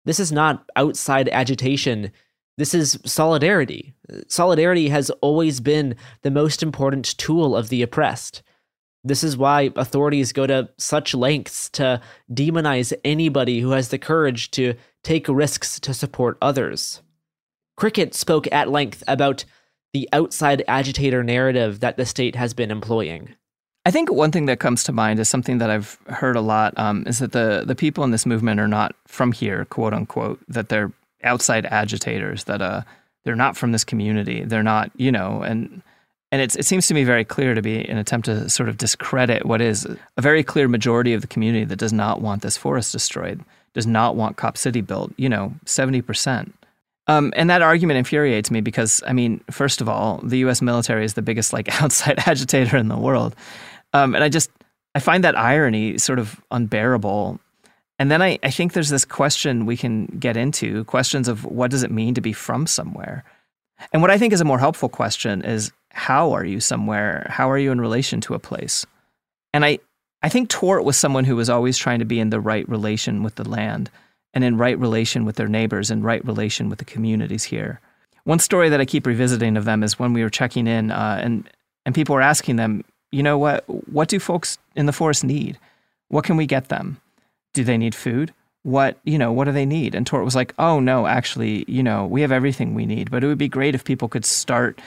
This 0.06 0.22
is 0.22 0.32
not 0.32 0.64
outside 0.78 1.28
agitation. 1.28 2.14
This 2.58 2.74
is 2.74 2.98
solidarity. 3.06 3.96
Solidarity 4.30 4.88
has 4.88 5.10
always 5.20 5.60
been 5.60 5.94
the 6.22 6.32
most 6.32 6.64
important 6.64 7.18
tool 7.18 7.54
of 7.54 7.68
the 7.68 7.82
oppressed. 7.82 8.44
This 9.04 9.26
is 9.26 9.36
why 9.36 9.72
authorities 9.76 10.32
go 10.32 10.48
to 10.48 10.70
such 10.78 11.14
lengths 11.14 11.70
to 11.72 12.00
demonize 12.32 12.94
anybody 13.04 13.60
who 13.60 13.72
has 13.72 13.90
the 13.90 14.00
courage 14.00 14.52
to 14.52 14.76
take 15.04 15.28
risks 15.28 15.82
to 15.82 15.94
support 15.94 16.38
others. 16.42 17.02
Cricket 17.76 18.16
spoke 18.16 18.48
at 18.54 18.70
length 18.70 19.04
about 19.06 19.44
the 19.93 20.10
outside 20.12 20.63
agitator 20.67 21.23
narrative 21.23 21.79
that 21.79 21.97
the 21.97 22.06
state 22.06 22.36
has 22.36 22.53
been 22.53 22.71
employing. 22.71 23.36
I 23.86 23.91
think 23.91 24.12
one 24.12 24.32
thing 24.32 24.45
that 24.45 24.60
comes 24.60 24.84
to 24.86 24.91
mind 24.91 25.19
is 25.19 25.29
something 25.29 25.58
that 25.58 25.69
I've 25.69 25.99
heard 26.08 26.36
a 26.36 26.41
lot 26.41 26.73
um, 26.77 27.06
is 27.06 27.19
that 27.19 27.34
the 27.34 27.63
the 27.65 27.75
people 27.75 28.03
in 28.03 28.12
this 28.12 28.25
movement 28.25 28.60
are 28.60 28.67
not 28.67 28.95
from 29.08 29.32
here, 29.32 29.65
quote 29.65 29.93
unquote, 29.93 30.39
that 30.47 30.69
they're 30.69 30.91
outside 31.23 31.65
agitators, 31.65 32.45
that 32.45 32.62
uh, 32.62 32.82
they're 33.23 33.36
not 33.36 33.58
from 33.58 33.71
this 33.71 33.84
community, 33.84 34.43
they're 34.43 34.63
not, 34.63 34.91
you 34.95 35.12
know, 35.12 35.41
and 35.41 35.82
and 36.32 36.41
it's, 36.41 36.56
it 36.56 36.65
seems 36.65 36.88
to 36.88 36.95
me 36.95 37.03
very 37.03 37.23
clear 37.23 37.53
to 37.53 37.62
be 37.62 37.88
an 37.88 37.97
attempt 37.97 38.25
to 38.25 38.49
sort 38.49 38.67
of 38.67 38.77
discredit 38.77 39.45
what 39.45 39.62
is 39.62 39.86
a 39.86 40.21
very 40.21 40.43
clear 40.43 40.67
majority 40.67 41.13
of 41.13 41.21
the 41.21 41.27
community 41.27 41.63
that 41.65 41.75
does 41.75 41.93
not 41.93 42.21
want 42.21 42.41
this 42.41 42.58
forest 42.58 42.91
destroyed, 42.91 43.45
does 43.73 43.86
not 43.86 44.15
want 44.15 44.36
Cop 44.36 44.58
City 44.58 44.82
built, 44.82 45.13
you 45.15 45.29
know, 45.29 45.53
70%. 45.65 46.51
Um, 47.08 47.34
and 47.36 47.50
that 47.50 47.62
argument 47.62 47.98
infuriates 47.98 48.50
me 48.50 48.62
because, 48.62 49.04
I 49.06 49.13
mean, 49.13 49.42
first 49.52 49.82
of 49.82 49.89
all, 49.89 50.22
the 50.24 50.38
U.S. 50.39 50.62
military 50.62 51.04
is 51.04 51.16
the 51.16 51.22
biggest 51.22 51.52
like 51.52 51.82
outside 51.82 52.20
agitator 52.26 52.78
in 52.78 52.88
the 52.88 52.98
world, 52.98 53.36
um, 53.94 54.16
and 54.16 54.24
I 54.24 54.30
just 54.30 54.50
I 54.96 55.00
find 55.00 55.24
that 55.24 55.38
irony 55.38 55.98
sort 55.98 56.20
of 56.20 56.39
unbearable. 56.52 57.39
And 58.00 58.10
then 58.10 58.22
I, 58.22 58.39
I 58.44 58.50
think 58.50 58.74
there's 58.74 58.89
this 58.89 59.06
question 59.06 59.66
we 59.66 59.78
can 59.78 60.06
get 60.06 60.36
into 60.36 60.84
questions 60.86 61.28
of 61.28 61.46
what 61.46 61.72
does 61.72 61.84
it 61.84 61.92
mean 61.92 62.13
to 62.16 62.22
be 62.22 62.34
from 62.34 62.68
somewhere. 62.68 63.24
And 63.92 64.02
what 64.02 64.12
I 64.12 64.18
think 64.18 64.34
is 64.34 64.42
a 64.42 64.46
more 64.46 64.60
helpful 64.60 64.89
question 64.89 65.44
is 65.44 65.72
how 65.92 66.32
are 66.32 66.46
you 66.46 66.60
somewhere? 66.60 67.28
How 67.30 67.50
are 67.50 67.58
you 67.58 67.72
in 67.72 67.82
relation 67.82 68.22
to 68.22 68.34
a 68.34 68.39
place? 68.39 68.86
And 69.54 69.63
I, 69.63 69.80
I 70.22 70.30
think 70.30 70.50
Tort 70.50 70.84
was 70.84 70.98
someone 70.98 71.26
who 71.26 71.36
was 71.36 71.50
always 71.50 71.78
trying 71.78 72.00
to 72.00 72.06
be 72.06 72.20
in 72.20 72.30
the 72.30 72.39
right 72.39 72.68
relation 72.68 73.24
with 73.24 73.36
the 73.36 73.48
land 73.48 73.92
and 74.34 74.43
in 74.43 74.58
right 74.58 74.78
relation 74.78 75.26
with 75.26 75.36
their 75.36 75.48
neighbors 75.48 75.91
and 75.91 76.04
right 76.04 76.24
relation 76.26 76.69
with 76.69 76.80
the 76.80 76.86
communities 76.86 77.43
here. 77.43 77.80
One 78.24 78.39
story 78.39 78.69
that 78.69 78.80
I 78.80 78.86
keep 78.86 79.06
revisiting 79.06 79.58
of 79.58 79.65
them 79.65 79.84
is 79.84 80.00
when 80.00 80.13
we 80.13 80.24
were 80.24 80.30
checking 80.30 80.67
in 80.67 80.91
uh, 80.91 81.19
and, 81.22 81.50
and 81.86 81.93
people 81.93 82.15
were 82.15 82.22
asking 82.22 82.56
them, 82.56 82.84
you 83.12 83.22
know 83.22 83.38
what, 83.38 83.63
what 83.91 84.08
do 84.08 84.19
folks 84.19 84.58
in 84.76 84.86
the 84.86 84.93
forest 84.93 85.24
need? 85.24 85.60
What 86.08 86.24
can 86.24 86.38
we 86.38 86.46
get 86.46 86.69
them? 86.69 87.00
Do 87.54 87.63
they 87.63 87.78
need 87.78 87.93
food? 87.93 88.34
What, 88.63 88.98
you 89.04 89.17
know, 89.17 89.32
what 89.34 89.46
do 89.46 89.52
they 89.52 89.65
need? 89.65 89.93
And 89.93 90.08
Tort 90.08 90.24
was 90.24 90.36
like, 90.36 90.54
oh 90.58 90.80
no, 90.80 91.06
actually, 91.06 91.65
you 91.67 91.84
know, 91.84 92.06
we 92.06 92.22
have 92.22 92.32
everything 92.32 92.74
we 92.74 92.86
need, 92.86 93.12
but 93.12 93.24
it 93.24 93.28
would 93.28 93.38
be 93.38 93.50
great 93.50 93.76
if 93.76 93.84
people 93.84 94.08
could 94.08 94.26
start 94.26 94.80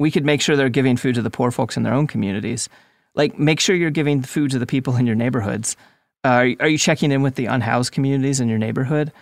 we 0.00 0.10
could 0.10 0.24
make 0.24 0.40
sure 0.40 0.56
they're 0.56 0.70
giving 0.70 0.96
food 0.96 1.14
to 1.16 1.22
the 1.22 1.30
poor 1.30 1.50
folks 1.50 1.76
in 1.76 1.82
their 1.82 1.92
own 1.92 2.06
communities. 2.06 2.70
Like, 3.14 3.38
make 3.38 3.60
sure 3.60 3.76
you're 3.76 3.90
giving 3.90 4.22
food 4.22 4.50
to 4.52 4.58
the 4.58 4.66
people 4.66 4.96
in 4.96 5.06
your 5.06 5.14
neighborhoods. 5.14 5.76
Uh, 6.24 6.48
are, 6.60 6.68
you 6.68 6.78
checking 6.78 7.12
in 7.12 7.22
with 7.22 7.36
the 7.36 7.46
unhoused 7.46 7.92
communities 7.92 8.40
in 8.40 8.48
your 8.48 8.58
neighborhood? 8.58 9.12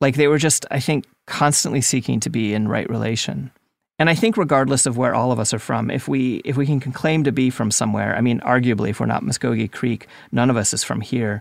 Like, 0.00 0.16
they 0.16 0.28
were 0.28 0.38
just, 0.38 0.64
I 0.70 0.80
think, 0.80 1.04
constantly 1.26 1.80
seeking 1.80 2.20
to 2.20 2.30
be 2.30 2.54
in 2.54 2.68
right 2.68 2.88
relation. 2.88 3.50
And 3.98 4.10
I 4.10 4.14
think, 4.14 4.36
regardless 4.36 4.86
of 4.86 4.96
where 4.96 5.14
all 5.14 5.32
of 5.32 5.38
us 5.38 5.54
are 5.54 5.58
from, 5.58 5.90
if 5.90 6.06
we 6.06 6.36
if 6.44 6.56
we 6.56 6.66
can 6.66 6.80
claim 6.80 7.24
to 7.24 7.32
be 7.32 7.48
from 7.48 7.70
somewhere, 7.70 8.14
I 8.14 8.20
mean, 8.20 8.40
arguably, 8.40 8.90
if 8.90 9.00
we're 9.00 9.06
not 9.06 9.22
Muscogee 9.22 9.68
Creek, 9.68 10.06
none 10.32 10.50
of 10.50 10.56
us 10.56 10.74
is 10.74 10.84
from 10.84 11.00
here. 11.00 11.40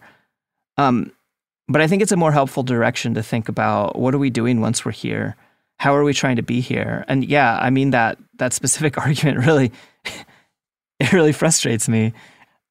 Um, 0.77 1.11
but 1.67 1.81
I 1.81 1.87
think 1.87 2.01
it's 2.01 2.13
a 2.13 2.17
more 2.17 2.31
helpful 2.31 2.63
direction 2.63 3.13
to 3.15 3.23
think 3.23 3.49
about 3.49 3.97
what 3.97 4.15
are 4.15 4.19
we 4.19 4.29
doing 4.29 4.61
once 4.61 4.85
we're 4.85 4.91
here 4.93 5.35
how 5.77 5.95
are 5.95 6.03
we 6.03 6.13
trying 6.13 6.37
to 6.37 6.43
be 6.43 6.61
here? 6.61 7.05
And 7.07 7.25
yeah, 7.25 7.57
I 7.57 7.69
mean 7.69 7.91
that 7.91 8.17
that 8.35 8.53
specific 8.53 8.97
argument 9.05 9.45
really 9.45 9.71
it 10.99 11.13
really 11.13 11.31
frustrates 11.31 11.87
me 11.89 12.13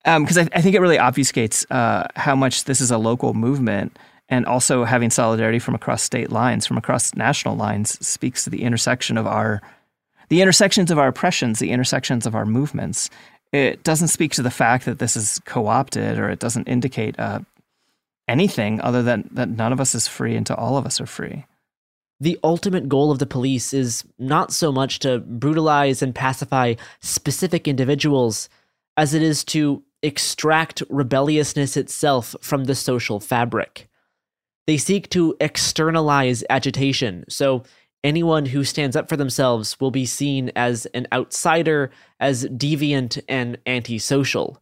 because 0.05 0.39
um, 0.39 0.49
I, 0.53 0.59
I, 0.59 0.63
think 0.63 0.75
it 0.75 0.81
really 0.81 0.99
obfuscates 0.99 1.65
uh, 1.71 2.07
how 2.17 2.37
much 2.37 2.65
this 2.65 2.81
is 2.81 2.91
a 2.91 2.99
local 2.99 3.35
movement, 3.35 3.99
and 4.29 4.47
also 4.47 4.85
having 4.85 5.11
solidarity 5.11 5.59
from 5.59 5.75
across 5.75 6.03
state 6.03 6.31
lines, 6.31 6.67
from 6.67 6.77
across 6.77 7.15
national 7.15 7.57
lines, 7.57 8.05
speaks 8.07 8.45
to 8.45 8.51
the 8.51 8.63
intersection 8.63 9.17
of 9.17 9.27
our 9.27 9.63
the 10.29 10.41
intersections 10.41 10.91
of 10.91 10.99
our 10.99 11.09
oppressions, 11.09 11.59
the 11.59 11.71
intersections 11.71 12.27
of 12.27 12.35
our 12.35 12.47
movements. 12.47 13.11
It 13.53 13.85
doesn't 13.85 14.09
speak 14.09 14.33
to 14.33 14.43
the 14.43 14.51
fact 14.51 14.85
that 14.85 14.99
this 14.99 15.17
is 15.17 15.41
co-opted, 15.45 16.19
or 16.19 16.29
it 16.29 16.39
doesn't 16.39 16.69
indicate 16.69 17.19
uh, 17.19 17.41
anything 18.27 18.81
other 18.81 19.03
than 19.03 19.29
that 19.33 19.49
none 19.49 19.73
of 19.73 19.81
us 19.81 19.95
is 19.95 20.09
free 20.09 20.35
and 20.35 20.47
to 20.47 20.57
all 20.57 20.77
of 20.77 20.87
us 20.87 21.01
are 21.01 21.07
free 21.07 21.45
the 22.21 22.39
ultimate 22.43 22.89
goal 22.89 23.11
of 23.11 23.19
the 23.19 23.27
police 23.27 23.73
is 23.75 24.05
not 24.19 24.53
so 24.53 24.71
much 24.73 24.99
to 25.01 25.19
brutalize 25.19 26.03
and 26.03 26.15
pacify 26.15 26.75
specific 27.01 27.67
individuals 27.69 28.49
as 28.97 29.15
it 29.15 29.23
is 29.23 29.45
to 29.45 29.83
extract 30.05 30.83
rebelliousness 30.91 31.77
itself 31.77 32.37
from 32.41 32.65
the 32.65 32.75
social 32.75 33.21
fabric. 33.21 33.89
They 34.67 34.77
seek 34.77 35.11
to 35.11 35.37
externalize 35.41 36.45
agitation, 36.49 37.25
so 37.29 37.65
anyone 38.03 38.47
who 38.47 38.65
stands 38.65 38.97
up 38.97 39.09
for 39.09 39.17
themselves 39.17 39.79
will 39.81 39.91
be 39.91 40.07
seen 40.07 40.53
as 40.55 40.87
an 40.87 41.07
outsider, 41.13 41.91
as 42.21 42.45
deviant 42.47 43.23
and 43.29 43.59
antisocial. 43.67 44.61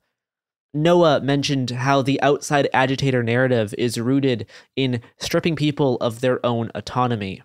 Noah 0.75 1.21
mentioned 1.21 1.71
how 1.71 2.03
the 2.03 2.21
outside 2.23 2.69
agitator 2.73 3.23
narrative 3.23 3.75
is 3.77 3.99
rooted 3.99 4.47
in 4.75 5.03
stripping 5.19 5.55
people 5.55 5.97
of 5.97 6.21
their 6.21 6.45
own 6.45 6.71
autonomy. 6.75 7.43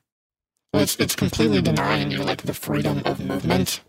it's, 0.74 0.96
it's 1.00 1.16
completely 1.16 1.62
denying 1.62 2.10
you 2.10 2.24
like 2.24 2.44
the 2.44 2.54
freedom 2.54 3.02
of 3.06 3.20
movement 3.20 3.82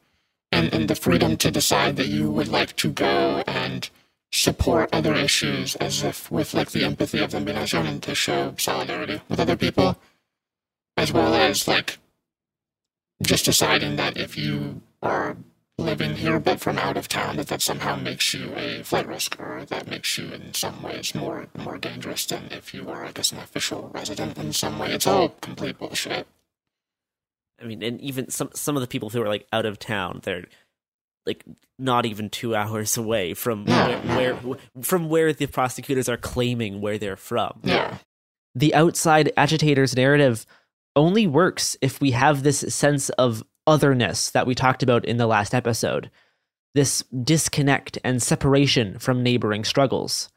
and, 0.52 0.72
and 0.72 0.88
the 0.88 0.94
freedom 0.94 1.36
to 1.36 1.50
decide 1.50 1.96
that 1.96 2.08
you 2.08 2.30
would 2.30 2.48
like 2.48 2.74
to 2.76 2.90
go 2.90 3.42
and 3.46 3.90
support 4.30 4.88
other 4.92 5.14
issues 5.14 5.74
as 5.76 6.02
if 6.02 6.30
with 6.30 6.52
like 6.52 6.70
the 6.72 6.84
empathy 6.84 7.20
of 7.22 7.30
them 7.30 7.44
being 7.44 7.64
shown 7.64 7.86
and 7.86 8.02
to 8.02 8.14
show 8.14 8.54
solidarity 8.58 9.20
with 9.28 9.40
other 9.40 9.56
people 9.56 9.96
as 10.96 11.12
well 11.12 11.32
as 11.34 11.66
like 11.66 11.98
just 13.22 13.44
deciding 13.44 13.96
that 13.96 14.16
if 14.16 14.36
you 14.36 14.82
are 15.02 15.36
living 15.78 16.16
here 16.16 16.40
but 16.40 16.60
from 16.60 16.78
out 16.78 16.96
of 16.96 17.08
town, 17.08 17.36
that 17.36 17.46
that 17.46 17.62
somehow 17.62 17.96
makes 17.96 18.34
you 18.34 18.52
a 18.56 18.82
flight 18.82 19.06
risk 19.06 19.38
or 19.40 19.64
that 19.66 19.88
makes 19.88 20.18
you 20.18 20.28
in 20.28 20.52
some 20.52 20.82
ways 20.82 21.14
more 21.14 21.46
more 21.56 21.78
dangerous 21.78 22.26
than 22.26 22.48
if 22.50 22.74
you 22.74 22.88
are, 22.90 23.04
I 23.04 23.12
guess, 23.12 23.32
an 23.32 23.38
official 23.38 23.90
resident 23.94 24.36
in 24.38 24.52
some 24.52 24.78
way. 24.78 24.92
It's 24.92 25.06
all 25.06 25.30
complete 25.40 25.78
bullshit. 25.78 26.26
I 27.60 27.64
mean, 27.64 27.82
and 27.82 28.00
even 28.00 28.30
some 28.30 28.50
some 28.54 28.76
of 28.76 28.80
the 28.80 28.86
people 28.86 29.10
who 29.10 29.22
are 29.22 29.28
like 29.28 29.46
out 29.52 29.66
of 29.66 29.78
town, 29.78 30.20
they're 30.22 30.44
like 31.26 31.44
not 31.78 32.06
even 32.06 32.30
two 32.30 32.54
hours 32.56 32.96
away 32.96 33.34
from 33.34 33.64
No, 33.64 34.00
where, 34.16 34.34
where 34.34 34.58
from 34.82 35.08
where 35.08 35.32
the 35.32 35.46
prosecutors 35.46 36.08
are 36.08 36.16
claiming 36.16 36.80
where 36.80 36.98
they're 36.98 37.16
from. 37.16 37.60
Yeah. 37.62 37.98
The 38.54 38.74
outside 38.74 39.32
agitators 39.36 39.94
narrative 39.94 40.46
only 40.96 41.26
works 41.26 41.76
if 41.80 42.00
we 42.00 42.10
have 42.12 42.42
this 42.42 42.60
sense 42.74 43.08
of 43.10 43.44
otherness 43.66 44.30
that 44.30 44.46
we 44.46 44.54
talked 44.54 44.82
about 44.82 45.04
in 45.04 45.18
the 45.18 45.26
last 45.26 45.54
episode. 45.54 46.10
This 46.74 47.02
disconnect 47.22 47.98
and 48.04 48.22
separation 48.22 48.98
from 48.98 49.22
neighboring 49.22 49.64
struggles, 49.64 50.28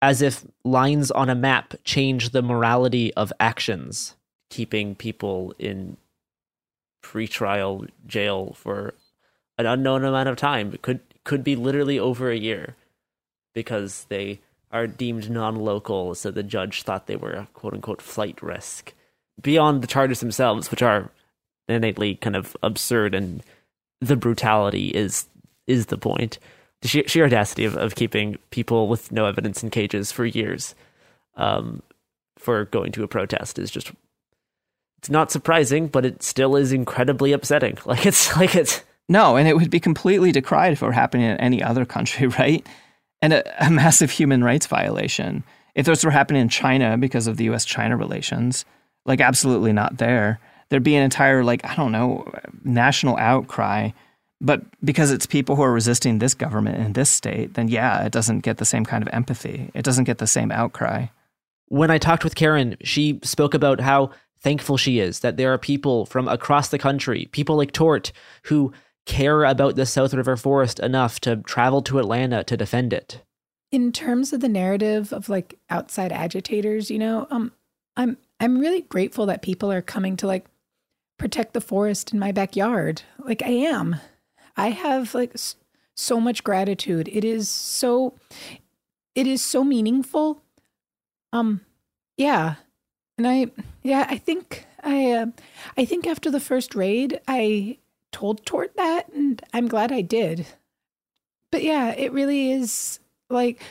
as 0.00 0.22
if 0.22 0.44
lines 0.64 1.10
on 1.10 1.28
a 1.28 1.34
map 1.34 1.74
change 1.84 2.30
the 2.30 2.42
morality 2.42 3.12
of 3.14 3.32
actions, 3.40 4.14
keeping 4.50 4.94
people 4.94 5.54
in 5.58 5.96
pretrial 7.04 7.88
jail 8.06 8.56
for 8.56 8.94
an 9.58 9.66
unknown 9.66 10.04
amount 10.04 10.28
of 10.28 10.36
time. 10.36 10.72
It 10.72 10.82
could 10.82 11.00
could 11.22 11.44
be 11.44 11.56
literally 11.56 11.98
over 11.98 12.30
a 12.30 12.36
year 12.36 12.74
because 13.54 14.06
they 14.08 14.40
are 14.72 14.86
deemed 14.86 15.30
non-local, 15.30 16.14
so 16.14 16.30
the 16.30 16.42
judge 16.42 16.82
thought 16.82 17.06
they 17.06 17.16
were 17.16 17.32
a 17.32 17.48
quote 17.54 17.74
unquote 17.74 18.02
flight 18.02 18.42
risk. 18.42 18.92
Beyond 19.40 19.82
the 19.82 19.86
charges 19.86 20.20
themselves, 20.20 20.70
which 20.70 20.82
are 20.82 21.10
innately 21.68 22.16
kind 22.16 22.36
of 22.36 22.56
absurd 22.62 23.14
and 23.14 23.42
the 24.00 24.16
brutality 24.16 24.88
is 24.88 25.26
is 25.66 25.86
the 25.86 25.98
point. 25.98 26.38
The 26.82 26.88
sheer, 26.88 27.08
sheer 27.08 27.24
audacity 27.24 27.64
of, 27.64 27.76
of 27.76 27.94
keeping 27.94 28.36
people 28.50 28.88
with 28.88 29.10
no 29.10 29.26
evidence 29.26 29.62
in 29.62 29.70
cages 29.70 30.12
for 30.12 30.26
years 30.26 30.74
um, 31.36 31.82
for 32.38 32.66
going 32.66 32.92
to 32.92 33.02
a 33.02 33.08
protest 33.08 33.58
is 33.58 33.70
just 33.70 33.92
it's 35.04 35.10
not 35.10 35.30
surprising, 35.30 35.88
but 35.88 36.06
it 36.06 36.22
still 36.22 36.56
is 36.56 36.72
incredibly 36.72 37.32
upsetting. 37.32 37.76
Like 37.84 38.06
it's 38.06 38.34
like 38.36 38.56
it's 38.56 38.82
No, 39.06 39.36
and 39.36 39.46
it 39.46 39.54
would 39.54 39.68
be 39.68 39.78
completely 39.78 40.32
decried 40.32 40.72
if 40.72 40.80
it 40.80 40.86
were 40.86 40.92
happening 40.92 41.26
in 41.26 41.36
any 41.36 41.62
other 41.62 41.84
country, 41.84 42.26
right? 42.38 42.66
And 43.20 43.34
a, 43.34 43.66
a 43.66 43.70
massive 43.70 44.10
human 44.10 44.42
rights 44.42 44.66
violation. 44.66 45.44
If 45.74 45.84
this 45.84 46.04
were 46.04 46.10
happening 46.10 46.40
in 46.40 46.48
China 46.48 46.96
because 46.96 47.26
of 47.26 47.36
the 47.36 47.44
US 47.50 47.66
China 47.66 47.98
relations, 47.98 48.64
like 49.04 49.20
absolutely 49.20 49.74
not 49.74 49.98
there. 49.98 50.40
There'd 50.70 50.82
be 50.82 50.96
an 50.96 51.02
entire, 51.02 51.44
like, 51.44 51.62
I 51.66 51.74
don't 51.74 51.92
know, 51.92 52.26
national 52.64 53.18
outcry. 53.18 53.90
But 54.40 54.62
because 54.82 55.10
it's 55.12 55.26
people 55.26 55.54
who 55.54 55.62
are 55.62 55.72
resisting 55.72 56.18
this 56.18 56.32
government 56.32 56.78
in 56.78 56.94
this 56.94 57.10
state, 57.10 57.54
then 57.54 57.68
yeah, 57.68 58.06
it 58.06 58.12
doesn't 58.12 58.40
get 58.40 58.56
the 58.56 58.64
same 58.64 58.86
kind 58.86 59.02
of 59.06 59.12
empathy. 59.12 59.70
It 59.74 59.84
doesn't 59.84 60.04
get 60.04 60.16
the 60.16 60.26
same 60.26 60.50
outcry. 60.50 61.08
when 61.68 61.90
I 61.90 61.98
talked 61.98 62.24
with 62.24 62.36
Karen, 62.36 62.76
she 62.82 63.20
spoke 63.22 63.52
about 63.52 63.80
how 63.80 64.10
thankful 64.44 64.76
she 64.76 65.00
is 65.00 65.20
that 65.20 65.36
there 65.36 65.52
are 65.52 65.58
people 65.58 66.06
from 66.06 66.28
across 66.28 66.68
the 66.68 66.78
country, 66.78 67.28
people 67.32 67.56
like 67.56 67.72
Tort, 67.72 68.12
who 68.44 68.72
care 69.06 69.44
about 69.44 69.74
the 69.74 69.86
South 69.86 70.14
River 70.14 70.36
Forest 70.36 70.78
enough 70.80 71.18
to 71.20 71.36
travel 71.38 71.82
to 71.82 71.98
Atlanta 71.98 72.44
to 72.44 72.56
defend 72.56 72.92
it. 72.92 73.22
in 73.74 73.90
terms 73.90 74.32
of 74.32 74.40
the 74.40 74.48
narrative 74.48 75.12
of 75.12 75.28
like 75.28 75.58
outside 75.68 76.12
agitators, 76.12 76.92
you 76.92 76.98
know, 76.98 77.26
um, 77.30 77.50
I'm 77.96 78.16
I'm 78.38 78.58
really 78.60 78.82
grateful 78.82 79.26
that 79.26 79.42
people 79.42 79.72
are 79.72 79.82
coming 79.82 80.16
to 80.18 80.28
like 80.28 80.46
protect 81.18 81.54
the 81.54 81.60
forest 81.60 82.12
in 82.12 82.20
my 82.20 82.30
backyard. 82.30 83.02
Like 83.18 83.42
I 83.42 83.50
am, 83.50 83.96
I 84.56 84.70
have 84.70 85.12
like 85.12 85.34
so 85.96 86.20
much 86.20 86.44
gratitude. 86.44 87.08
It 87.08 87.24
is 87.24 87.48
so, 87.48 88.14
it 89.16 89.26
is 89.26 89.42
so 89.42 89.64
meaningful. 89.64 90.42
Um, 91.32 91.62
yeah, 92.16 92.56
and 93.18 93.26
I 93.26 93.50
yeah 93.82 94.06
I 94.08 94.18
think 94.18 94.66
I 94.82 95.12
uh, 95.12 95.26
I 95.76 95.84
think 95.84 96.06
after 96.06 96.30
the 96.30 96.40
first 96.40 96.74
raid 96.74 97.20
I 97.26 97.78
told 98.14 98.46
Tort 98.46 98.76
that, 98.76 99.12
and 99.12 99.42
I'm 99.52 99.68
glad 99.68 99.92
I 99.92 100.00
did. 100.00 100.46
But 101.50 101.62
yeah, 101.62 101.90
it 101.90 102.12
really 102.12 102.52
is 102.52 103.00
like 103.28 103.62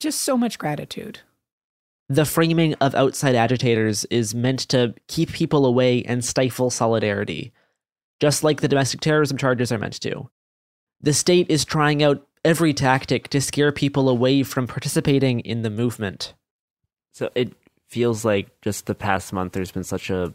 just 0.00 0.22
so 0.22 0.36
much 0.36 0.58
gratitude. 0.58 1.20
The 2.08 2.24
framing 2.24 2.74
of 2.74 2.94
outside 2.94 3.34
agitators 3.34 4.04
is 4.06 4.34
meant 4.34 4.60
to 4.68 4.94
keep 5.08 5.32
people 5.32 5.66
away 5.66 6.02
and 6.04 6.24
stifle 6.24 6.70
solidarity, 6.70 7.52
just 8.20 8.44
like 8.44 8.60
the 8.60 8.68
domestic 8.68 9.00
terrorism 9.00 9.38
charges 9.38 9.72
are 9.72 9.78
meant 9.78 10.00
to. 10.02 10.28
The 11.00 11.12
state 11.12 11.50
is 11.50 11.64
trying 11.64 12.02
out 12.02 12.26
every 12.44 12.74
tactic 12.74 13.28
to 13.28 13.40
scare 13.40 13.72
people 13.72 14.08
away 14.08 14.42
from 14.42 14.66
participating 14.66 15.40
in 15.40 15.62
the 15.62 15.70
movement. 15.70 16.34
So 17.12 17.30
it 17.34 17.52
feels 17.88 18.24
like 18.24 18.60
just 18.60 18.86
the 18.86 18.94
past 18.94 19.32
month 19.32 19.52
there's 19.52 19.72
been 19.72 19.84
such 19.84 20.10
a 20.10 20.34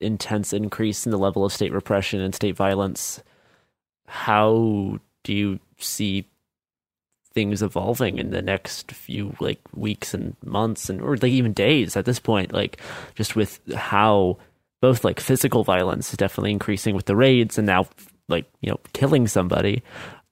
intense 0.00 0.52
increase 0.52 1.04
in 1.04 1.12
the 1.12 1.18
level 1.18 1.44
of 1.44 1.52
state 1.52 1.72
repression 1.72 2.20
and 2.20 2.34
state 2.34 2.56
violence. 2.56 3.22
How 4.06 4.98
do 5.22 5.34
you 5.34 5.60
see 5.78 6.26
things 7.32 7.62
evolving 7.62 8.18
in 8.18 8.30
the 8.30 8.42
next 8.42 8.90
few 8.90 9.34
like 9.38 9.60
weeks 9.74 10.14
and 10.14 10.34
months 10.44 10.90
and 10.90 11.00
or 11.00 11.16
like 11.16 11.30
even 11.30 11.52
days 11.52 11.96
at 11.96 12.04
this 12.04 12.18
point 12.18 12.52
like 12.52 12.80
just 13.14 13.36
with 13.36 13.60
how 13.72 14.36
both 14.80 15.04
like 15.04 15.20
physical 15.20 15.62
violence 15.62 16.10
is 16.10 16.16
definitely 16.16 16.50
increasing 16.50 16.92
with 16.92 17.04
the 17.04 17.14
raids 17.14 17.56
and 17.56 17.66
now 17.66 17.86
like 18.28 18.46
you 18.62 18.68
know 18.68 18.80
killing 18.94 19.28
somebody 19.28 19.80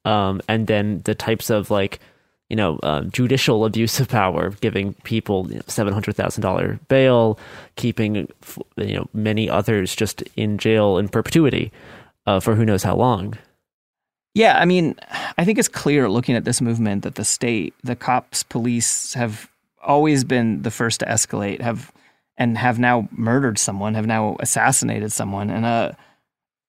um 0.05 0.41
and 0.49 0.67
then 0.67 1.01
the 1.05 1.15
types 1.15 1.51
of 1.51 1.71
like 1.71 2.01
you 2.49 2.57
know 2.57 2.79
um, 2.83 3.11
judicial 3.11 3.65
abuse 3.65 4.01
of 4.01 4.09
power 4.09 4.51
giving 4.61 4.95
people 5.05 5.47
you 5.51 5.57
know, 5.57 5.63
$700,000 5.63 6.79
bail 6.89 7.39
keeping 7.77 8.29
you 8.77 8.97
know 8.97 9.09
many 9.13 9.49
others 9.49 9.95
just 9.95 10.23
in 10.37 10.59
jail 10.59 10.99
in 10.99 11.09
perpetuity 11.09 11.73
uh, 12.27 12.41
for 12.41 12.55
who 12.55 12.65
knows 12.65 12.83
how 12.83 12.97
long 12.97 13.37
Yeah, 14.35 14.59
I 14.59 14.67
mean, 14.67 14.95
I 15.37 15.45
think 15.45 15.59
it's 15.59 15.69
clear 15.69 16.09
looking 16.09 16.37
at 16.37 16.45
this 16.45 16.61
movement 16.61 17.03
that 17.03 17.17
the 17.17 17.25
state, 17.25 17.75
the 17.83 17.97
cops, 17.97 18.45
police 18.45 19.15
have 19.15 19.51
always 19.83 20.23
been 20.23 20.63
the 20.63 20.71
first 20.71 21.01
to 21.01 21.07
escalate, 21.07 21.61
have 21.61 21.91
and 22.37 22.57
have 22.57 22.79
now 22.79 23.09
murdered 23.11 23.59
someone, 23.59 23.95
have 23.95 24.07
now 24.07 24.37
assassinated 24.39 25.13
someone, 25.13 25.51
and 25.51 25.65
uh, 25.65 25.93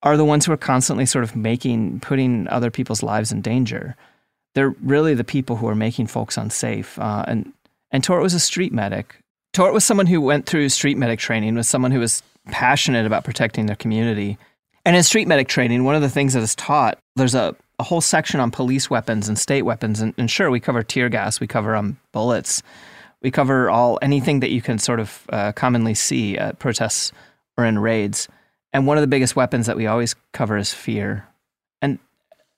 are 0.02 0.18
the 0.18 0.26
ones 0.26 0.46
who 0.46 0.52
are 0.52 0.58
constantly 0.58 1.06
sort 1.06 1.24
of 1.24 1.36
making, 1.36 2.00
putting 2.00 2.48
other 2.48 2.72
people's 2.72 3.04
lives 3.04 3.32
in 3.32 3.42
danger. 3.42 3.96
They're 4.60 4.76
really 4.84 5.14
the 5.14 5.24
people 5.24 5.56
who 5.56 5.70
are 5.70 5.76
making 5.76 6.08
folks 6.08 6.36
unsafe. 6.36 7.00
Uh, 7.00 7.24
and 7.30 7.54
and 7.92 8.04
Tort 8.04 8.22
was 8.22 8.34
a 8.34 8.42
street 8.42 8.74
medic. 8.74 9.16
Tort 9.54 9.74
was 9.74 9.86
someone 9.86 10.06
who 10.06 10.20
went 10.20 10.48
through 10.48 10.68
street 10.68 10.98
medic 10.98 11.18
training, 11.18 11.56
was 11.56 11.66
someone 11.66 11.92
who 11.92 12.02
was 12.02 12.22
passionate 12.48 13.06
about 13.06 13.24
protecting 13.24 13.68
their 13.68 13.78
community. 13.78 14.38
And 14.84 14.98
in 14.98 15.04
street 15.04 15.30
medic 15.30 15.48
training, 15.48 15.86
one 15.86 15.96
of 15.96 16.02
the 16.02 16.10
things 16.10 16.34
that 16.34 16.44
is 16.44 16.56
taught, 16.56 17.00
there's 17.16 17.36
a, 17.36 17.56
a 17.80 17.84
whole 17.84 18.02
section 18.02 18.42
on 18.42 18.52
police 18.52 18.90
weapons 18.90 19.30
and 19.30 19.40
state 19.40 19.62
weapons. 19.62 20.02
And, 20.02 20.14
and 20.18 20.30
sure, 20.30 20.52
we 20.52 20.60
cover 20.60 20.84
tear 20.84 21.08
gas, 21.08 21.40
we 21.40 21.48
cover 21.48 21.74
um, 21.74 21.98
bullets, 22.12 22.62
we 23.22 23.32
cover 23.32 23.70
all 23.70 23.98
anything 24.02 24.42
that 24.42 24.52
you 24.52 24.62
can 24.62 24.78
sort 24.78 25.00
of 25.00 25.26
uh, 25.30 25.54
commonly 25.54 25.94
see 25.94 26.38
at 26.38 26.60
protests 26.60 27.14
or 27.58 27.64
in 27.64 27.80
raids. 27.80 28.28
And 28.74 28.86
one 28.86 28.98
of 28.98 29.04
the 29.04 29.08
biggest 29.08 29.38
weapons 29.38 29.68
that 29.68 29.78
we 29.78 29.88
always 29.88 30.16
cover 30.34 30.58
is 30.58 30.74
fear. 30.74 31.29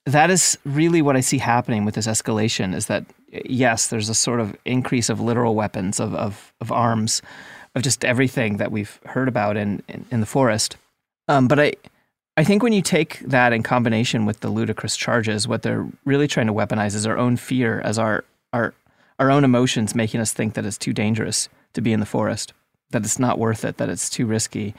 That 0.05 0.31
is 0.31 0.57
really 0.65 1.01
what 1.01 1.15
I 1.15 1.21
see 1.21 1.37
happening 1.37 1.85
with 1.85 1.95
this 1.95 2.07
escalation 2.07 2.73
is 2.73 2.87
that, 2.87 3.05
yes, 3.45 3.87
there's 3.87 4.09
a 4.09 4.15
sort 4.15 4.39
of 4.39 4.55
increase 4.65 5.09
of 5.09 5.19
literal 5.19 5.53
weapons, 5.53 5.99
of, 5.99 6.15
of, 6.15 6.53
of 6.59 6.71
arms, 6.71 7.21
of 7.75 7.83
just 7.83 8.03
everything 8.03 8.57
that 8.57 8.71
we've 8.71 8.99
heard 9.05 9.27
about 9.27 9.57
in, 9.57 9.83
in, 9.87 10.05
in 10.11 10.19
the 10.19 10.25
forest. 10.25 10.75
Um, 11.27 11.47
but 11.47 11.59
I, 11.59 11.73
I 12.35 12.43
think 12.43 12.63
when 12.63 12.73
you 12.73 12.81
take 12.81 13.19
that 13.19 13.53
in 13.53 13.61
combination 13.61 14.25
with 14.25 14.39
the 14.39 14.49
ludicrous 14.49 14.97
charges, 14.97 15.47
what 15.47 15.61
they're 15.61 15.87
really 16.03 16.27
trying 16.27 16.47
to 16.47 16.53
weaponize 16.53 16.95
is 16.95 17.05
our 17.05 17.17
own 17.17 17.37
fear 17.37 17.79
as 17.81 17.99
our, 17.99 18.23
our, 18.53 18.73
our 19.19 19.29
own 19.29 19.43
emotions 19.43 19.93
making 19.93 20.19
us 20.19 20.33
think 20.33 20.55
that 20.55 20.65
it's 20.65 20.77
too 20.77 20.93
dangerous 20.93 21.47
to 21.73 21.81
be 21.81 21.93
in 21.93 21.99
the 21.99 22.05
forest, 22.05 22.53
that 22.89 23.03
it's 23.03 23.19
not 23.19 23.37
worth 23.37 23.63
it, 23.63 23.77
that 23.77 23.89
it's 23.89 24.09
too 24.09 24.25
risky, 24.25 24.73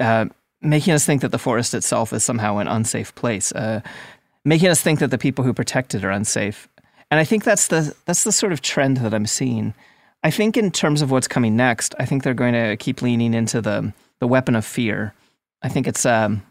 uh, 0.00 0.26
making 0.60 0.94
us 0.94 1.04
think 1.06 1.20
that 1.20 1.30
the 1.30 1.38
forest 1.38 1.74
itself 1.74 2.12
is 2.12 2.24
somehow 2.24 2.56
an 2.56 2.66
unsafe 2.66 3.14
place, 3.14 3.52
uh, 3.52 3.80
making 4.44 4.68
us 4.68 4.80
think 4.80 4.98
that 5.00 5.10
the 5.10 5.18
people 5.18 5.44
who 5.44 5.52
protect 5.52 5.94
it 5.94 6.04
are 6.04 6.10
unsafe. 6.10 6.68
And 7.10 7.20
I 7.20 7.24
think 7.24 7.44
that's 7.44 7.68
the 7.68 7.94
that's 8.06 8.24
the 8.24 8.32
sort 8.32 8.52
of 8.52 8.60
trend 8.60 8.98
that 8.98 9.14
I'm 9.14 9.26
seeing. 9.26 9.74
I 10.22 10.30
think 10.30 10.56
in 10.56 10.70
terms 10.70 11.02
of 11.02 11.10
what's 11.10 11.28
coming 11.28 11.54
next, 11.54 11.94
I 11.98 12.06
think 12.06 12.22
they're 12.22 12.34
going 12.34 12.54
to 12.54 12.76
keep 12.76 13.02
leaning 13.02 13.34
into 13.34 13.60
the 13.60 13.92
the 14.20 14.26
weapon 14.26 14.56
of 14.56 14.64
fear. 14.64 15.12
I 15.62 15.68
think 15.68 15.86
it's 15.86 16.06
um, 16.06 16.42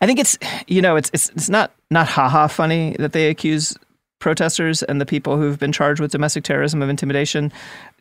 I 0.00 0.06
think 0.06 0.18
it's 0.18 0.38
you 0.66 0.82
know 0.82 0.96
it's 0.96 1.10
it's 1.12 1.30
it's 1.30 1.48
not 1.48 1.72
not 1.90 2.08
haha 2.08 2.46
funny 2.46 2.96
that 2.98 3.12
they 3.12 3.28
accuse 3.28 3.76
protesters 4.18 4.82
and 4.82 5.00
the 5.00 5.06
people 5.06 5.36
who've 5.36 5.58
been 5.58 5.72
charged 5.72 6.00
with 6.00 6.10
domestic 6.10 6.44
terrorism 6.44 6.82
of 6.82 6.88
intimidation 6.88 7.52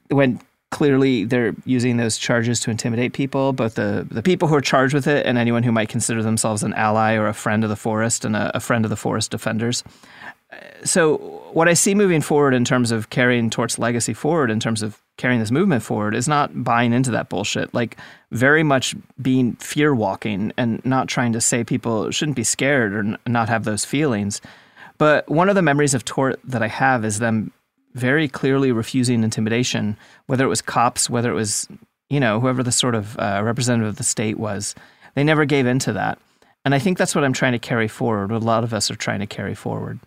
when 0.10 0.40
clearly 0.72 1.24
they're 1.24 1.56
using 1.66 1.98
those 1.98 2.18
charges 2.18 2.60
to 2.62 2.72
intimidate 2.72 3.14
people, 3.14 3.54
both 3.54 3.76
the, 3.76 4.06
the 4.10 4.24
people 4.24 4.48
who 4.48 4.56
are 4.56 4.62
charged 4.62 4.94
with 4.94 5.08
it 5.08 5.26
and 5.26 5.38
anyone 5.38 5.64
who 5.64 5.72
might 5.72 5.90
consider 5.90 6.22
themselves 6.22 6.64
an 6.64 6.74
ally 6.74 7.14
or 7.16 7.28
a 7.28 7.34
friend 7.34 7.64
of 7.64 7.70
the 7.70 7.76
forest 7.76 8.26
and 8.26 8.36
a, 8.36 8.56
a 8.58 8.60
friend 8.60 8.86
of 8.86 8.90
the 8.90 8.96
forest 8.96 9.32
defenders. 9.32 9.84
Uh, 10.52 10.58
so, 10.84 11.18
what 11.54 11.68
I 11.70 11.74
see 11.74 11.96
moving 11.96 12.22
forward 12.22 12.54
in 12.54 12.66
terms 12.66 12.92
of 12.92 13.10
carrying 13.10 13.50
Tort's 13.50 13.80
legacy 13.80 14.14
forward, 14.14 14.52
in 14.52 14.60
terms 14.60 14.84
of 14.84 15.02
carrying 15.18 15.40
this 15.40 15.50
movement 15.50 15.82
forward, 15.82 16.14
is 16.14 16.28
not 16.28 16.64
buying 16.64 16.94
into 16.94 17.10
that 17.12 17.30
bullshit. 17.30 17.74
Like, 17.74 17.98
very 18.32 18.62
much 18.62 18.96
being 19.22 19.54
fear 19.54 19.96
walking 19.96 20.52
and 20.58 20.86
not 20.86 21.08
trying 21.08 21.34
to 21.34 21.42
say 21.42 21.64
people 21.64 22.12
shouldn't 22.12 22.36
be 22.36 22.44
scared 22.44 22.94
or 22.94 23.00
n- 23.00 23.18
not 23.26 23.50
have 23.50 23.64
those 23.64 23.86
feelings. 23.86 24.42
But 24.98 25.28
one 25.30 25.50
of 25.50 25.56
the 25.56 25.62
memories 25.62 25.94
of 25.94 26.06
Tort 26.06 26.40
that 26.44 26.62
I 26.62 26.68
have 26.68 27.06
is 27.06 27.20
them 27.20 27.52
very 27.96 28.28
clearly 28.28 28.72
refusing 28.72 29.24
intimidation, 29.24 29.98
whether 30.28 30.46
it 30.46 30.50
was 30.50 30.62
cops, 30.62 31.10
whether 31.10 31.32
it 31.32 31.36
was, 31.36 31.68
you 32.10 32.20
know, 32.20 32.40
whoever 32.40 32.62
the 32.62 32.72
sort 32.72 32.94
of 32.94 33.18
uh, 33.18 33.42
representative 33.44 33.88
of 33.88 33.96
the 33.96 34.04
state 34.04 34.38
was. 34.38 34.76
They 35.16 35.24
never 35.24 35.46
gave 35.46 35.66
in 35.66 35.80
to 35.80 35.94
that. 35.94 36.20
And 36.66 36.76
I 36.76 36.80
think 36.80 36.98
that's 36.98 37.16
what 37.16 37.24
I'm 37.24 37.34
trying 37.34 37.54
to 37.54 37.60
carry 37.60 37.88
forward, 37.88 38.32
what 38.32 38.42
a 38.42 38.46
lot 38.46 38.64
of 38.64 38.74
us 38.74 38.92
are 38.92 38.96
trying 38.96 39.22
to 39.22 39.28
carry 39.28 39.56
forward. 39.56 40.00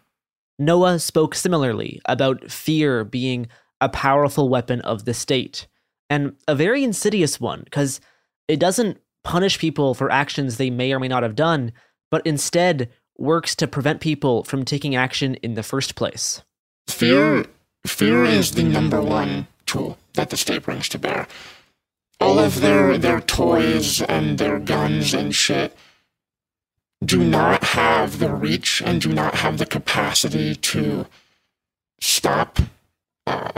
Noah 0.59 0.99
spoke 0.99 1.35
similarly 1.35 2.01
about 2.05 2.51
fear 2.51 3.05
being 3.05 3.49
a 3.81 3.89
powerful 3.89 4.49
weapon 4.49 4.81
of 4.83 5.05
the 5.05 5.15
state, 5.15 5.67
and 6.11 6.35
a 6.47 6.55
very 6.55 6.83
insidious 6.83 7.41
one, 7.41 7.63
because 7.65 8.01
it 8.49 8.59
doesn't 8.59 8.99
punish 9.25 9.59
people 9.59 9.95
for 9.95 10.11
actions 10.11 10.57
they 10.57 10.69
may 10.69 10.93
or 10.93 10.99
may 10.99 11.09
not 11.09 11.23
have 11.23 11.37
done, 11.37 11.73
but 12.11 12.27
instead 12.27 12.91
works 13.17 13.55
to 13.55 13.67
prevent 13.67 14.01
people 14.01 14.43
from 14.45 14.65
taking 14.65 14.97
action 14.97 15.37
in 15.37 15.55
the 15.55 15.63
first 15.63 15.95
place. 15.95 16.43
Fear 16.89 17.47
fear 17.89 18.25
is 18.25 18.53
the 18.53 18.63
number 18.63 19.01
one 19.01 19.47
tool 19.67 19.99
that 20.15 20.31
the 20.31 20.37
state 20.37 20.63
brings 20.63 20.89
to 20.91 20.99
bear. 20.99 21.27
All 22.21 22.39
of 22.39 22.61
their 22.61 22.99
their 22.99 23.21
toys 23.21 24.03
and 24.03 24.39
their 24.39 24.59
guns 24.59 25.15
and 25.15 25.35
shit 25.35 25.77
do 27.05 27.23
not 27.23 27.63
have 27.63 28.19
the 28.19 28.35
reach 28.35 28.83
and 28.85 29.01
do 29.01 29.13
not 29.13 29.37
have 29.37 29.59
the 29.59 29.67
capacity 29.67 30.55
to 30.57 31.07
stop 32.01 32.59
uh, 33.27 33.51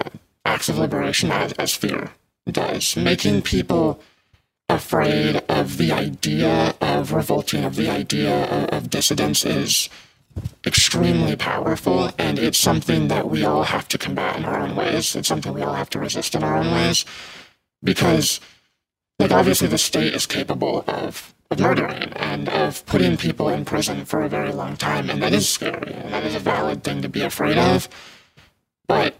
acts 0.44 0.68
of 0.68 0.78
liberation 0.78 1.30
as, 1.30 1.52
as 1.52 1.74
fear 1.74 2.10
does, 2.50 2.96
making 2.96 3.42
people 3.42 4.00
afraid 4.68 5.42
of 5.48 5.78
the 5.78 5.92
idea 5.92 6.74
of 6.80 7.12
revolting, 7.12 7.64
of 7.64 7.76
the 7.76 7.88
idea 7.88 8.44
of, 8.44 8.68
of 8.68 8.90
dissidence 8.90 9.44
is 9.44 9.88
extremely 10.66 11.36
powerful, 11.36 12.10
and 12.18 12.38
it's 12.38 12.58
something 12.58 13.08
that 13.08 13.28
we 13.30 13.44
all 13.44 13.64
have 13.64 13.88
to 13.88 13.98
combat 13.98 14.36
in 14.36 14.44
our 14.44 14.60
own 14.60 14.76
ways. 14.76 15.16
It's 15.16 15.28
something 15.28 15.52
we 15.52 15.62
all 15.62 15.74
have 15.74 15.90
to 15.90 15.98
resist 15.98 16.34
in 16.34 16.42
our 16.42 16.56
own 16.56 16.70
ways, 16.72 17.04
because, 17.82 18.40
like, 19.18 19.30
obviously, 19.30 19.68
the 19.68 19.78
state 19.78 20.14
is 20.14 20.26
capable 20.26 20.84
of 20.86 21.34
of 21.50 21.58
murdering 21.58 22.12
and 22.14 22.48
of 22.48 22.86
putting 22.86 23.16
people 23.16 23.48
in 23.48 23.64
prison 23.64 24.04
for 24.04 24.22
a 24.22 24.28
very 24.28 24.52
long 24.52 24.76
time, 24.76 25.10
and 25.10 25.20
that 25.22 25.32
is 25.32 25.48
scary, 25.48 25.92
and 25.92 26.12
that 26.12 26.24
is 26.24 26.34
a 26.34 26.38
valid 26.38 26.84
thing 26.84 27.02
to 27.02 27.08
be 27.08 27.22
afraid 27.22 27.58
of. 27.58 27.88
But 28.86 29.16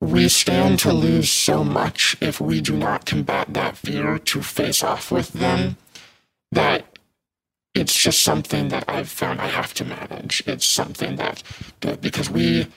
we 0.00 0.28
stand 0.28 0.78
to 0.80 0.92
lose 0.92 1.30
so 1.30 1.64
much 1.64 2.16
if 2.20 2.40
we 2.40 2.60
do 2.60 2.76
not 2.76 3.04
combat 3.04 3.52
that 3.54 3.76
fear 3.76 4.18
to 4.18 4.42
face 4.42 4.84
off 4.84 5.10
with 5.10 5.32
them 5.32 5.76
that 6.52 6.95
it's 7.76 7.94
just 7.94 8.22
something 8.22 8.68
that 8.68 8.84
I've 8.88 9.08
found 9.08 9.40
I 9.40 9.48
have 9.48 9.74
to 9.74 9.84
manage. 9.84 10.42
It's 10.46 10.66
something 10.66 11.16
that, 11.16 11.42
that 11.80 12.00
because 12.00 12.30
we, 12.30 12.68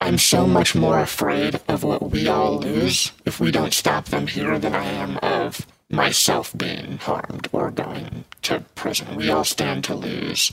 I'm 0.00 0.18
so 0.18 0.46
much 0.46 0.74
more 0.74 0.98
afraid 1.00 1.60
of 1.68 1.84
what 1.84 2.10
we 2.10 2.28
all 2.28 2.58
lose 2.58 3.12
if 3.26 3.40
we 3.40 3.50
don't 3.50 3.74
stop 3.74 4.06
them 4.06 4.26
here 4.26 4.58
than 4.58 4.74
I 4.74 4.86
am 4.86 5.18
of 5.18 5.66
myself 5.90 6.56
being 6.56 6.98
harmed 6.98 7.48
or 7.52 7.70
going 7.70 8.24
to 8.42 8.60
prison. 8.74 9.16
We 9.16 9.30
all 9.30 9.44
stand 9.44 9.84
to 9.84 9.94
lose. 9.94 10.52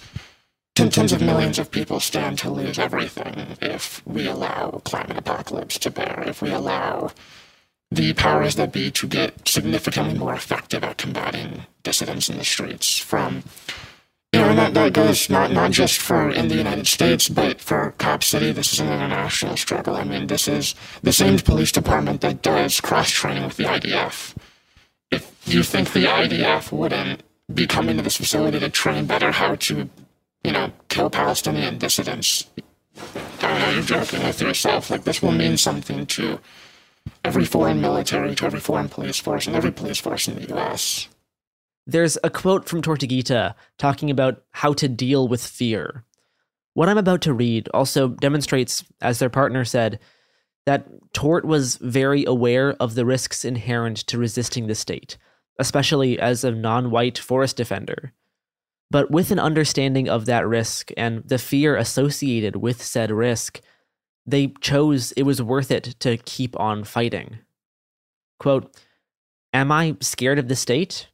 Tens 0.75 1.13
of 1.13 1.21
millions 1.21 1.57
of 1.57 1.71
people 1.71 2.01
stand 2.01 2.37
to 2.39 2.49
lose 2.49 2.77
everything 2.77 3.55
if 3.61 4.05
we 4.05 4.27
allow 4.27 4.81
climate 4.83 5.17
apocalypse 5.17 5.79
to 5.79 5.89
bear, 5.89 6.23
if 6.27 6.41
we 6.41 6.51
allow 6.51 7.11
the 7.91 8.13
powers 8.13 8.55
that 8.55 8.73
be 8.73 8.91
to 8.91 9.07
get 9.07 9.47
significantly 9.47 10.13
more 10.13 10.33
effective 10.33 10.83
at 10.83 10.97
combating 10.97 11.65
dissidents 11.83 12.29
in 12.29 12.37
the 12.37 12.43
streets 12.43 12.97
from 12.97 13.43
you 14.35 14.41
know, 14.41 14.49
and 14.49 14.59
that, 14.59 14.73
that 14.73 14.91
goes 14.91 15.29
not, 15.29 15.53
not 15.53 15.71
just 15.71 16.01
for 16.01 16.29
in 16.29 16.49
the 16.49 16.55
United 16.55 16.87
States, 16.87 17.29
but 17.29 17.61
for 17.61 17.93
Cop 17.97 18.21
City. 18.21 18.51
This 18.51 18.73
is 18.73 18.81
an 18.81 18.87
international 18.87 19.55
struggle. 19.55 19.95
I 19.95 20.03
mean, 20.03 20.27
this 20.27 20.49
is 20.49 20.75
the 21.01 21.13
same 21.13 21.39
police 21.39 21.71
department 21.71 22.19
that 22.19 22.41
does 22.41 22.81
cross 22.81 23.09
training 23.09 23.45
with 23.45 23.55
the 23.55 23.63
IDF. 23.63 24.35
If 25.09 25.33
you 25.45 25.63
think 25.63 25.93
the 25.93 26.03
IDF 26.03 26.73
wouldn't 26.73 27.23
be 27.53 27.65
coming 27.65 27.95
to 27.95 28.03
this 28.03 28.17
facility 28.17 28.59
to 28.59 28.69
train 28.69 29.05
better 29.05 29.31
how 29.31 29.55
to, 29.55 29.89
you 30.43 30.51
know, 30.51 30.73
kill 30.89 31.09
Palestinian 31.09 31.77
dissidents, 31.77 32.49
I 33.41 33.57
know 33.57 33.69
you're 33.69 33.83
joking 33.83 34.21
with 34.21 34.41
yourself. 34.41 34.89
Like, 34.89 35.05
this 35.05 35.21
will 35.21 35.31
mean 35.31 35.55
something 35.55 36.05
to 36.07 36.39
every 37.23 37.45
foreign 37.45 37.81
military, 37.81 38.35
to 38.35 38.45
every 38.45 38.59
foreign 38.59 38.89
police 38.89 39.19
force, 39.19 39.47
and 39.47 39.55
every 39.55 39.71
police 39.71 39.99
force 39.99 40.27
in 40.27 40.35
the 40.35 40.55
US. 40.55 41.07
There's 41.87 42.17
a 42.23 42.29
quote 42.29 42.67
from 42.67 42.81
Tortuguita 42.81 43.53
talking 43.77 44.09
about 44.09 44.43
how 44.51 44.73
to 44.73 44.87
deal 44.87 45.27
with 45.27 45.45
fear. 45.45 46.03
What 46.73 46.89
I'm 46.89 46.97
about 46.97 47.21
to 47.21 47.33
read 47.33 47.69
also 47.73 48.09
demonstrates, 48.09 48.83
as 49.01 49.19
their 49.19 49.29
partner 49.29 49.63
said, 49.65 49.99
that 50.65 50.87
Tort 51.13 51.45
was 51.45 51.77
very 51.77 52.25
aware 52.25 52.73
of 52.79 52.95
the 52.95 53.05
risks 53.05 53.45
inherent 53.45 53.97
to 54.07 54.17
resisting 54.17 54.67
the 54.67 54.75
state, 54.75 55.17
especially 55.59 56.19
as 56.19 56.43
a 56.43 56.51
non 56.51 56.89
white 56.89 57.17
forest 57.17 57.55
defender. 57.55 58.13
But 58.91 59.11
with 59.11 59.31
an 59.31 59.39
understanding 59.39 60.09
of 60.09 60.25
that 60.25 60.47
risk 60.47 60.91
and 60.97 61.23
the 61.23 61.37
fear 61.37 61.75
associated 61.75 62.55
with 62.55 62.83
said 62.83 63.11
risk, 63.11 63.61
they 64.25 64.47
chose 64.61 65.11
it 65.13 65.23
was 65.23 65.41
worth 65.41 65.71
it 65.71 65.95
to 65.99 66.17
keep 66.17 66.59
on 66.59 66.83
fighting. 66.83 67.39
Quote, 68.39 68.75
Am 69.53 69.71
I 69.71 69.95
scared 70.01 70.39
of 70.39 70.47
the 70.47 70.55
state? 70.55 71.07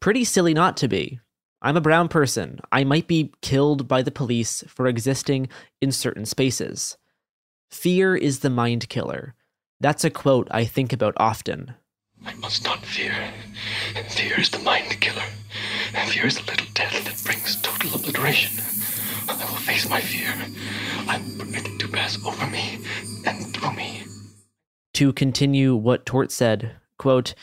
Pretty 0.00 0.24
silly 0.24 0.54
not 0.54 0.76
to 0.78 0.88
be. 0.88 1.20
I'm 1.60 1.76
a 1.76 1.82
brown 1.82 2.08
person. 2.08 2.60
I 2.70 2.84
might 2.84 3.06
be 3.06 3.32
killed 3.42 3.88
by 3.88 4.02
the 4.02 4.10
police 4.10 4.62
for 4.68 4.86
existing 4.86 5.48
in 5.80 5.92
certain 5.92 6.26
spaces. 6.26 6.96
Fear 7.70 8.16
is 8.16 8.40
the 8.40 8.50
mind 8.50 8.88
killer. 8.88 9.34
That's 9.80 10.04
a 10.04 10.10
quote 10.10 10.48
I 10.50 10.64
think 10.64 10.92
about 10.92 11.14
often. 11.16 11.74
I 12.24 12.34
must 12.34 12.64
not 12.64 12.84
fear. 12.84 13.14
Fear 14.10 14.40
is 14.40 14.50
the 14.50 14.58
mind 14.60 15.00
killer. 15.00 15.24
Fear 16.06 16.26
is 16.26 16.36
the 16.36 16.44
little 16.50 16.66
death 16.74 17.04
that 17.04 17.22
brings 17.24 17.60
total 17.60 17.94
obliteration. 17.94 18.62
I 19.28 19.32
will 19.32 19.60
face 19.60 19.88
my 19.88 20.00
fear. 20.00 20.32
I'm 21.08 21.38
permitted 21.38 21.78
to 21.80 21.88
pass 21.88 22.18
over 22.24 22.46
me 22.46 22.78
and 23.26 23.54
through 23.54 23.72
me. 23.72 24.04
To 24.94 25.12
continue 25.12 25.74
what 25.74 26.06
Tort 26.06 26.30
said, 26.30 26.76
quote, 26.98 27.34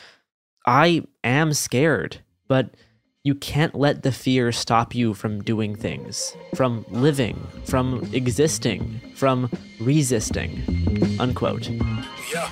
I 0.65 1.03
am 1.23 1.53
scared, 1.53 2.21
but 2.47 2.75
you 3.23 3.36
can't 3.36 3.75
let 3.75 4.03
the 4.03 4.11
fear 4.11 4.51
stop 4.51 4.95
you 4.95 5.13
from 5.13 5.43
doing 5.43 5.75
things, 5.75 6.36
from 6.55 6.86
living, 6.89 7.39
from 7.65 8.09
existing, 8.13 8.99
from 9.15 9.49
resisting. 9.79 11.17
Unquote. 11.19 11.69
Yeah. 12.34 12.51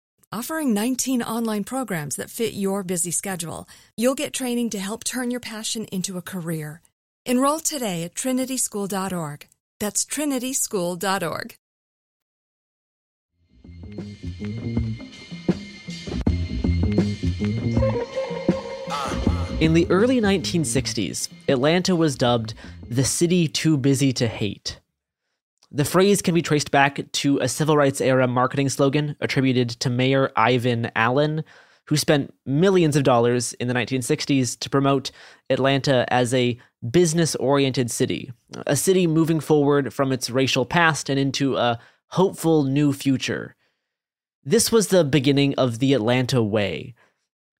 Offering 0.33 0.73
19 0.73 1.21
online 1.23 1.65
programs 1.65 2.15
that 2.15 2.29
fit 2.29 2.53
your 2.53 2.83
busy 2.83 3.11
schedule, 3.11 3.67
you'll 3.97 4.15
get 4.15 4.31
training 4.31 4.69
to 4.69 4.79
help 4.79 5.03
turn 5.03 5.29
your 5.29 5.41
passion 5.41 5.83
into 5.91 6.17
a 6.17 6.21
career. 6.21 6.81
Enroll 7.25 7.59
today 7.59 8.03
at 8.03 8.15
trinityschool.org. 8.15 9.47
That's 9.81 10.05
trinityschool.org. 10.05 11.55
In 19.59 19.73
the 19.73 19.85
early 19.89 20.21
1960s, 20.21 21.27
Atlanta 21.49 21.93
was 21.93 22.15
dubbed 22.15 22.53
the 22.87 23.03
city 23.03 23.49
too 23.49 23.75
busy 23.75 24.13
to 24.13 24.29
hate. 24.29 24.79
The 25.73 25.85
phrase 25.85 26.21
can 26.21 26.35
be 26.35 26.41
traced 26.41 26.69
back 26.69 26.99
to 27.11 27.37
a 27.39 27.47
civil 27.47 27.77
rights 27.77 28.01
era 28.01 28.27
marketing 28.27 28.67
slogan 28.67 29.15
attributed 29.21 29.69
to 29.69 29.89
Mayor 29.89 30.29
Ivan 30.35 30.91
Allen, 30.97 31.45
who 31.85 31.95
spent 31.95 32.33
millions 32.45 32.97
of 32.97 33.03
dollars 33.03 33.53
in 33.53 33.69
the 33.69 33.73
1960s 33.73 34.59
to 34.59 34.69
promote 34.69 35.11
Atlanta 35.49 36.05
as 36.09 36.33
a 36.33 36.59
business 36.89 37.35
oriented 37.35 37.89
city, 37.89 38.33
a 38.67 38.75
city 38.75 39.07
moving 39.07 39.39
forward 39.39 39.93
from 39.93 40.11
its 40.11 40.29
racial 40.29 40.65
past 40.65 41.09
and 41.09 41.17
into 41.17 41.55
a 41.55 41.79
hopeful 42.07 42.63
new 42.63 42.91
future. 42.91 43.55
This 44.43 44.73
was 44.73 44.87
the 44.87 45.05
beginning 45.05 45.55
of 45.55 45.79
the 45.79 45.93
Atlanta 45.93 46.43
way. 46.43 46.95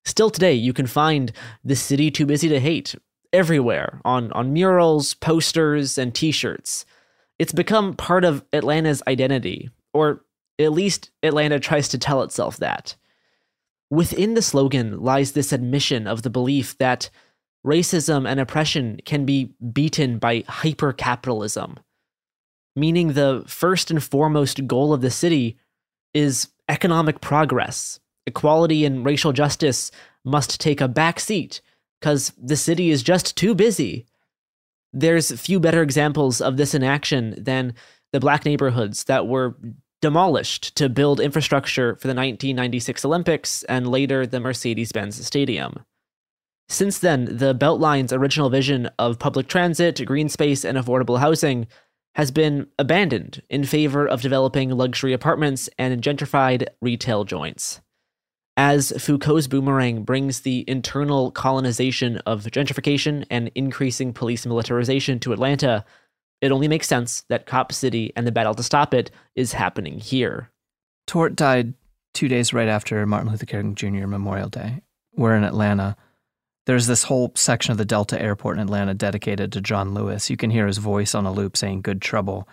Still 0.04 0.30
today, 0.30 0.54
you 0.54 0.74
can 0.74 0.88
find 0.88 1.32
the 1.64 1.76
city 1.78 2.12
too 2.12 2.26
busy 2.26 2.50
to 2.50 2.60
hate 2.60 2.96
everywhere 3.32 4.02
on, 4.04 4.34
on 4.34 4.52
murals, 4.52 5.14
posters, 5.14 5.98
and 5.98 6.14
t 6.14 6.32
shirts. 6.32 6.86
It's 7.42 7.54
become 7.54 7.96
part 7.96 8.24
of 8.24 8.46
Atlanta's 8.54 9.02
identity, 9.08 9.72
or 9.96 10.24
at 10.60 10.74
least 10.74 11.10
Atlanta 11.24 11.60
tries 11.60 11.88
to 11.88 11.98
tell 11.98 12.22
itself 12.22 12.58
that. 12.58 12.96
Within 13.90 14.36
the 14.36 14.44
slogan 14.44 15.02
lies 15.02 15.32
this 15.32 15.52
admission 15.52 16.06
of 16.06 16.22
the 16.22 16.30
belief 16.30 16.78
that 16.78 17.10
racism 17.66 18.30
and 18.30 18.40
oppression 18.40 19.00
can 19.06 19.26
be 19.26 19.56
beaten 19.74 20.20
by 20.20 20.44
hypercapitalism, 20.44 21.78
meaning 22.76 23.14
the 23.14 23.44
first 23.48 23.90
and 23.90 24.04
foremost 24.04 24.68
goal 24.68 24.94
of 24.94 25.02
the 25.02 25.10
city 25.10 25.58
is 26.14 26.48
economic 26.70 27.22
progress. 27.22 28.00
Equality 28.28 28.86
and 28.86 29.04
racial 29.04 29.34
justice 29.34 29.90
must 30.24 30.62
take 30.62 30.80
a 30.80 30.88
back 30.88 31.20
seat 31.20 31.60
because 32.00 32.34
the 32.38 32.56
city 32.56 32.92
is 32.92 33.02
just 33.02 33.36
too 33.36 33.56
busy. 33.56 34.06
There's 34.94 35.40
few 35.40 35.60
better 35.60 35.82
examples 35.82 36.42
of 36.42 36.58
this 36.58 36.74
in 36.74 36.84
action 36.84 37.36
than 37.38 37.74
the 38.12 38.20
black 38.20 38.46
neighborhoods 38.46 39.06
that 39.06 39.28
were 39.28 39.56
demolished 40.02 40.76
to 40.76 40.90
build 40.90 41.20
infrastructure 41.20 41.96
for 41.96 42.08
the 42.08 42.16
1996 42.16 43.06
Olympics 43.06 43.64
and 43.64 43.88
later 43.88 44.26
the 44.26 44.40
Mercedes 44.40 44.92
Benz 44.92 45.24
Stadium. 45.26 45.86
Since 46.68 47.00
then, 47.00 47.26
the 47.26 47.54
Beltline's 47.54 48.14
original 48.14 48.50
vision 48.50 48.90
of 48.98 49.20
public 49.20 49.48
transit, 49.48 50.04
green 50.06 50.30
space, 50.30 50.64
and 50.66 50.78
affordable 50.78 51.20
housing 51.20 51.68
has 52.16 52.32
been 52.32 52.68
abandoned 52.80 53.42
in 53.50 53.64
favor 53.64 54.08
of 54.08 54.22
developing 54.22 54.70
luxury 54.70 55.14
apartments 55.14 55.70
and 55.78 56.02
gentrified 56.02 56.68
retail 56.82 57.24
joints. 57.24 57.82
As 58.58 58.92
Foucault's 58.98 59.48
boomerang 59.48 60.04
brings 60.04 60.42
the 60.42 60.66
internal 60.68 61.32
colonization 61.32 62.18
of 62.20 62.44
gentrification 62.44 63.26
and 63.30 63.50
increasing 63.56 64.14
police 64.14 64.46
militarization 64.46 65.20
to 65.20 65.32
Atlanta, 65.34 65.86
it 66.42 66.52
only 66.52 66.68
makes 66.68 66.88
sense 66.88 67.24
that 67.30 67.46
Cop 67.46 67.72
City 67.72 68.12
and 68.16 68.28
the 68.28 68.32
battle 68.32 68.54
to 68.56 68.64
stop 68.64 68.94
it 68.94 69.10
is 69.36 69.54
happening 69.54 70.00
here. 70.00 70.50
Tort 71.08 71.36
died 71.36 71.74
two 72.14 72.28
days 72.28 72.54
right 72.54 72.68
after 72.68 73.06
Martin 73.06 73.32
Luther 73.32 73.46
King 73.46 73.76
Jr. 73.76 74.08
Memorial 74.08 74.50
Day. 74.50 74.82
We're 75.16 75.36
in 75.36 75.44
Atlanta. 75.44 75.96
There's 76.66 76.88
this 76.88 77.04
whole 77.04 77.32
section 77.36 77.72
of 77.72 77.78
the 77.78 77.86
Delta 77.86 78.22
Airport 78.22 78.58
in 78.58 78.64
Atlanta 78.64 78.94
dedicated 78.94 79.52
to 79.54 79.62
John 79.62 79.94
Lewis. 79.94 80.30
You 80.30 80.38
can 80.38 80.52
hear 80.52 80.68
his 80.68 80.78
voice 80.78 81.16
on 81.16 81.26
a 81.26 81.32
loop 81.32 81.56
saying 81.56 81.82
good 81.82 82.02
trouble. 82.02 82.48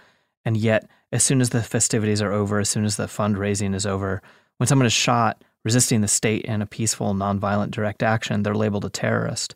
And 0.45 0.57
yet, 0.57 0.89
as 1.13 1.23
soon 1.23 1.41
as 1.41 1.51
the 1.51 1.63
festivities 1.63 2.23
are 2.23 2.33
over, 2.33 2.61
as 2.61 2.71
soon 2.71 2.85
as 2.85 2.97
the 2.97 3.07
fundraising 3.07 3.75
is 3.75 3.85
over, 3.85 4.23
when 4.59 4.67
someone 4.67 4.87
is 4.87 4.93
shot 4.93 5.43
resisting 5.65 6.01
the 6.01 6.09
state 6.09 6.45
in 6.45 6.63
a 6.63 6.67
peaceful, 6.67 7.15
nonviolent 7.15 7.71
direct 7.71 8.03
action, 8.03 8.43
they're 8.43 8.55
labeled 8.55 8.85
a 8.85 8.91
terrorist. 8.91 9.55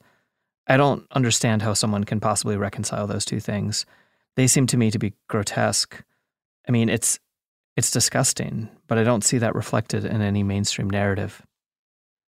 I 0.66 0.76
don't 0.76 1.06
understand 1.12 1.62
how 1.62 1.74
someone 1.74 2.04
can 2.04 2.20
possibly 2.20 2.56
reconcile 2.56 3.06
those 3.06 3.24
two 3.24 3.40
things. 3.40 3.84
They 4.36 4.46
seem 4.46 4.66
to 4.68 4.76
me 4.76 4.90
to 4.90 4.98
be 4.98 5.14
grotesque. 5.28 6.02
I 6.68 6.72
mean, 6.72 6.88
it's 6.88 7.18
it's 7.76 7.90
disgusting, 7.90 8.68
but 8.86 8.98
I 8.98 9.02
don't 9.02 9.24
see 9.24 9.38
that 9.38 9.54
reflected 9.54 10.04
in 10.04 10.20
any 10.20 10.42
mainstream 10.42 10.90
narrative. 10.90 11.42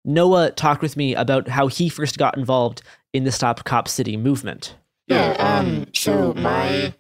Noah 0.06 0.52
talked 0.52 0.82
with 0.82 0.98
me 0.98 1.16
about 1.16 1.48
how 1.48 1.68
he 1.68 1.90
first 1.90 2.18
got 2.18 2.38
involved 2.38 2.82
in 3.14 3.24
the 3.24 3.32
Stop 3.32 3.64
Cop 3.64 3.88
City 3.88 4.18
movement. 4.18 4.76
Yeah, 5.08 5.32
um, 5.34 5.88
so 5.94 6.34
my, 6.34 6.48
I 6.48 6.94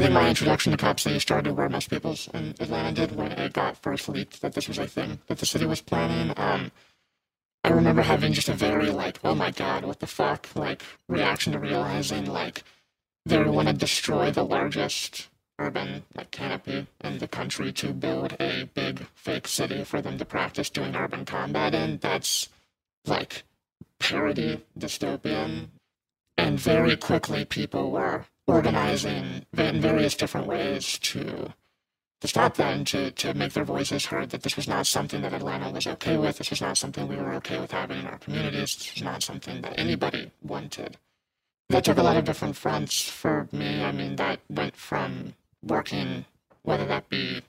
think 0.00 0.12
my 0.12 0.28
introduction 0.28 0.72
to 0.72 0.76
Cop 0.76 1.00
City 1.00 1.18
started 1.18 1.56
where 1.56 1.70
most 1.70 1.88
people's 1.88 2.28
in 2.34 2.54
Atlanta 2.60 2.92
did 2.92 3.16
when 3.16 3.32
it 3.32 3.52
got 3.54 3.78
first 3.78 4.08
leaked 4.08 4.42
that 4.42 4.52
this 4.52 4.68
was 4.68 4.78
a 4.78 4.86
thing 4.86 5.20
that 5.28 5.38
the 5.38 5.46
city 5.46 5.64
was 5.64 5.80
planning. 5.80 6.34
Um, 6.36 6.70
I 7.64 7.70
remember 7.70 8.02
having 8.02 8.32
just 8.32 8.48
a 8.48 8.54
very 8.54 8.90
like, 8.90 9.18
oh 9.24 9.34
my 9.34 9.50
god, 9.50 9.84
what 9.84 10.00
the 10.00 10.06
fuck, 10.06 10.48
like 10.54 10.82
reaction 11.08 11.52
to 11.54 11.58
realizing 11.58 12.26
like 12.26 12.62
they 13.24 13.42
want 13.42 13.68
to 13.68 13.74
destroy 13.74 14.30
the 14.30 14.44
largest 14.44 15.28
urban 15.58 16.04
like 16.14 16.30
canopy 16.30 16.86
in 17.02 17.18
the 17.18 17.26
country 17.26 17.72
to 17.72 17.92
build 17.92 18.36
a 18.38 18.68
big 18.74 19.06
fake 19.14 19.48
city 19.48 19.82
for 19.82 20.02
them 20.02 20.18
to 20.18 20.24
practice 20.24 20.70
doing 20.70 20.94
urban 20.94 21.24
combat 21.24 21.74
in. 21.74 21.98
That's 21.98 22.50
like 23.06 23.44
parody 23.98 24.62
dystopian. 24.78 25.68
And 26.36 26.60
very 26.60 26.96
quickly 26.96 27.46
people 27.46 27.90
were 27.90 28.26
organizing 28.46 29.44
in 29.56 29.80
various 29.80 30.14
different 30.14 30.46
ways 30.46 30.98
to 30.98 31.52
to 32.20 32.28
stop 32.28 32.56
that 32.56 32.74
and 32.74 32.86
to, 32.86 33.10
to 33.10 33.34
make 33.34 33.52
their 33.52 33.64
voices 33.64 34.06
heard 34.06 34.30
that 34.30 34.42
this 34.42 34.56
was 34.56 34.66
not 34.66 34.86
something 34.86 35.20
that 35.20 35.34
Atlanta 35.34 35.70
was 35.70 35.86
okay 35.86 36.16
with. 36.16 36.38
This 36.38 36.48
was 36.48 36.62
not 36.62 36.78
something 36.78 37.06
we 37.06 37.16
were 37.16 37.34
okay 37.34 37.60
with 37.60 37.72
having 37.72 37.98
in 37.98 38.06
our 38.06 38.18
communities. 38.18 38.74
This 38.74 38.94
was 38.94 39.02
not 39.02 39.22
something 39.22 39.60
that 39.60 39.78
anybody 39.78 40.30
wanted. 40.42 40.96
That 41.68 41.84
took 41.84 41.98
a 41.98 42.02
lot 42.02 42.16
of 42.16 42.24
different 42.24 42.56
fronts 42.56 43.02
for 43.02 43.48
me. 43.52 43.84
I 43.84 43.92
mean, 43.92 44.16
that 44.16 44.40
went 44.48 44.76
from 44.76 45.34
working, 45.62 46.24
whether 46.62 46.86
that 46.86 47.08
be 47.10 47.42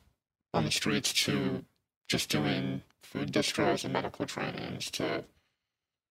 on 0.54 0.66
the 0.66 0.72
streets 0.72 1.14
to 1.26 1.64
just 2.10 2.30
doing 2.30 2.82
food 3.04 3.32
distros 3.32 3.86
and 3.86 3.94
medical 3.94 4.26
trainings 4.26 4.92
to, 4.92 5.24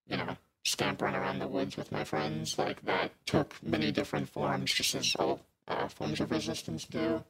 you 0.07 0.17
know, 0.17 0.37
scampering 0.67 1.15
around 1.15 1.39
the 1.39 1.49
woods 1.49 1.77
with 1.77 1.93
my 1.93 2.05
friends. 2.05 2.59
Like 2.59 2.85
that 2.85 3.13
took 3.25 3.55
many 3.63 3.93
different 3.93 4.29
forms, 4.29 4.73
just 4.73 4.95
as 4.95 5.15
all 5.17 5.41
uh, 5.69 5.89
forms 5.89 6.21
of 6.21 6.31
resistance 6.31 6.85
do. 6.85 7.25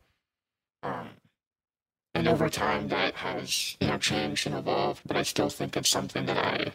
Um, 0.82 1.08
and 2.14 2.28
over 2.28 2.48
time, 2.48 2.88
that 2.88 3.14
has 3.16 3.76
you 3.80 3.88
know 3.88 3.98
changed 3.98 4.46
and 4.46 4.56
evolved. 4.56 5.02
But 5.06 5.16
I 5.16 5.22
still 5.22 5.50
think 5.50 5.76
it's 5.76 5.88
something 5.88 6.26
that 6.26 6.38
I 6.38 6.72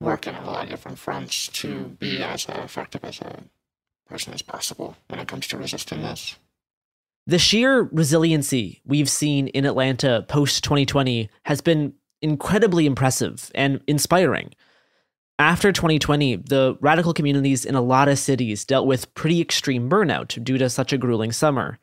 work 0.00 0.26
in 0.26 0.34
a 0.34 0.44
lot 0.44 0.64
of 0.64 0.70
different 0.70 0.98
fronts 0.98 1.48
to 1.48 1.96
be 1.98 2.22
as 2.22 2.46
effective 2.48 3.04
as 3.04 3.20
I 3.22 3.40
person 4.10 4.34
as 4.34 4.42
possible 4.42 4.96
when 5.08 5.20
it 5.20 5.28
comes 5.28 5.46
to 5.46 5.56
resisting 5.56 6.02
this. 6.02 6.36
The 7.26 7.38
sheer 7.38 7.82
resiliency 7.92 8.80
we've 8.84 9.08
seen 9.08 9.46
in 9.48 9.64
Atlanta 9.64 10.24
post 10.28 10.64
2020 10.64 11.30
has 11.44 11.60
been 11.60 11.94
incredibly 12.20 12.86
impressive 12.86 13.50
and 13.54 13.80
inspiring. 13.86 14.52
After 15.40 15.72
2020, 15.72 16.36
the 16.36 16.76
radical 16.82 17.14
communities 17.14 17.64
in 17.64 17.74
a 17.74 17.80
lot 17.80 18.08
of 18.08 18.18
cities 18.18 18.66
dealt 18.66 18.86
with 18.86 19.14
pretty 19.14 19.40
extreme 19.40 19.88
burnout 19.88 20.44
due 20.44 20.58
to 20.58 20.68
such 20.68 20.92
a 20.92 20.98
grueling 20.98 21.32
summer. 21.32 21.78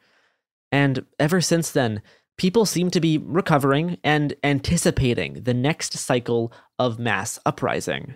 And 0.72 1.04
ever 1.18 1.42
since 1.42 1.72
then, 1.72 2.04
people 2.38 2.68
seem 2.68 2.92
to 2.92 3.02
be 3.02 3.18
recovering 3.18 3.98
and 4.04 4.36
anticipating 4.44 5.42
the 5.42 5.56
next 5.56 5.94
cycle 5.94 6.54
of 6.78 7.00
mass 7.00 7.40
uprising. 7.48 8.14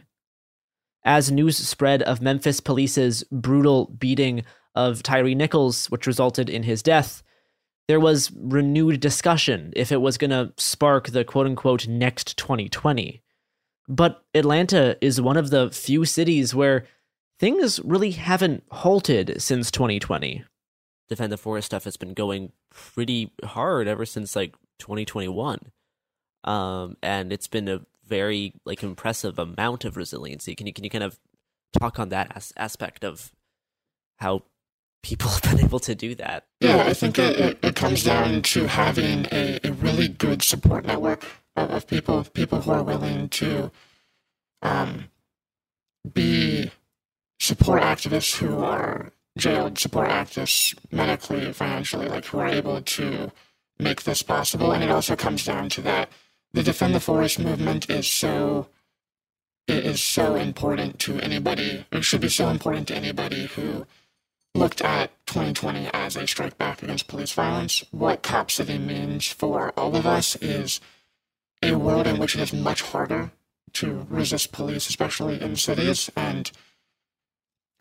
As 1.04 1.32
news 1.32 1.58
spread 1.58 2.04
of 2.04 2.22
Memphis 2.22 2.60
police's 2.60 3.24
brutal 3.32 3.88
beating 3.98 4.44
of 4.76 5.02
Tyree 5.02 5.34
Nichols, 5.34 5.88
which 5.88 6.06
resulted 6.06 6.52
in 6.52 6.62
his 6.62 6.84
death, 6.84 7.24
there 7.88 8.00
was 8.00 8.32
renewed 8.32 9.00
discussion 9.00 9.74
if 9.76 9.92
it 9.92 10.02
was 10.02 10.20
going 10.20 10.30
to 10.30 10.54
spark 10.58 11.08
the 11.08 11.24
quote 11.24 11.48
unquote 11.48 11.88
next 11.88 12.38
2020. 12.38 13.24
But 13.92 14.24
Atlanta 14.34 14.96
is 15.02 15.20
one 15.20 15.36
of 15.36 15.50
the 15.50 15.70
few 15.70 16.06
cities 16.06 16.56
where 16.56 16.86
things 17.42 17.82
really 17.84 18.12
haven't 18.12 18.64
halted 18.72 19.42
since 19.42 19.70
2020. 19.70 20.46
Defend 21.10 21.30
the 21.30 21.38
Forest 21.38 21.66
stuff 21.66 21.84
has 21.84 21.98
been 21.98 22.14
going 22.14 22.54
pretty 22.74 23.34
hard 23.44 23.90
ever 23.90 24.06
since 24.06 24.34
like 24.34 24.56
2021. 24.80 25.60
Um, 26.46 26.96
and 27.04 27.34
it's 27.34 27.50
been 27.50 27.68
a 27.68 27.82
very 28.08 28.54
like 28.64 28.82
impressive 28.82 29.38
amount 29.38 29.84
of 29.84 29.98
resiliency. 29.98 30.56
Can 30.56 30.68
you 30.68 30.74
can 30.74 30.86
you 30.86 30.90
kind 30.90 31.04
of 31.04 31.20
talk 31.78 32.00
on 32.00 32.10
that 32.10 32.32
as- 32.34 32.54
aspect 32.56 33.04
of 33.04 33.34
how 34.20 34.44
people 35.04 35.30
have 35.32 35.42
been 35.42 35.66
able 35.66 35.80
to 35.80 35.96
do 35.96 36.16
that? 36.16 36.46
Yeah, 36.62 36.78
I 36.78 36.94
think 36.94 37.20
it, 37.20 37.38
it, 37.38 37.60
it 37.62 37.76
comes 37.76 38.06
down 38.06 38.42
to 38.44 38.68
having 38.68 39.26
a, 39.34 39.60
a 39.66 39.74
really 39.74 40.08
good 40.08 40.44
support 40.44 40.86
network 40.86 41.26
of, 41.56 41.70
of 41.72 41.88
people, 41.88 42.24
people 42.24 42.62
who 42.62 42.72
are 42.72 42.84
willing 42.84 43.30
to 43.30 43.72
um, 44.62 45.06
be 46.14 46.72
support 47.40 47.82
activists 47.82 48.38
who 48.38 48.64
are 48.64 49.12
jailed, 49.38 49.78
support 49.78 50.10
activists 50.10 50.78
medically, 50.92 51.52
financially, 51.54 52.08
like 52.08 52.26
who 52.26 52.40
are 52.40 52.48
able 52.48 52.82
to 52.82 53.32
make 53.80 54.04
this 54.04 54.22
possible. 54.22 54.72
And 54.72 54.84
it 54.84 54.92
also 54.92 55.16
comes 55.16 55.46
down 55.46 55.70
to 55.70 55.82
that 55.82 56.10
the 56.54 56.64
Defend 56.64 56.94
the 56.94 57.00
Forest 57.00 57.40
movement 57.40 57.90
is 57.90 58.08
so 58.08 58.68
it 59.68 59.86
is 59.86 60.02
so 60.02 60.36
important 60.36 61.00
to 61.00 61.20
anybody. 61.20 61.86
It 61.92 62.04
should 62.04 62.22
be 62.22 62.30
so 62.30 62.50
important 62.50 62.88
to 62.90 62.96
anybody 62.96 63.46
who 63.46 63.86
looked 64.54 64.82
at 64.82 65.12
2020 65.28 65.90
as 65.94 66.18
a 66.18 66.28
strike 66.28 66.58
back 66.58 66.84
against 66.84 67.08
police 67.08 67.32
violence. 67.32 67.86
What 67.92 68.22
Cop 68.22 68.52
City 68.52 68.78
means 68.78 69.28
for 69.28 69.72
all 69.78 69.96
of 69.96 70.06
us 70.06 70.36
is 70.38 70.82
a 71.62 71.74
world 71.76 72.08
in 72.08 72.18
which 72.18 72.36
it 72.36 72.42
is 72.42 72.54
much 72.54 72.82
harder 72.82 73.32
to 73.74 74.06
resist 74.10 74.52
police, 74.52 74.90
especially 74.90 75.42
in 75.42 75.56
cities. 75.56 76.10
And 76.16 76.52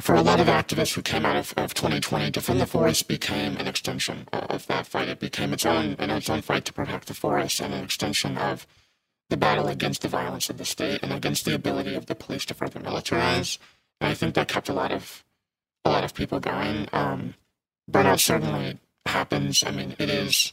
for 0.01 0.15
a 0.15 0.23
lot 0.23 0.41
of 0.41 0.47
activists 0.47 0.95
who 0.95 1.03
came 1.03 1.27
out 1.27 1.37
of, 1.37 1.55
of 1.57 1.75
2020, 1.75 2.31
Defend 2.31 2.61
the 2.61 2.67
Forest 2.67 3.09
became 3.09 3.57
an 3.57 3.67
extension 3.67 4.29
of 4.33 4.67
that 4.67 4.87
fight. 4.87 5.09
It 5.09 5.21
became 5.21 5.53
its 5.53 5.67
own, 5.67 5.97
and 5.99 6.11
its 6.11 6.31
own 6.31 6.43
fight 6.43 6.65
to 6.67 6.73
protect 6.73 7.09
the 7.09 7.15
forest 7.15 7.61
and 7.61 7.75
an 7.75 7.85
extension 7.85 8.39
of 8.39 8.67
the 9.29 9.37
battle 9.37 9.69
against 9.69 10.03
the 10.03 10.09
violence 10.09 10.51
of 10.51 10.59
the 10.59 10.65
state 10.65 11.03
and 11.03 11.13
against 11.13 11.45
the 11.45 11.55
ability 11.55 11.95
of 11.95 12.07
the 12.07 12.15
police 12.15 12.45
to 12.47 12.55
further 12.55 12.81
militarize. 12.81 13.59
And 14.01 14.11
I 14.11 14.15
think 14.15 14.35
that 14.35 14.49
kept 14.49 14.69
a 14.69 14.75
lot 14.75 14.93
of 14.93 15.25
a 15.85 15.91
lot 15.91 16.05
of 16.05 16.15
people 16.15 16.41
going. 16.41 16.89
Um, 16.93 17.35
burnout 17.91 18.21
certainly 18.21 18.79
happens. 19.07 19.65
I 19.65 19.71
mean, 19.71 19.97
it 19.99 20.11
is. 20.11 20.53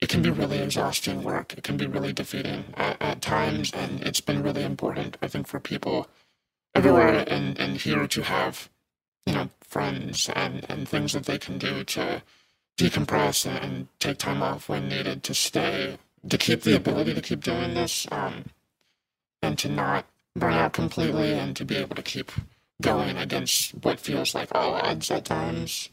It 0.00 0.08
can 0.08 0.22
be 0.22 0.30
really 0.30 0.58
exhausting 0.58 1.22
work. 1.22 1.52
It 1.56 1.62
can 1.62 1.76
be 1.76 1.86
really 1.86 2.12
defeating 2.12 2.64
at, 2.76 3.00
at 3.02 3.20
times, 3.20 3.70
and 3.72 4.02
it's 4.02 4.20
been 4.20 4.42
really 4.42 4.62
important, 4.62 5.18
I 5.20 5.28
think, 5.28 5.46
for 5.46 5.60
people 5.60 6.08
everywhere 6.74 7.24
and, 7.28 7.58
and 7.58 7.76
here 7.76 8.06
to 8.06 8.22
have, 8.22 8.70
you 9.26 9.34
know, 9.34 9.50
friends 9.60 10.30
and, 10.34 10.64
and 10.70 10.88
things 10.88 11.12
that 11.12 11.26
they 11.26 11.38
can 11.38 11.58
do 11.58 11.84
to 11.84 12.22
decompress 12.78 13.44
and, 13.46 13.58
and 13.62 13.88
take 13.98 14.16
time 14.16 14.42
off 14.42 14.68
when 14.68 14.88
needed 14.88 15.22
to 15.24 15.34
stay, 15.34 15.98
to 16.28 16.38
keep 16.38 16.62
the 16.62 16.76
ability 16.76 17.12
to 17.12 17.20
keep 17.20 17.42
doing 17.42 17.74
this, 17.74 18.06
um, 18.10 18.46
and 19.42 19.58
to 19.58 19.68
not 19.68 20.06
burn 20.34 20.54
out 20.54 20.72
completely 20.72 21.32
and 21.34 21.54
to 21.56 21.64
be 21.64 21.76
able 21.76 21.96
to 21.96 22.02
keep 22.02 22.32
going 22.80 23.18
against 23.18 23.72
what 23.82 24.00
feels 24.00 24.34
like 24.34 24.48
all 24.54 24.74
odds 24.74 25.10
at 25.10 25.26
times. 25.26 25.90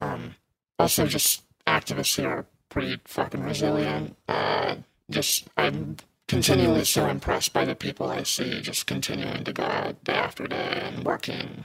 Um, 0.00 0.36
also, 0.78 1.06
just 1.06 1.42
activists 1.66 2.16
here 2.16 2.46
pretty 2.78 3.00
fucking 3.06 3.42
resilient. 3.42 4.16
Uh, 4.28 4.76
just, 5.10 5.48
I'm 5.56 5.96
continually 6.28 6.84
so 6.84 7.08
impressed 7.08 7.52
by 7.52 7.64
the 7.64 7.74
people 7.74 8.06
I 8.08 8.22
see 8.22 8.60
just 8.60 8.86
continuing 8.86 9.42
to 9.42 9.52
go 9.52 9.64
out 9.64 10.04
day 10.04 10.12
after 10.12 10.46
day 10.46 10.82
and 10.84 11.04
working 11.04 11.64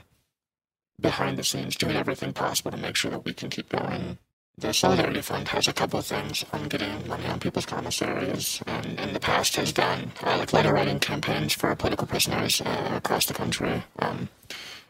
behind 1.00 1.36
the 1.36 1.44
scenes, 1.44 1.76
doing 1.76 1.94
everything 1.94 2.32
possible 2.32 2.72
to 2.72 2.76
make 2.76 2.96
sure 2.96 3.12
that 3.12 3.24
we 3.24 3.32
can 3.32 3.48
keep 3.48 3.68
going. 3.68 4.18
The 4.58 4.74
Solidarity 4.74 5.20
Fund 5.20 5.46
has 5.48 5.68
a 5.68 5.72
couple 5.72 6.00
of 6.00 6.06
things 6.06 6.44
on 6.52 6.68
getting 6.68 7.06
money 7.06 7.26
on 7.26 7.38
people's 7.38 7.66
commissaries, 7.66 8.60
and 8.66 8.98
in 8.98 9.12
the 9.12 9.20
past 9.20 9.54
has 9.54 9.70
done 9.72 10.10
uh, 10.24 10.36
like 10.38 10.52
letter 10.52 10.72
writing 10.72 10.98
campaigns 10.98 11.52
for 11.52 11.74
political 11.76 12.08
prisoners 12.08 12.60
uh, 12.60 12.90
across 12.96 13.26
the 13.26 13.34
country, 13.34 13.84
um, 14.00 14.28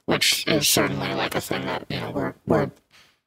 which 0.06 0.46
is 0.46 0.68
certainly 0.68 1.12
like 1.14 1.34
a 1.34 1.40
thing 1.40 1.66
that 1.66 1.84
you 1.90 2.00
know 2.00 2.10
we're 2.10 2.34
we're 2.46 2.70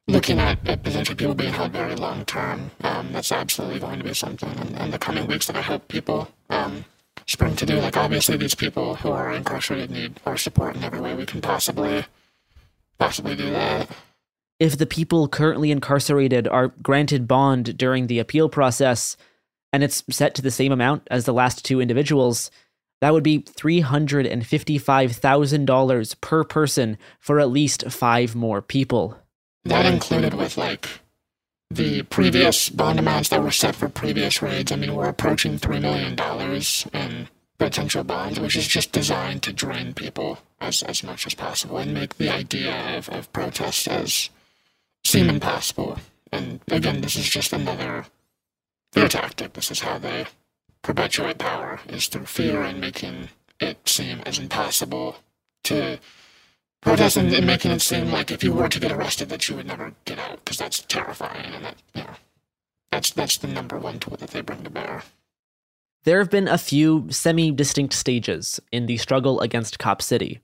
looking 0.08 0.40
at, 0.40 0.64
potentially 0.64 1.14
people 1.14 1.34
being 1.34 1.52
held 1.52 1.72
very 1.72 1.94
long 1.94 2.24
term. 2.24 2.70
Um, 2.80 3.12
that's 3.12 3.30
absolutely 3.30 3.78
going 3.78 3.98
to 3.98 4.04
be 4.04 4.14
something 4.14 4.50
in, 4.50 4.74
in 4.76 4.90
the 4.90 4.98
coming 4.98 5.26
weeks 5.26 5.46
that 5.46 5.56
I 5.56 5.60
hope 5.60 5.86
people 5.88 6.28
um, 6.50 6.84
spring 7.26 7.54
to 7.56 7.66
do. 7.66 7.78
Like 7.78 7.96
obviously 7.96 8.36
these 8.36 8.54
people 8.54 8.96
who 8.96 9.10
are 9.10 9.32
incarcerated 9.32 9.90
need 9.90 10.20
our 10.26 10.36
support 10.36 10.74
in 10.74 10.82
every 10.82 11.00
way 11.00 11.14
we 11.14 11.26
can 11.26 11.40
possibly 11.40 12.04
possibly 12.98 13.36
do 13.36 13.50
that. 13.50 13.88
If 14.58 14.78
the 14.78 14.86
people 14.86 15.28
currently 15.28 15.70
incarcerated 15.70 16.48
are 16.48 16.68
granted 16.82 17.28
bond 17.28 17.78
during 17.78 18.08
the 18.08 18.18
appeal 18.18 18.48
process 18.48 19.16
and 19.72 19.84
it's 19.84 20.02
set 20.10 20.34
to 20.34 20.42
the 20.42 20.50
same 20.50 20.72
amount 20.72 21.06
as 21.10 21.26
the 21.26 21.34
last 21.34 21.64
two 21.64 21.80
individuals, 21.80 22.50
that 23.00 23.12
would 23.12 23.22
be 23.22 23.38
$355,000 23.40 26.20
per 26.20 26.42
person 26.42 26.98
for 27.20 27.38
at 27.38 27.50
least 27.50 27.88
five 27.88 28.34
more 28.34 28.60
people. 28.60 29.16
That 29.68 29.86
included 29.86 30.34
with 30.34 30.56
like 30.56 30.88
the 31.70 32.02
previous 32.04 32.70
bond 32.70 32.98
amounts 32.98 33.28
that 33.28 33.42
were 33.42 33.50
set 33.50 33.74
for 33.74 33.88
previous 33.88 34.40
raids. 34.40 34.72
I 34.72 34.76
mean, 34.76 34.94
we're 34.94 35.08
approaching 35.08 35.58
$3 35.58 35.80
million 35.82 36.16
in 36.94 37.28
potential 37.58 38.02
bonds, 38.02 38.40
which 38.40 38.56
is 38.56 38.66
just 38.66 38.92
designed 38.92 39.42
to 39.42 39.52
drain 39.52 39.92
people 39.92 40.38
as, 40.60 40.82
as 40.82 41.02
much 41.04 41.26
as 41.26 41.34
possible 41.34 41.76
and 41.76 41.92
make 41.92 42.16
the 42.16 42.30
idea 42.30 42.96
of, 42.96 43.10
of 43.10 43.30
protest 43.34 43.88
as 43.88 44.30
seem 45.04 45.28
impossible. 45.28 45.98
And 46.32 46.60
again, 46.70 47.02
this 47.02 47.16
is 47.16 47.28
just 47.28 47.52
another 47.52 48.06
fear 48.92 49.08
tactic. 49.08 49.52
This 49.52 49.70
is 49.70 49.80
how 49.80 49.98
they 49.98 50.26
perpetuate 50.80 51.38
power, 51.38 51.80
is 51.88 52.06
through 52.06 52.26
fear 52.26 52.62
and 52.62 52.80
making 52.80 53.28
it 53.60 53.86
seem 53.86 54.20
as 54.24 54.38
impossible 54.38 55.16
to 55.64 55.98
protest 56.80 57.16
and, 57.16 57.32
and 57.32 57.46
making 57.46 57.70
it 57.70 57.80
seem 57.80 58.10
like 58.10 58.30
if 58.30 58.42
you 58.44 58.52
were 58.52 58.68
to 58.68 58.80
get 58.80 58.92
arrested 58.92 59.28
that 59.28 59.48
you 59.48 59.56
would 59.56 59.66
never 59.66 59.92
get 60.04 60.18
out 60.18 60.38
because 60.44 60.58
that's 60.58 60.80
terrifying 60.82 61.54
and 61.54 61.64
that 61.64 61.76
you 61.94 62.02
know 62.02 62.14
that's 62.90 63.10
that's 63.10 63.36
the 63.38 63.48
number 63.48 63.78
one 63.78 63.98
tool 63.98 64.16
that 64.16 64.30
they 64.30 64.40
bring 64.40 64.62
to 64.64 64.70
bear. 64.70 65.02
There 66.04 66.18
have 66.18 66.30
been 66.30 66.48
a 66.48 66.58
few 66.58 67.06
semi 67.10 67.50
distinct 67.50 67.94
stages 67.94 68.60
in 68.72 68.86
the 68.86 68.96
struggle 68.96 69.40
against 69.40 69.78
Cop 69.78 70.00
City. 70.00 70.40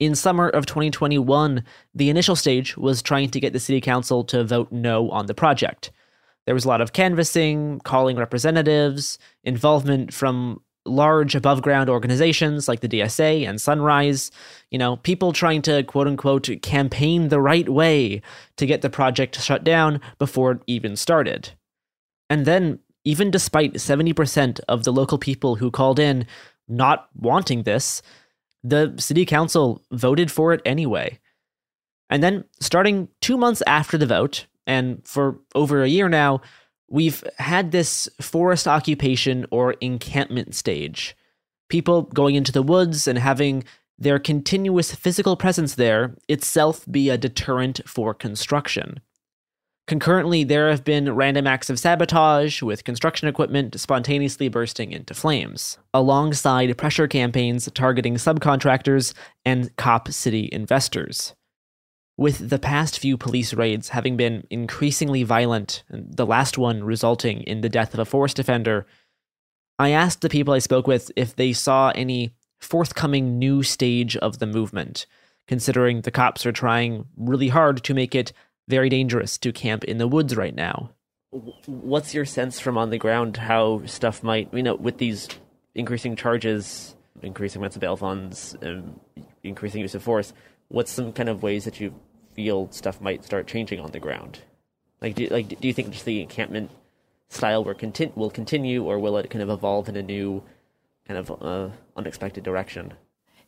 In 0.00 0.16
summer 0.16 0.48
of 0.48 0.66
2021, 0.66 1.62
the 1.94 2.10
initial 2.10 2.34
stage 2.34 2.76
was 2.76 3.00
trying 3.00 3.30
to 3.30 3.38
get 3.38 3.52
the 3.52 3.60
city 3.60 3.80
council 3.80 4.24
to 4.24 4.42
vote 4.42 4.72
no 4.72 5.08
on 5.10 5.26
the 5.26 5.34
project. 5.34 5.92
There 6.46 6.54
was 6.54 6.64
a 6.64 6.68
lot 6.68 6.80
of 6.80 6.92
canvassing, 6.92 7.80
calling 7.84 8.16
representatives, 8.16 9.18
involvement 9.44 10.12
from 10.12 10.60
large 10.86 11.34
above 11.34 11.62
ground 11.62 11.88
organizations 11.88 12.68
like 12.68 12.80
the 12.80 12.88
DSA 12.88 13.48
and 13.48 13.60
Sunrise, 13.60 14.30
you 14.70 14.78
know, 14.78 14.96
people 14.96 15.32
trying 15.32 15.62
to 15.62 15.82
quote 15.84 16.06
unquote 16.06 16.48
campaign 16.62 17.28
the 17.28 17.40
right 17.40 17.68
way 17.68 18.22
to 18.56 18.66
get 18.66 18.82
the 18.82 18.90
project 18.90 19.40
shut 19.40 19.64
down 19.64 20.00
before 20.18 20.52
it 20.52 20.60
even 20.66 20.96
started. 20.96 21.50
And 22.28 22.46
then, 22.46 22.78
even 23.04 23.30
despite 23.30 23.74
70% 23.74 24.60
of 24.66 24.84
the 24.84 24.92
local 24.92 25.18
people 25.18 25.56
who 25.56 25.70
called 25.70 25.98
in 25.98 26.26
not 26.68 27.08
wanting 27.14 27.64
this, 27.64 28.00
the 28.62 28.94
city 28.96 29.26
council 29.26 29.82
voted 29.92 30.30
for 30.30 30.54
it 30.54 30.62
anyway. 30.64 31.18
And 32.08 32.22
then, 32.22 32.44
starting 32.60 33.08
two 33.20 33.36
months 33.36 33.62
after 33.66 33.98
the 33.98 34.06
vote, 34.06 34.46
and 34.66 35.06
for 35.06 35.38
over 35.54 35.82
a 35.82 35.88
year 35.88 36.08
now, 36.08 36.40
we've 36.88 37.24
had 37.38 37.72
this 37.72 38.08
forest 38.20 38.68
occupation 38.68 39.46
or 39.50 39.72
encampment 39.80 40.54
stage. 40.54 41.16
People 41.68 42.02
going 42.02 42.34
into 42.34 42.52
the 42.52 42.62
woods 42.62 43.08
and 43.08 43.18
having 43.18 43.64
their 43.98 44.18
continuous 44.18 44.94
physical 44.94 45.36
presence 45.36 45.76
there 45.76 46.16
itself 46.28 46.84
be 46.90 47.10
a 47.10 47.18
deterrent 47.18 47.80
for 47.86 48.12
construction. 48.12 49.00
Concurrently, 49.86 50.44
there 50.44 50.70
have 50.70 50.82
been 50.82 51.14
random 51.14 51.46
acts 51.46 51.68
of 51.68 51.78
sabotage, 51.78 52.62
with 52.62 52.84
construction 52.84 53.28
equipment 53.28 53.78
spontaneously 53.78 54.48
bursting 54.48 54.92
into 54.92 55.12
flames, 55.12 55.76
alongside 55.92 56.76
pressure 56.78 57.06
campaigns 57.06 57.68
targeting 57.74 58.14
subcontractors 58.14 59.12
and 59.44 59.76
Cop 59.76 60.10
City 60.10 60.48
investors. 60.52 61.34
With 62.16 62.48
the 62.48 62.60
past 62.60 62.98
few 62.98 63.16
police 63.16 63.52
raids 63.54 63.88
having 63.88 64.16
been 64.16 64.46
increasingly 64.48 65.24
violent, 65.24 65.82
the 65.90 66.26
last 66.26 66.56
one 66.56 66.84
resulting 66.84 67.42
in 67.42 67.60
the 67.60 67.68
death 67.68 67.92
of 67.92 67.98
a 67.98 68.04
forest 68.04 68.36
defender, 68.36 68.86
I 69.78 69.90
asked 69.90 70.20
the 70.20 70.28
people 70.28 70.54
I 70.54 70.60
spoke 70.60 70.86
with 70.86 71.10
if 71.16 71.34
they 71.34 71.52
saw 71.52 71.90
any 71.94 72.34
forthcoming 72.60 73.38
new 73.38 73.64
stage 73.64 74.16
of 74.18 74.38
the 74.38 74.46
movement, 74.46 75.06
considering 75.48 76.02
the 76.02 76.12
cops 76.12 76.46
are 76.46 76.52
trying 76.52 77.06
really 77.16 77.48
hard 77.48 77.82
to 77.84 77.94
make 77.94 78.14
it 78.14 78.32
very 78.68 78.88
dangerous 78.88 79.36
to 79.38 79.52
camp 79.52 79.82
in 79.84 79.98
the 79.98 80.08
woods 80.08 80.36
right 80.36 80.54
now. 80.54 80.90
What's 81.66 82.14
your 82.14 82.24
sense 82.24 82.60
from 82.60 82.78
on 82.78 82.90
the 82.90 82.98
ground 82.98 83.36
how 83.36 83.84
stuff 83.86 84.22
might, 84.22 84.54
you 84.54 84.62
know, 84.62 84.76
with 84.76 84.98
these 84.98 85.28
increasing 85.74 86.14
charges, 86.14 86.94
increasing 87.22 87.60
amounts 87.60 87.74
of 87.74 87.80
bail 87.80 87.96
funds, 87.96 88.56
um, 88.62 89.00
increasing 89.42 89.80
use 89.80 89.96
of 89.96 90.02
force? 90.04 90.32
What's 90.74 90.90
some 90.90 91.12
kind 91.12 91.28
of 91.28 91.44
ways 91.44 91.64
that 91.66 91.78
you 91.78 91.94
feel 92.32 92.68
stuff 92.72 93.00
might 93.00 93.24
start 93.24 93.46
changing 93.46 93.78
on 93.78 93.92
the 93.92 94.00
ground? 94.00 94.40
Like, 95.00 95.14
do, 95.14 95.28
like, 95.28 95.60
do 95.60 95.68
you 95.68 95.72
think 95.72 95.92
just 95.92 96.04
the 96.04 96.20
encampment 96.20 96.72
style 97.28 97.62
will, 97.62 97.76
will 98.16 98.30
continue, 98.30 98.82
or 98.82 98.98
will 98.98 99.16
it 99.18 99.30
kind 99.30 99.40
of 99.40 99.50
evolve 99.50 99.88
in 99.88 99.94
a 99.94 100.02
new, 100.02 100.42
kind 101.06 101.16
of 101.16 101.30
uh, 101.40 101.68
unexpected 101.96 102.42
direction? 102.42 102.94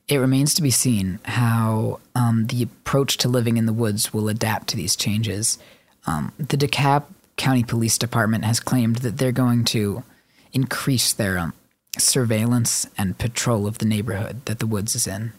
It 0.06 0.18
remains 0.18 0.54
to 0.54 0.62
be 0.62 0.70
seen 0.70 1.18
how 1.24 1.98
um, 2.14 2.46
the 2.46 2.62
approach 2.62 3.16
to 3.16 3.28
living 3.28 3.56
in 3.56 3.66
the 3.66 3.72
woods 3.72 4.14
will 4.14 4.28
adapt 4.28 4.68
to 4.68 4.76
these 4.76 4.94
changes. 4.94 5.58
Um, 6.06 6.32
the 6.38 6.56
DeKalb 6.56 7.06
County 7.36 7.64
Police 7.64 7.98
Department 7.98 8.44
has 8.44 8.60
claimed 8.60 8.96
that 8.98 9.18
they're 9.18 9.32
going 9.32 9.64
to 9.64 10.04
increase 10.52 11.12
their 11.12 11.38
um, 11.38 11.54
surveillance 11.98 12.86
and 12.96 13.18
patrol 13.18 13.66
of 13.66 13.78
the 13.78 13.84
neighborhood 13.84 14.44
that 14.44 14.60
the 14.60 14.66
woods 14.68 14.94
is 14.94 15.08
in. 15.08 15.32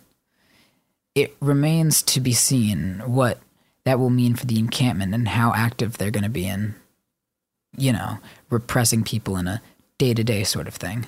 It 1.18 1.36
remains 1.39 2.03
to 2.03 2.22
be 2.22 2.34
seen 2.34 3.01
what 3.03 3.39
that 3.86 3.97
will 3.97 4.11
mean 4.11 4.36
for 4.36 4.45
the 4.45 4.59
encampment 4.59 5.15
and 5.15 5.28
how 5.28 5.51
active 5.51 5.97
they're 5.97 6.11
going 6.11 6.22
to 6.22 6.30
be 6.30 6.45
in, 6.45 6.76
you 7.76 7.91
know, 7.91 8.20
repressing 8.51 9.03
people 9.03 9.36
in 9.36 9.47
a 9.47 9.59
day 9.97 10.13
to 10.13 10.24
day 10.24 10.43
sort 10.43 10.68
of 10.68 10.76
thing. 10.76 11.07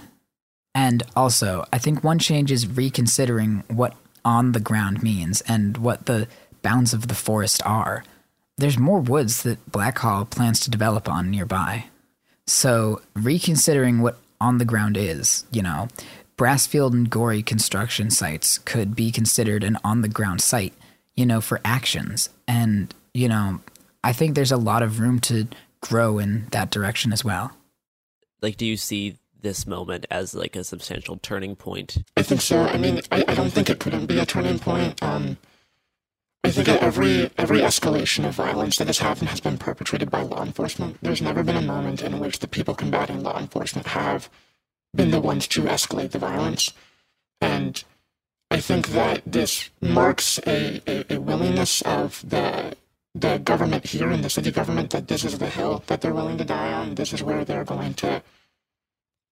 And 0.74 1.04
also, 1.16 1.64
I 1.72 1.78
think 1.78 2.04
one 2.04 2.18
change 2.18 2.52
is 2.52 2.66
reconsidering 2.66 3.64
what 3.68 3.94
on 4.26 4.54
the 4.54 4.60
ground 4.60 5.04
means 5.04 5.42
and 5.42 5.78
what 5.78 6.08
the 6.08 6.28
bounds 6.64 6.92
of 6.92 7.08
the 7.08 7.14
forest 7.14 7.62
are. 7.64 8.04
There's 8.58 8.80
more 8.80 9.02
woods 9.02 9.44
that 9.44 9.72
Blackhall 9.72 10.28
plans 10.28 10.60
to 10.62 10.72
develop 10.72 11.08
on 11.08 11.30
nearby. 11.30 11.86
So, 12.48 13.04
reconsidering 13.14 14.02
what 14.02 14.18
on 14.42 14.58
the 14.58 14.66
ground 14.66 14.98
is, 14.98 15.46
you 15.52 15.62
know, 15.62 15.88
Brassfield 16.40 16.94
and 16.94 17.10
Gorey 17.10 17.44
construction 17.44 18.10
sites 18.10 18.60
could 18.60 18.96
be 18.96 19.12
considered 19.12 19.62
an 19.62 19.78
on 19.84 20.02
the 20.02 20.08
ground 20.08 20.40
site, 20.40 20.74
you 21.14 21.26
know, 21.26 21.42
for 21.42 21.60
actions. 21.66 22.30
And, 22.48 22.96
you 23.14 23.28
know, 23.28 23.60
I 24.06 24.14
think 24.14 24.36
there's 24.36 24.54
a 24.54 24.58
lot 24.58 24.82
of 24.82 25.02
room 25.02 25.20
to 25.22 25.50
grow 25.82 26.18
in 26.18 26.48
that 26.52 26.72
direction 26.72 27.12
as 27.12 27.26
well. 27.26 27.52
Like, 28.42 28.56
do 28.56 28.66
you 28.66 28.78
see 28.78 29.18
this 29.42 29.68
moment 29.68 30.06
as 30.10 30.34
like 30.34 30.56
a 30.56 30.64
substantial 30.64 31.18
turning 31.18 31.58
point? 31.58 31.98
I 32.16 32.22
think 32.22 32.40
so. 32.40 32.62
I 32.62 32.78
mean, 32.78 33.02
I, 33.12 33.26
I 33.28 33.36
don't 33.36 33.52
think 33.52 33.70
it 33.70 33.82
couldn't 33.82 34.06
be 34.06 34.18
a 34.18 34.26
turning 34.26 34.60
point. 34.60 35.04
Um, 35.04 35.36
I 36.46 36.52
think 36.52 36.68
that 36.68 36.82
every 36.82 37.32
every 37.38 37.60
escalation 37.60 38.26
of 38.26 38.36
violence 38.36 38.78
that 38.78 38.88
has 38.88 39.00
happened 39.00 39.28
has 39.28 39.42
been 39.42 39.58
perpetrated 39.58 40.10
by 40.10 40.22
law 40.22 40.42
enforcement. 40.42 41.00
There's 41.02 41.22
never 41.22 41.44
been 41.44 41.58
a 41.58 41.62
moment 41.62 42.02
in 42.02 42.18
which 42.20 42.40
the 42.40 42.48
people 42.48 42.76
combating 42.76 43.24
law 43.24 43.38
enforcement 43.38 43.88
have 43.88 44.30
been 44.96 45.12
the 45.12 45.22
ones 45.22 45.48
to 45.48 45.64
escalate 45.64 46.12
the 46.12 46.20
violence. 46.20 46.74
And 47.42 47.84
I 48.52 48.60
think 48.60 48.90
that 48.90 49.22
this 49.26 49.70
marks 49.82 50.40
a, 50.48 50.82
a, 50.88 51.16
a 51.16 51.20
willingness 51.20 51.82
of 51.84 52.28
the 52.28 52.76
the 53.16 53.40
government 53.40 53.88
here 53.88 54.12
in 54.12 54.22
the 54.22 54.30
city 54.30 54.52
government 54.52 54.92
that 54.92 55.08
this 55.08 55.26
is 55.26 55.40
the 55.40 55.50
hill 55.50 55.84
that 55.88 56.02
they're 56.02 56.14
willing 56.14 56.38
to 56.38 56.46
die 56.46 56.72
on. 56.72 56.96
This 56.96 57.12
is 57.12 57.24
where 57.24 57.44
they're 57.44 57.66
going 57.66 57.96
to 57.96 58.22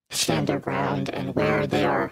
stand 0.09 0.47
their 0.47 0.59
ground 0.59 1.09
and 1.09 1.35
where 1.35 1.67
they 1.67 1.85
are 1.85 2.11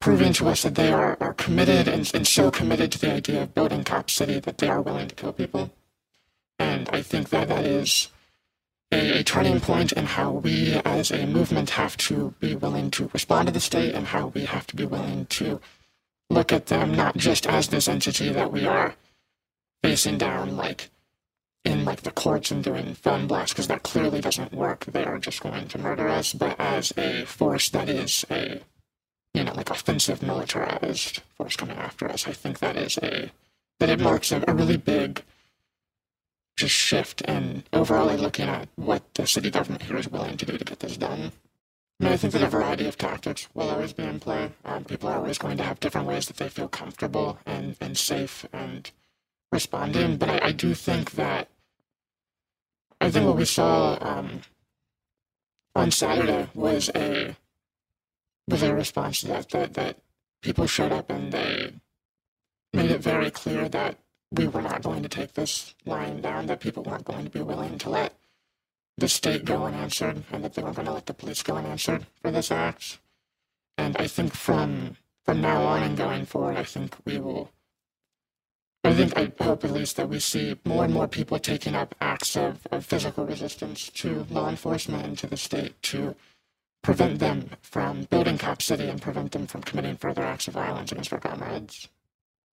proving 0.00 0.32
to 0.34 0.48
us 0.48 0.62
that 0.62 0.74
they 0.74 0.92
are, 0.92 1.16
are 1.20 1.34
committed 1.34 1.88
and, 1.88 2.10
and 2.14 2.26
so 2.26 2.50
committed 2.50 2.90
to 2.92 2.98
the 2.98 3.12
idea 3.12 3.42
of 3.42 3.54
building 3.54 3.84
Cop 3.84 4.10
City 4.10 4.40
that 4.40 4.58
they 4.58 4.68
are 4.68 4.82
willing 4.82 5.08
to 5.08 5.14
kill 5.14 5.32
people. 5.32 5.72
And 6.58 6.88
I 6.90 7.00
think 7.00 7.30
that 7.30 7.48
that 7.48 7.64
is 7.64 8.08
a, 8.94 9.18
a 9.18 9.24
turning 9.24 9.60
point 9.60 9.92
in 9.92 10.06
how 10.06 10.30
we 10.30 10.74
as 10.84 11.10
a 11.10 11.26
movement 11.26 11.70
have 11.70 11.96
to 11.96 12.34
be 12.40 12.54
willing 12.54 12.90
to 12.92 13.10
respond 13.12 13.48
to 13.48 13.52
the 13.52 13.60
state 13.60 13.94
and 13.94 14.06
how 14.06 14.28
we 14.28 14.44
have 14.44 14.66
to 14.68 14.76
be 14.76 14.84
willing 14.84 15.26
to 15.26 15.60
look 16.30 16.52
at 16.52 16.66
them 16.66 16.94
not 16.94 17.16
just 17.16 17.46
as 17.46 17.68
this 17.68 17.88
entity 17.88 18.30
that 18.30 18.52
we 18.52 18.66
are 18.66 18.94
facing 19.82 20.16
down 20.16 20.56
like 20.56 20.90
in 21.64 21.84
like 21.84 22.02
the 22.02 22.10
courts 22.10 22.50
and 22.50 22.62
doing 22.62 22.94
phone 22.94 23.26
blasts 23.26 23.52
because 23.52 23.68
that 23.68 23.82
clearly 23.82 24.20
doesn't 24.20 24.52
work. 24.52 24.84
They 24.84 25.04
are 25.04 25.18
just 25.18 25.42
going 25.42 25.66
to 25.68 25.78
murder 25.78 26.08
us, 26.08 26.32
but 26.32 26.58
as 26.60 26.92
a 26.96 27.24
force 27.24 27.70
that 27.70 27.88
is 27.88 28.24
a 28.30 28.60
you 29.32 29.44
know 29.44 29.54
like 29.54 29.70
offensive 29.70 30.22
militarized 30.22 31.22
force 31.36 31.56
coming 31.56 31.78
after 31.78 32.08
us, 32.08 32.28
I 32.28 32.32
think 32.32 32.58
that 32.60 32.76
is 32.76 32.98
a 32.98 33.32
that 33.80 33.90
it 33.90 34.00
marks 34.00 34.30
a, 34.30 34.44
a 34.46 34.54
really 34.54 34.76
big 34.76 35.22
just 36.56 36.74
shift 36.74 37.22
and 37.26 37.64
overall 37.72 38.14
looking 38.16 38.48
at 38.48 38.68
what 38.76 39.02
the 39.14 39.26
city 39.26 39.50
government 39.50 39.82
here 39.82 39.96
is 39.96 40.08
willing 40.08 40.36
to 40.36 40.46
do 40.46 40.56
to 40.56 40.64
get 40.64 40.80
this 40.80 40.96
done. 40.96 41.32
I 42.00 42.04
mean, 42.04 42.12
I 42.12 42.16
think 42.16 42.32
that 42.32 42.42
a 42.42 42.48
variety 42.48 42.86
of 42.86 42.98
tactics 42.98 43.48
will 43.54 43.70
always 43.70 43.92
be 43.92 44.02
in 44.02 44.20
play. 44.20 44.50
Um, 44.64 44.84
people 44.84 45.08
are 45.08 45.16
always 45.18 45.38
going 45.38 45.56
to 45.58 45.62
have 45.62 45.80
different 45.80 46.06
ways 46.06 46.26
that 46.26 46.36
they 46.36 46.48
feel 46.48 46.68
comfortable 46.68 47.38
and, 47.46 47.76
and 47.80 47.96
safe 47.96 48.46
and 48.52 48.90
responding. 49.52 50.16
But 50.16 50.28
I, 50.28 50.48
I 50.48 50.52
do 50.52 50.74
think 50.74 51.12
that 51.12 51.48
I 53.00 53.10
think 53.10 53.26
what 53.26 53.36
we 53.36 53.44
saw 53.44 53.98
um, 54.00 54.40
on 55.74 55.90
Saturday 55.90 56.48
was 56.54 56.90
a 56.94 57.36
was 58.48 58.62
a 58.62 58.74
response 58.74 59.20
to 59.20 59.28
that, 59.28 59.50
that 59.50 59.74
that 59.74 59.98
people 60.42 60.66
showed 60.66 60.92
up 60.92 61.10
and 61.10 61.32
they 61.32 61.72
made 62.72 62.90
it 62.90 63.00
very 63.00 63.30
clear 63.30 63.68
that 63.68 63.98
we 64.36 64.48
were 64.48 64.62
not 64.62 64.82
going 64.82 65.02
to 65.02 65.08
take 65.08 65.34
this 65.34 65.74
lying 65.84 66.20
down, 66.20 66.46
that 66.46 66.60
people 66.60 66.82
weren't 66.82 67.04
going 67.04 67.24
to 67.24 67.30
be 67.30 67.42
willing 67.42 67.78
to 67.78 67.90
let 67.90 68.14
the 68.96 69.08
state 69.08 69.44
go 69.44 69.64
unanswered, 69.64 70.22
and 70.32 70.44
that 70.44 70.54
they 70.54 70.62
weren't 70.62 70.76
going 70.76 70.86
to 70.86 70.92
let 70.92 71.06
the 71.06 71.14
police 71.14 71.42
go 71.42 71.56
unanswered 71.56 72.06
for 72.22 72.30
this 72.30 72.50
act. 72.50 72.98
And 73.76 73.96
I 73.96 74.06
think 74.06 74.34
from 74.34 74.96
from 75.24 75.40
now 75.40 75.62
on 75.64 75.82
and 75.82 75.96
going 75.96 76.26
forward, 76.26 76.56
I 76.56 76.64
think 76.64 76.96
we 77.04 77.18
will. 77.18 77.50
I 78.84 78.92
think 78.92 79.16
I 79.16 79.32
hope 79.42 79.64
at 79.64 79.72
least 79.72 79.96
that 79.96 80.10
we 80.10 80.20
see 80.20 80.56
more 80.66 80.84
and 80.84 80.92
more 80.92 81.08
people 81.08 81.38
taking 81.38 81.74
up 81.74 81.94
acts 82.02 82.36
of, 82.36 82.66
of 82.70 82.84
physical 82.84 83.24
resistance 83.24 83.88
to 83.90 84.26
law 84.28 84.50
enforcement 84.50 85.06
and 85.06 85.18
to 85.18 85.26
the 85.26 85.38
state 85.38 85.80
to 85.84 86.14
prevent 86.82 87.18
them 87.18 87.48
from 87.62 88.02
building 88.04 88.36
Cop 88.36 88.60
City 88.60 88.90
and 88.90 89.00
prevent 89.00 89.32
them 89.32 89.46
from 89.46 89.62
committing 89.62 89.96
further 89.96 90.22
acts 90.22 90.48
of 90.48 90.54
violence 90.54 90.92
against 90.92 91.14
our 91.14 91.18
comrades. 91.18 91.88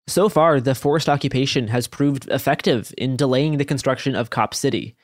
So 0.08 0.30
far, 0.30 0.60
the 0.60 0.76
forced 0.76 1.08
occupation 1.08 1.68
has 1.68 1.88
proved 1.88 2.28
effective 2.30 2.94
in 2.98 3.16
delaying 3.16 3.58
the 3.58 3.66
construction 3.66 4.16
of 4.16 4.30
Cop 4.30 4.54
City. 4.54 4.96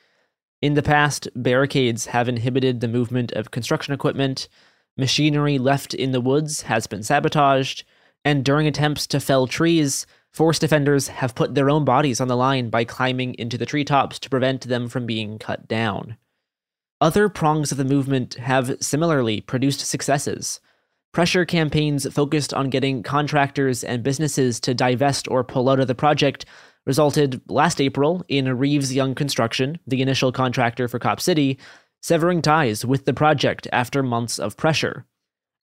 In 0.60 0.74
the 0.74 0.82
past, 0.82 1.28
barricades 1.36 2.06
have 2.06 2.28
inhibited 2.28 2.80
the 2.80 2.88
movement 2.88 3.32
of 3.32 3.50
construction 3.50 3.94
equipment, 3.94 4.48
machinery 4.96 5.56
left 5.56 5.94
in 5.94 6.10
the 6.10 6.20
woods 6.20 6.62
has 6.62 6.86
been 6.86 7.02
sabotaged, 7.02 7.84
and 8.24 8.44
during 8.44 8.66
attempts 8.66 9.06
to 9.06 9.20
fell 9.20 9.46
trees, 9.46 10.04
forest 10.32 10.60
defenders 10.60 11.08
have 11.08 11.34
put 11.34 11.54
their 11.54 11.70
own 11.70 11.84
bodies 11.84 12.20
on 12.20 12.28
the 12.28 12.36
line 12.36 12.68
by 12.68 12.84
climbing 12.84 13.34
into 13.34 13.56
the 13.56 13.66
treetops 13.66 14.18
to 14.18 14.28
prevent 14.28 14.68
them 14.68 14.88
from 14.88 15.06
being 15.06 15.38
cut 15.38 15.68
down. 15.68 16.16
Other 17.00 17.28
prongs 17.28 17.70
of 17.70 17.78
the 17.78 17.84
movement 17.84 18.34
have 18.34 18.76
similarly 18.80 19.40
produced 19.40 19.86
successes. 19.86 20.60
Pressure 21.12 21.44
campaigns 21.44 22.12
focused 22.12 22.52
on 22.52 22.70
getting 22.70 23.02
contractors 23.02 23.82
and 23.82 24.02
businesses 24.02 24.60
to 24.60 24.74
divest 24.74 25.26
or 25.28 25.42
pull 25.42 25.68
out 25.68 25.80
of 25.80 25.88
the 25.88 25.94
project 25.94 26.44
resulted 26.86 27.40
last 27.48 27.80
April 27.80 28.24
in 28.28 28.56
Reeves 28.56 28.94
Young 28.94 29.14
Construction, 29.14 29.78
the 29.86 30.00
initial 30.00 30.32
contractor 30.32 30.88
for 30.88 30.98
Cop 30.98 31.20
City, 31.20 31.58
severing 32.02 32.40
ties 32.40 32.84
with 32.84 33.04
the 33.04 33.12
project 33.12 33.66
after 33.72 34.02
months 34.02 34.38
of 34.38 34.56
pressure. 34.56 35.04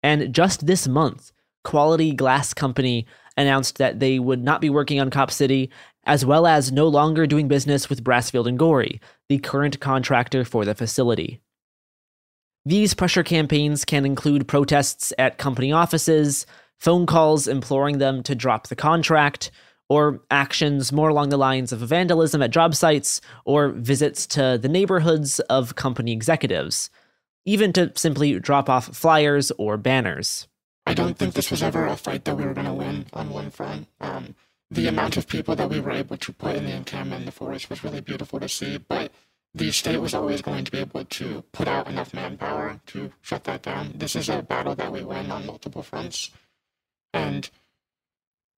And 0.03 0.33
just 0.33 0.67
this 0.67 0.87
month, 0.87 1.31
Quality 1.63 2.13
Glass 2.13 2.53
Company 2.53 3.07
announced 3.37 3.77
that 3.77 3.99
they 3.99 4.19
would 4.19 4.43
not 4.43 4.61
be 4.61 4.69
working 4.69 4.99
on 4.99 5.09
Cop 5.09 5.31
City, 5.31 5.71
as 6.05 6.25
well 6.25 6.45
as 6.45 6.71
no 6.71 6.87
longer 6.87 7.25
doing 7.25 7.47
business 7.47 7.89
with 7.89 8.03
Brassfield 8.03 8.47
and 8.47 8.59
Gorey, 8.59 9.01
the 9.29 9.39
current 9.39 9.79
contractor 9.79 10.45
for 10.45 10.63
the 10.63 10.75
facility. 10.75 11.41
These 12.67 12.95
pressure 12.95 13.23
campaigns 13.23 13.85
can 13.85 14.05
include 14.05 14.47
protests 14.47 15.13
at 15.19 15.37
company 15.37 15.71
offices, 15.71 16.47
phone 16.79 17.05
calls 17.05 17.47
imploring 17.47 17.99
them 17.99 18.23
to 18.23 18.33
drop 18.33 18.67
the 18.67 18.75
contract, 18.75 19.51
or 19.87 20.21
actions 20.31 20.91
more 20.91 21.09
along 21.09 21.29
the 21.29 21.37
lines 21.37 21.71
of 21.71 21.79
vandalism 21.79 22.41
at 22.41 22.49
job 22.49 22.73
sites 22.73 23.21
or 23.45 23.69
visits 23.69 24.25
to 24.25 24.57
the 24.59 24.67
neighborhoods 24.67 25.39
of 25.41 25.75
company 25.75 26.11
executives, 26.11 26.89
even 27.45 27.71
to 27.73 27.91
simply 27.95 28.39
drop 28.39 28.67
off 28.67 28.95
flyers 28.95 29.51
or 29.59 29.77
banners. 29.77 30.47
I 30.87 30.95
don't 30.95 31.17
think 31.17 31.35
this 31.35 31.51
was 31.51 31.61
ever 31.61 31.85
a 31.85 31.95
fight 31.95 32.25
that 32.25 32.35
we 32.35 32.45
were 32.45 32.53
going 32.55 32.65
to 32.65 32.73
win 32.73 33.05
on 33.13 33.29
one 33.29 33.51
front. 33.51 33.87
Um, 34.01 34.33
the 34.71 34.87
amount 34.87 35.17
of 35.17 35.27
people 35.27 35.55
that 35.55 35.69
we 35.69 35.79
were 35.79 35.91
able 35.91 36.17
to 36.17 36.33
put 36.33 36.55
in 36.55 36.65
the 36.65 36.75
encampment 36.75 37.21
in 37.21 37.25
the 37.27 37.31
forest 37.31 37.69
was 37.69 37.83
really 37.83 38.01
beautiful 38.01 38.39
to 38.39 38.49
see, 38.49 38.77
but 38.77 39.11
the 39.55 39.71
state 39.71 39.97
was 39.97 40.13
always 40.13 40.41
going 40.41 40.65
to 40.65 40.71
be 40.71 40.79
able 40.79 41.05
to 41.05 41.41
put 41.53 41.67
out 41.67 41.87
enough 41.87 42.13
manpower 42.13 42.81
to 42.87 43.09
shut 43.21 43.45
that 43.45 43.63
down. 43.63 43.93
This 43.95 44.15
is 44.15 44.27
a 44.27 44.41
battle 44.41 44.75
that 44.75 44.91
we 44.91 45.01
win 45.01 45.31
on 45.31 45.45
multiple 45.45 45.81
fronts. 45.81 46.29
And 47.13 47.49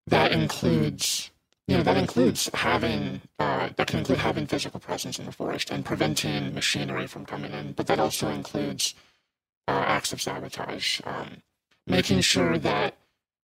that 0.08 0.32
includes 0.32 1.30
you 1.68 1.76
know 1.78 1.84
that 1.84 1.98
includes 1.98 2.50
having 2.54 3.22
uh, 3.40 3.70
that 3.76 3.88
can 3.88 4.00
include 4.00 4.20
having 4.20 4.48
physical 4.48 4.80
presence 4.80 5.20
in 5.20 5.26
the 5.26 5.32
forest 5.32 5.70
and 5.70 5.84
preventing 5.86 6.54
machinery 6.54 7.06
from 7.08 7.26
coming 7.26 7.52
in 7.52 7.74
but 7.74 7.88
that 7.88 8.00
also 8.00 8.30
includes 8.30 8.96
uh, 9.68 9.84
acts 9.86 10.14
of 10.14 10.22
sabotage 10.22 11.02
um, 11.04 11.42
making 11.86 12.22
sure 12.22 12.58
that 12.58 12.96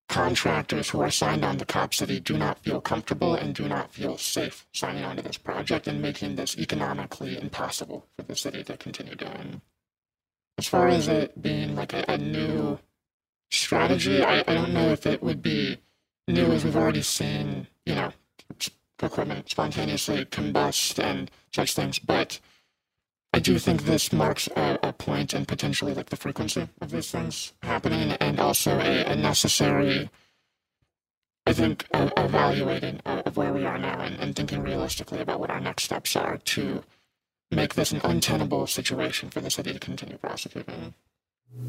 contractors 0.10 0.90
who 0.90 1.02
are 1.02 1.10
signed 1.10 1.44
on 1.44 1.58
to 1.58 1.66
cop 1.66 1.94
city 1.94 2.20
do 2.20 2.38
not 2.38 2.60
feel 2.60 2.82
comfortable 2.82 3.36
and 3.36 3.56
do 3.56 3.68
not 3.68 3.94
feel 3.94 4.18
safe 4.18 4.66
signing 4.74 5.04
on 5.04 5.16
to 5.16 5.22
this 5.22 5.38
project 5.38 5.88
and 5.88 6.02
making 6.02 6.36
this 6.36 6.58
economically 6.58 7.38
impossible 7.38 8.06
for 8.16 8.24
the 8.24 8.36
city 8.36 8.64
to 8.64 8.78
continue 8.78 9.16
doing. 9.16 9.62
As 10.58 10.68
far 10.68 10.88
as 10.88 11.08
it 11.08 11.42
being 11.42 11.76
like 11.76 11.94
a, 11.94 12.06
a 12.08 12.18
new 12.18 12.80
strategy 13.52 14.24
I, 14.24 14.40
I 14.48 14.54
don't 14.54 14.74
know 14.74 14.90
if 14.90 15.06
it 15.06 15.22
would 15.22 15.42
be 15.42 15.78
new 16.28 16.46
as 16.46 16.64
we've 16.64 16.76
already 16.76 17.02
seen, 17.02 17.68
you 17.86 17.96
know, 17.96 18.12
equipment 19.02 19.50
spontaneously 19.50 20.26
combust 20.26 21.04
and 21.04 21.30
such 21.54 21.74
things, 21.74 22.00
but 22.00 22.40
I 23.34 23.40
do 23.40 23.58
think 23.58 23.84
this 23.84 24.14
marks 24.14 24.48
a, 24.56 24.78
a 24.84 24.94
point 24.94 25.34
in 25.34 25.46
potentially 25.46 25.94
like 25.96 26.10
the 26.10 26.16
frequency 26.16 26.70
of 26.82 26.92
these 26.92 27.10
things 27.10 27.54
happening 27.64 28.12
and 28.12 28.40
also 28.40 28.80
a, 28.80 29.06
a 29.06 29.16
necessary, 29.16 30.10
I 31.48 31.54
think, 31.54 31.88
a, 31.94 32.12
evaluating 32.24 33.00
of 33.06 33.36
where 33.36 33.52
we 33.52 33.66
are 33.66 33.80
now 33.80 34.00
and, 34.02 34.20
and 34.20 34.36
thinking 34.36 34.62
realistically 34.62 35.20
about 35.20 35.40
what 35.40 35.50
our 35.50 35.60
next 35.60 35.86
steps 35.86 36.16
are 36.16 36.38
to 36.38 36.84
make 37.50 37.74
this 37.74 37.92
an 37.92 38.02
untenable 38.04 38.68
situation 38.68 39.30
for 39.30 39.42
the 39.42 39.50
city 39.50 39.74
to 39.74 39.80
continue 39.80 40.18
prosecuting. 40.18 40.94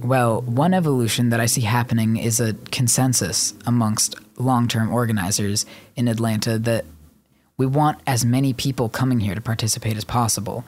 Well, 0.03 0.43
one 0.43 0.75
evolution 0.75 1.31
that 1.31 1.41
I 1.41 1.47
see 1.47 1.63
happening 1.63 2.17
is 2.17 2.41
a 2.41 2.55
consensus 2.73 3.55
amongst 3.67 4.17
long 4.39 4.69
term 4.69 4.93
organizers 4.93 5.65
in 5.97 6.09
Atlanta 6.09 6.59
that 6.59 6.85
we 7.57 7.67
want 7.67 8.01
as 8.07 8.25
many 8.25 8.53
people 8.53 8.89
coming 8.89 9.21
here 9.21 9.35
to 9.35 9.41
participate 9.41 9.97
as 9.97 10.05
possible. 10.05 10.65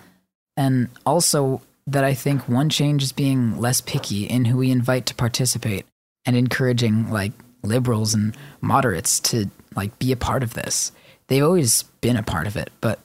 And 0.57 0.89
also 1.05 1.61
that 1.87 2.05
I 2.05 2.15
think 2.15 2.49
one 2.49 2.69
change 2.69 3.03
is 3.03 3.13
being 3.13 3.59
less 3.59 3.81
picky 3.81 4.25
in 4.25 4.47
who 4.47 4.59
we 4.59 4.71
invite 4.71 5.07
to 5.07 5.15
participate 5.15 5.87
and 6.25 6.37
encouraging 6.37 7.11
like 7.11 7.33
liberals 7.63 8.15
and 8.15 8.37
moderates 8.61 9.21
to 9.21 9.51
like 9.75 9.99
be 9.99 10.13
a 10.13 10.17
part 10.17 10.43
of 10.43 10.55
this. 10.55 10.93
They've 11.29 11.45
always 11.45 11.83
been 12.01 12.17
a 12.17 12.23
part 12.23 12.47
of 12.47 12.57
it, 12.57 12.71
but 12.81 13.01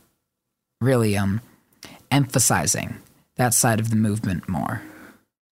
really 0.80 1.18
um 1.18 1.42
emphasizing 2.10 2.98
that 3.38 3.54
side 3.54 3.80
of 3.80 3.90
the 3.90 3.96
movement 3.96 4.50
more. 4.50 4.82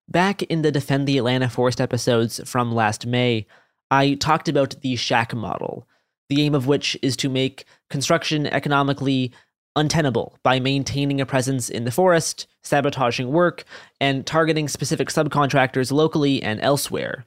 Back 0.07 0.41
in 0.43 0.63
the 0.63 0.71
Defend 0.71 1.07
the 1.07 1.17
Atlanta 1.17 1.49
Forest 1.49 1.79
episodes 1.79 2.41
from 2.45 2.73
last 2.73 3.05
May, 3.05 3.45
I 3.91 4.15
talked 4.15 4.49
about 4.49 4.81
the 4.81 4.95
shack 4.95 5.33
model, 5.33 5.87
the 6.29 6.41
aim 6.41 6.55
of 6.55 6.67
which 6.67 6.97
is 7.01 7.15
to 7.17 7.29
make 7.29 7.65
construction 7.89 8.47
economically 8.47 9.31
untenable 9.75 10.37
by 10.43 10.59
maintaining 10.59 11.21
a 11.21 11.25
presence 11.25 11.69
in 11.69 11.85
the 11.85 11.91
forest, 11.91 12.47
sabotaging 12.63 13.31
work, 13.31 13.63
and 13.99 14.25
targeting 14.25 14.67
specific 14.67 15.09
subcontractors 15.09 15.91
locally 15.91 16.41
and 16.41 16.59
elsewhere. 16.61 17.25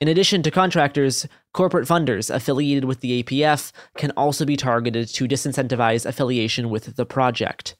In 0.00 0.06
addition 0.06 0.42
to 0.44 0.50
contractors, 0.50 1.26
corporate 1.52 1.88
funders 1.88 2.32
affiliated 2.32 2.84
with 2.84 3.00
the 3.00 3.22
APF 3.22 3.72
can 3.96 4.12
also 4.12 4.44
be 4.44 4.56
targeted 4.56 5.08
to 5.08 5.26
disincentivize 5.26 6.06
affiliation 6.06 6.70
with 6.70 6.94
the 6.94 7.04
project. 7.04 7.74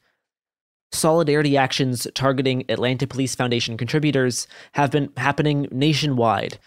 Solidarity 0.91 1.55
actions 1.55 2.07
targeting 2.15 2.65
Atlanta 2.67 3.07
Police 3.07 3.35
Foundation 3.35 3.77
contributors 3.77 4.47
have 4.73 4.91
been 4.91 5.11
happening 5.15 5.67
nationwide. 5.71 6.59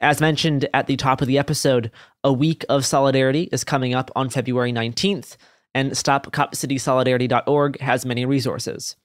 As 0.00 0.20
mentioned 0.20 0.68
at 0.74 0.86
the 0.86 0.96
top 0.96 1.22
of 1.22 1.26
the 1.26 1.38
episode, 1.38 1.90
a 2.22 2.32
week 2.32 2.64
of 2.68 2.84
solidarity 2.84 3.48
is 3.50 3.64
coming 3.64 3.94
up 3.94 4.10
on 4.14 4.28
February 4.28 4.72
19th, 4.72 5.36
and 5.76 5.92
StopCopCitySolidarity.org 5.92 7.80
has 7.80 8.06
many 8.06 8.24
resources. 8.24 8.96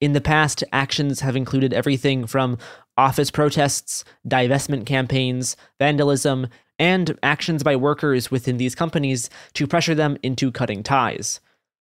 In 0.00 0.12
the 0.12 0.20
past, 0.20 0.64
actions 0.72 1.20
have 1.20 1.36
included 1.36 1.72
everything 1.72 2.26
from 2.26 2.58
office 2.96 3.30
protests, 3.30 4.04
divestment 4.26 4.86
campaigns, 4.86 5.56
vandalism, 5.78 6.48
and 6.80 7.16
actions 7.22 7.62
by 7.62 7.76
workers 7.76 8.28
within 8.28 8.56
these 8.56 8.74
companies 8.74 9.30
to 9.52 9.68
pressure 9.68 9.94
them 9.94 10.18
into 10.24 10.50
cutting 10.50 10.82
ties. 10.82 11.38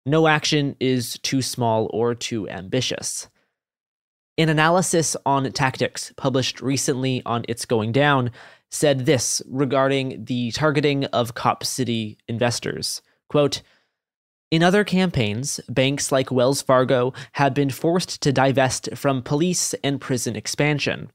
No 0.06 0.28
action 0.28 0.76
is 0.82 1.18
too 1.20 1.42
small 1.42 1.90
or 1.94 2.14
too 2.14 2.50
ambitious. 2.50 3.30
An 4.38 4.50
analysis 4.50 5.16
on 5.26 5.50
tactics 5.54 6.12
published 6.18 6.60
recently 6.60 7.22
on 7.26 7.46
It's 7.48 7.64
Going 7.64 7.94
Down 7.94 8.32
said 8.70 9.06
this 9.06 9.42
regarding 9.48 10.26
the 10.26 10.52
targeting 10.52 11.06
of 11.06 11.36
Cop 11.36 11.64
City 11.64 12.18
investors. 12.28 13.02
Quote, 13.30 13.62
in 14.50 14.64
other 14.64 14.84
campaigns, 14.84 15.60
banks 15.68 16.12
like 16.12 16.32
Wells 16.32 16.62
Fargo 16.62 17.14
have 17.34 17.54
been 17.54 17.70
forced 17.70 18.22
to 18.22 18.32
divest 18.32 18.90
from 18.96 19.22
police 19.22 19.74
and 19.84 20.00
prison 20.00 20.36
expansion. 20.36 21.12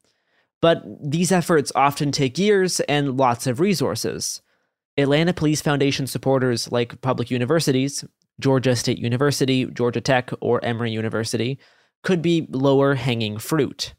But 0.60 0.84
these 1.02 1.32
efforts 1.32 1.72
often 1.74 2.12
take 2.12 2.38
years 2.38 2.80
and 2.80 3.16
lots 3.16 3.46
of 3.46 3.58
resources. 3.58 4.42
Atlanta 4.98 5.32
Police 5.32 5.62
Foundation 5.62 6.06
supporters 6.06 6.70
like 6.70 7.00
public 7.00 7.30
universities, 7.30 8.04
Georgia 8.38 8.76
State 8.76 8.98
University, 8.98 9.64
Georgia 9.64 10.00
Tech, 10.00 10.30
or 10.40 10.62
Emory 10.64 10.92
University, 10.92 11.58
could 12.02 12.20
be 12.20 12.46
lower 12.50 12.94
hanging 12.94 13.38
fruit. 13.38 13.94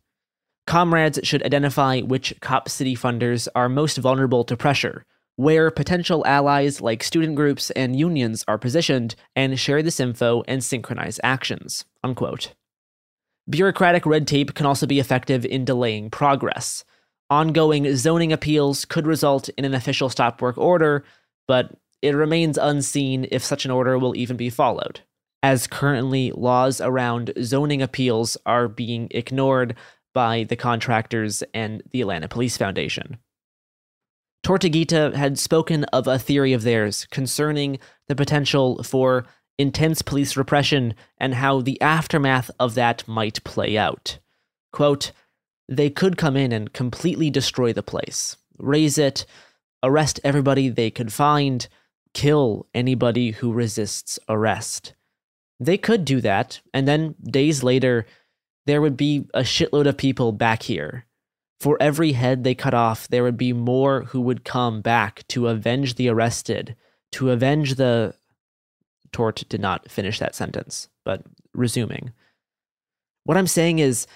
Comrades 0.67 1.19
should 1.23 1.43
identify 1.43 2.01
which 2.01 2.33
Cop 2.39 2.69
City 2.69 2.95
funders 2.95 3.47
are 3.55 3.67
most 3.67 3.97
vulnerable 3.97 4.43
to 4.43 4.55
pressure, 4.55 5.05
where 5.35 5.71
potential 5.71 6.25
allies 6.25 6.81
like 6.81 7.03
student 7.03 7.35
groups 7.35 7.71
and 7.71 7.97
unions 7.97 8.43
are 8.47 8.57
positioned, 8.57 9.15
and 9.35 9.59
share 9.59 9.81
this 9.81 9.99
info 9.99 10.43
and 10.47 10.63
synchronize 10.63 11.19
actions. 11.23 11.85
Unquote. 12.03 12.53
Bureaucratic 13.49 14.05
red 14.05 14.27
tape 14.27 14.53
can 14.53 14.65
also 14.65 14.85
be 14.85 14.99
effective 14.99 15.45
in 15.45 15.65
delaying 15.65 16.09
progress. 16.09 16.85
Ongoing 17.29 17.95
zoning 17.95 18.31
appeals 18.31 18.85
could 18.85 19.07
result 19.07 19.49
in 19.57 19.65
an 19.65 19.73
official 19.73 20.07
stop 20.09 20.41
work 20.41 20.57
order, 20.57 21.03
but 21.47 21.75
it 22.01 22.15
remains 22.15 22.57
unseen 22.57 23.27
if 23.31 23.43
such 23.43 23.65
an 23.65 23.71
order 23.71 23.97
will 23.97 24.15
even 24.15 24.37
be 24.37 24.49
followed, 24.49 25.01
as 25.41 25.67
currently 25.67 26.31
laws 26.31 26.79
around 26.79 27.33
zoning 27.41 27.81
appeals 27.81 28.37
are 28.45 28.67
being 28.67 29.07
ignored 29.11 29.75
by 30.13 30.43
the 30.43 30.55
contractors 30.55 31.43
and 31.53 31.81
the 31.91 32.01
Atlanta 32.01 32.27
Police 32.27 32.55
Foundation. 32.55 33.17
Tortuguita 34.43 35.13
had 35.13 35.39
spoken 35.39 35.85
of 35.85 36.05
a 36.05 36.19
theory 36.19 36.51
of 36.51 36.63
theirs 36.63 37.07
concerning 37.11 37.79
the 38.07 38.15
potential 38.15 38.83
for 38.83 39.25
intense 39.57 40.01
police 40.01 40.35
repression 40.35 40.93
and 41.17 41.35
how 41.35 41.61
the 41.61 41.79
aftermath 41.81 42.51
of 42.59 42.75
that 42.75 43.07
might 43.07 43.43
play 43.43 43.77
out. 43.77 44.19
Quote, 44.73 45.11
they 45.69 45.89
could 45.89 46.17
come 46.17 46.35
in 46.35 46.51
and 46.51 46.73
completely 46.73 47.29
destroy 47.29 47.71
the 47.71 47.83
place, 47.83 48.35
raze 48.57 48.97
it, 48.97 49.25
arrest 49.81 50.19
everybody 50.23 50.67
they 50.67 50.91
could 50.91 51.13
find, 51.13 51.67
kill 52.13 52.67
anybody 52.73 53.31
who 53.31 53.53
resists 53.53 54.19
arrest. 54.27 54.93
They 55.59 55.77
could 55.77 56.03
do 56.03 56.19
that, 56.21 56.59
and 56.73 56.85
then 56.85 57.15
days 57.23 57.63
later, 57.63 58.05
there 58.65 58.81
would 58.81 58.97
be 58.97 59.25
a 59.33 59.41
shitload 59.41 59.87
of 59.87 59.97
people 59.97 60.31
back 60.31 60.63
here. 60.63 61.05
For 61.63 61.77
every 61.79 62.11
head 62.11 62.43
they 62.43 62.55
cut 62.55 62.73
off, 62.73 63.07
there 63.07 63.23
would 63.23 63.37
be 63.37 63.53
more 63.53 64.01
who 64.01 64.19
would 64.19 64.43
come 64.43 64.81
back 64.81 65.25
to 65.29 65.47
avenge 65.47 65.95
the 65.95 66.09
arrested, 66.09 66.75
to 67.13 67.31
avenge 67.31 67.75
the. 67.75 68.15
Tort 69.13 69.45
did 69.47 69.61
not 69.61 69.89
finish 69.89 70.19
that 70.19 70.35
sentence, 70.35 70.89
but 71.05 71.23
resuming. 71.53 72.11
What 73.23 73.37
I'm 73.37 73.47
saying 73.47 73.79
is, 73.79 74.07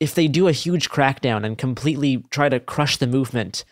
if 0.00 0.14
they 0.14 0.26
do 0.26 0.48
a 0.48 0.52
huge 0.52 0.88
crackdown 0.88 1.44
and 1.44 1.58
completely 1.58 2.24
try 2.30 2.48
to 2.48 2.60
crush 2.60 2.96
the 2.96 3.06
movement, 3.06 3.66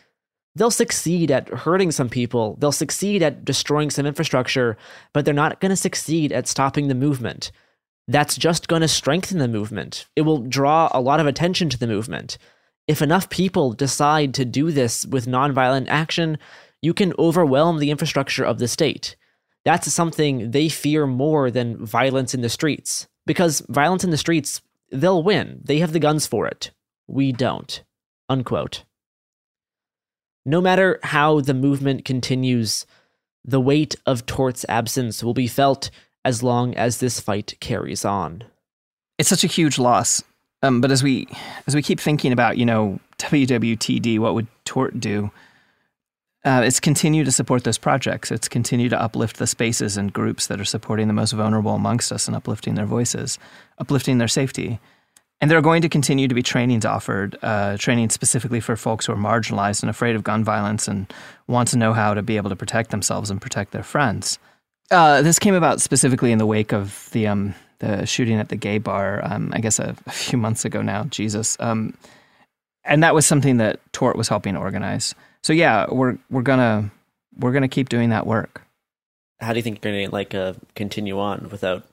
they'll 0.54 0.70
succeed 0.70 1.30
at 1.30 1.48
hurting 1.48 1.92
some 1.92 2.10
people, 2.10 2.58
they'll 2.60 2.72
succeed 2.72 3.22
at 3.22 3.42
destroying 3.42 3.88
some 3.88 4.04
infrastructure, 4.04 4.76
but 5.14 5.24
they're 5.24 5.32
not 5.32 5.62
going 5.62 5.70
to 5.70 5.76
succeed 5.76 6.30
at 6.30 6.46
stopping 6.46 6.88
the 6.88 6.94
movement. 6.94 7.52
That's 8.06 8.36
just 8.36 8.68
going 8.68 8.82
to 8.82 8.88
strengthen 8.88 9.38
the 9.38 9.48
movement. 9.48 10.08
It 10.14 10.22
will 10.22 10.42
draw 10.42 10.90
a 10.92 11.00
lot 11.00 11.20
of 11.20 11.26
attention 11.26 11.70
to 11.70 11.78
the 11.78 11.86
movement. 11.86 12.36
If 12.86 13.00
enough 13.00 13.30
people 13.30 13.72
decide 13.72 14.34
to 14.34 14.44
do 14.44 14.70
this 14.70 15.06
with 15.06 15.26
nonviolent 15.26 15.86
action, 15.88 16.38
you 16.82 16.92
can 16.92 17.14
overwhelm 17.18 17.78
the 17.78 17.90
infrastructure 17.90 18.44
of 18.44 18.58
the 18.58 18.68
state. 18.68 19.16
That's 19.64 19.90
something 19.92 20.50
they 20.50 20.68
fear 20.68 21.06
more 21.06 21.50
than 21.50 21.84
violence 21.84 22.34
in 22.34 22.42
the 22.42 22.50
streets. 22.50 23.08
Because 23.26 23.64
violence 23.68 24.04
in 24.04 24.10
the 24.10 24.18
streets, 24.18 24.60
they'll 24.90 25.22
win. 25.22 25.62
They 25.64 25.78
have 25.78 25.92
the 25.92 25.98
guns 25.98 26.26
for 26.26 26.46
it. 26.46 26.70
We 27.06 27.32
don't. 27.32 27.82
Unquote. 28.28 28.84
No 30.44 30.60
matter 30.60 31.00
how 31.02 31.40
the 31.40 31.54
movement 31.54 32.04
continues, 32.04 32.84
the 33.44 33.60
weight 33.60 33.96
of 34.04 34.26
Tort's 34.26 34.66
absence 34.68 35.24
will 35.24 35.32
be 35.32 35.46
felt 35.46 35.90
as 36.22 36.42
long 36.42 36.74
as 36.74 36.98
this 36.98 37.18
fight 37.18 37.54
carries 37.60 38.04
on. 38.04 38.44
It's 39.18 39.28
such 39.28 39.44
a 39.44 39.48
huge 39.48 39.78
loss. 39.78 40.22
Um, 40.64 40.80
but 40.80 40.90
as 40.90 41.02
we 41.02 41.28
as 41.66 41.74
we 41.74 41.82
keep 41.82 42.00
thinking 42.00 42.32
about, 42.32 42.56
you 42.56 42.64
know, 42.64 42.98
WWTD, 43.18 44.18
what 44.18 44.34
would 44.34 44.46
Tort 44.64 44.98
do? 44.98 45.30
Uh, 46.42 46.62
it's 46.64 46.80
continue 46.80 47.24
to 47.24 47.30
support 47.30 47.64
those 47.64 47.78
projects. 47.78 48.30
It's 48.30 48.48
continue 48.48 48.88
to 48.88 49.00
uplift 49.00 49.36
the 49.36 49.46
spaces 49.46 49.96
and 49.96 50.12
groups 50.12 50.46
that 50.46 50.60
are 50.60 50.64
supporting 50.64 51.06
the 51.06 51.14
most 51.14 51.32
vulnerable 51.32 51.74
amongst 51.74 52.12
us 52.12 52.26
and 52.26 52.36
uplifting 52.36 52.74
their 52.74 52.86
voices, 52.86 53.38
uplifting 53.78 54.18
their 54.18 54.28
safety. 54.28 54.78
And 55.40 55.50
there 55.50 55.58
are 55.58 55.62
going 55.62 55.82
to 55.82 55.88
continue 55.88 56.28
to 56.28 56.34
be 56.34 56.42
trainings 56.42 56.86
offered, 56.86 57.36
uh, 57.42 57.76
training 57.76 58.08
specifically 58.10 58.60
for 58.60 58.76
folks 58.76 59.06
who 59.06 59.12
are 59.12 59.16
marginalized 59.16 59.82
and 59.82 59.90
afraid 59.90 60.16
of 60.16 60.24
gun 60.24 60.44
violence 60.44 60.88
and 60.88 61.12
want 61.46 61.68
to 61.70 61.78
know 61.78 61.92
how 61.92 62.14
to 62.14 62.22
be 62.22 62.36
able 62.38 62.50
to 62.50 62.56
protect 62.56 62.90
themselves 62.90 63.30
and 63.30 63.40
protect 63.40 63.72
their 63.72 63.82
friends. 63.82 64.38
Uh, 64.90 65.22
this 65.22 65.38
came 65.38 65.54
about 65.54 65.80
specifically 65.80 66.30
in 66.32 66.38
the 66.38 66.46
wake 66.46 66.72
of 66.72 67.08
the 67.12 67.26
um, 67.26 67.54
the 67.78 68.06
shooting 68.06 68.38
at 68.38 68.48
the 68.48 68.56
gay 68.56 68.78
bar. 68.78 69.20
Um, 69.24 69.50
I 69.52 69.60
guess 69.60 69.78
a, 69.78 69.94
a, 70.06 70.10
few 70.10 70.38
months 70.38 70.64
ago 70.64 70.82
now. 70.82 71.04
Jesus, 71.04 71.56
um, 71.60 71.96
and 72.84 73.02
that 73.02 73.14
was 73.14 73.26
something 73.26 73.56
that 73.58 73.80
Tort 73.92 74.16
was 74.16 74.28
helping 74.28 74.56
organize. 74.56 75.14
So 75.42 75.52
yeah, 75.52 75.86
we're 75.90 76.18
we're 76.30 76.42
gonna 76.42 76.90
we're 77.38 77.52
gonna 77.52 77.68
keep 77.68 77.88
doing 77.88 78.10
that 78.10 78.26
work. 78.26 78.62
How 79.40 79.52
do 79.52 79.58
you 79.58 79.62
think 79.62 79.84
you're 79.84 79.92
gonna 79.92 80.12
like 80.12 80.34
uh, 80.34 80.54
continue 80.74 81.18
on 81.18 81.48
without 81.50 81.84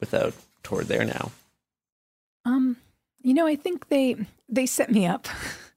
without 0.00 0.34
Tort 0.62 0.88
there 0.88 1.04
now? 1.04 1.32
Um, 2.44 2.76
you 3.22 3.34
know, 3.34 3.46
I 3.46 3.56
think 3.56 3.88
they 3.88 4.16
they 4.48 4.66
set 4.66 4.90
me 4.90 5.06
up. 5.06 5.28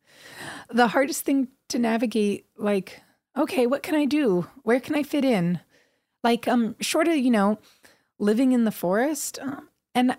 the 0.69 0.87
hardest 0.87 1.23
thing 1.23 1.47
to 1.69 1.79
navigate, 1.79 2.45
like, 2.57 3.01
okay, 3.37 3.67
what 3.67 3.83
can 3.83 3.95
I 3.95 4.05
do? 4.05 4.47
Where 4.63 4.79
can 4.79 4.95
I 4.95 5.03
fit 5.03 5.25
in? 5.25 5.59
Like, 6.23 6.47
um, 6.47 6.75
short 6.79 7.07
of 7.07 7.15
you 7.17 7.31
know, 7.31 7.59
living 8.19 8.51
in 8.51 8.63
the 8.63 8.71
forest, 8.71 9.39
um, 9.41 9.69
and 9.93 10.17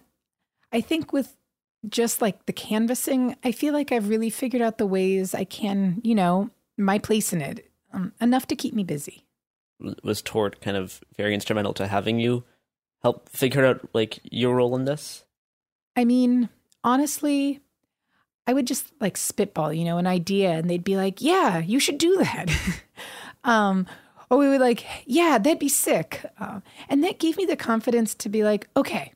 I 0.72 0.80
think 0.80 1.12
with 1.12 1.36
just 1.88 2.20
like 2.20 2.46
the 2.46 2.52
canvassing, 2.52 3.36
I 3.44 3.52
feel 3.52 3.72
like 3.72 3.92
I've 3.92 4.08
really 4.08 4.30
figured 4.30 4.62
out 4.62 4.78
the 4.78 4.86
ways 4.86 5.34
I 5.34 5.44
can, 5.44 6.00
you 6.02 6.14
know, 6.14 6.50
my 6.76 6.98
place 6.98 7.32
in 7.32 7.40
it, 7.40 7.70
um, 7.92 8.12
enough 8.20 8.46
to 8.48 8.56
keep 8.56 8.74
me 8.74 8.84
busy. 8.84 9.24
Was 10.02 10.22
Tort 10.22 10.60
kind 10.60 10.76
of 10.76 11.00
very 11.16 11.34
instrumental 11.34 11.74
to 11.74 11.86
having 11.86 12.18
you 12.18 12.44
help 13.02 13.28
figure 13.28 13.64
out 13.64 13.88
like 13.92 14.20
your 14.24 14.56
role 14.56 14.74
in 14.74 14.84
this? 14.84 15.24
I 15.94 16.04
mean, 16.04 16.48
honestly, 16.82 17.60
I 18.46 18.52
would 18.52 18.66
just 18.66 18.92
like 19.00 19.16
spitball, 19.16 19.72
you 19.72 19.84
know, 19.84 19.98
an 19.98 20.06
idea, 20.06 20.52
and 20.52 20.70
they'd 20.70 20.84
be 20.84 20.96
like, 20.96 21.20
"Yeah, 21.20 21.58
you 21.58 21.80
should 21.80 21.98
do 21.98 22.16
that," 22.18 22.50
um, 23.44 23.86
or 24.30 24.38
we 24.38 24.48
would 24.48 24.60
like, 24.60 24.84
"Yeah, 25.06 25.38
that'd 25.38 25.58
be 25.58 25.68
sick," 25.68 26.24
uh, 26.38 26.60
and 26.88 27.02
that 27.04 27.18
gave 27.18 27.36
me 27.36 27.44
the 27.44 27.56
confidence 27.56 28.14
to 28.14 28.28
be 28.28 28.44
like, 28.44 28.68
"Okay." 28.76 29.12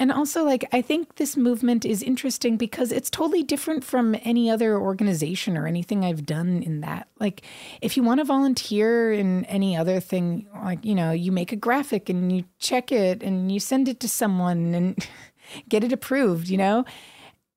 And 0.00 0.10
also, 0.10 0.44
like, 0.44 0.64
I 0.72 0.80
think 0.80 1.16
this 1.16 1.36
movement 1.36 1.84
is 1.84 2.02
interesting 2.02 2.56
because 2.56 2.90
it's 2.90 3.10
totally 3.10 3.42
different 3.42 3.84
from 3.84 4.16
any 4.22 4.48
other 4.48 4.78
organization 4.78 5.58
or 5.58 5.66
anything 5.66 6.06
I've 6.06 6.24
done 6.24 6.62
in 6.62 6.80
that. 6.80 7.08
Like, 7.20 7.42
if 7.82 7.98
you 7.98 8.02
want 8.02 8.18
to 8.20 8.24
volunteer 8.24 9.12
in 9.12 9.44
any 9.44 9.76
other 9.76 10.00
thing, 10.00 10.46
like, 10.54 10.86
you 10.86 10.94
know, 10.94 11.10
you 11.12 11.32
make 11.32 11.52
a 11.52 11.56
graphic 11.56 12.08
and 12.08 12.34
you 12.34 12.44
check 12.58 12.90
it 12.90 13.22
and 13.22 13.52
you 13.52 13.60
send 13.60 13.88
it 13.88 14.00
to 14.00 14.08
someone 14.08 14.72
and 14.74 15.06
get 15.68 15.84
it 15.84 15.92
approved, 15.92 16.48
you 16.48 16.56
know? 16.56 16.86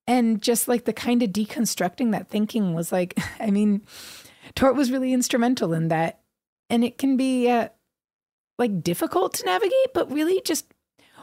And 0.05 0.41
just 0.41 0.67
like 0.67 0.83
the 0.83 0.91
kind 0.91 1.23
of 1.23 1.29
deconstructing 1.29 2.11
that 2.11 2.27
thinking 2.27 2.73
was 2.73 2.91
like, 2.91 3.17
I 3.39 3.51
mean, 3.51 3.83
Tort 4.53 4.75
was 4.75 4.91
really 4.91 5.13
instrumental 5.13 5.71
in 5.71 5.87
that. 5.87 6.19
And 6.74 6.84
it 6.84 6.97
can 6.97 7.17
be 7.17 7.51
uh, 7.51 7.67
like 8.57 8.82
difficult 8.82 9.36
to 9.36 9.45
navigate, 9.45 9.93
but 9.93 10.11
really 10.11 10.41
just 10.43 10.65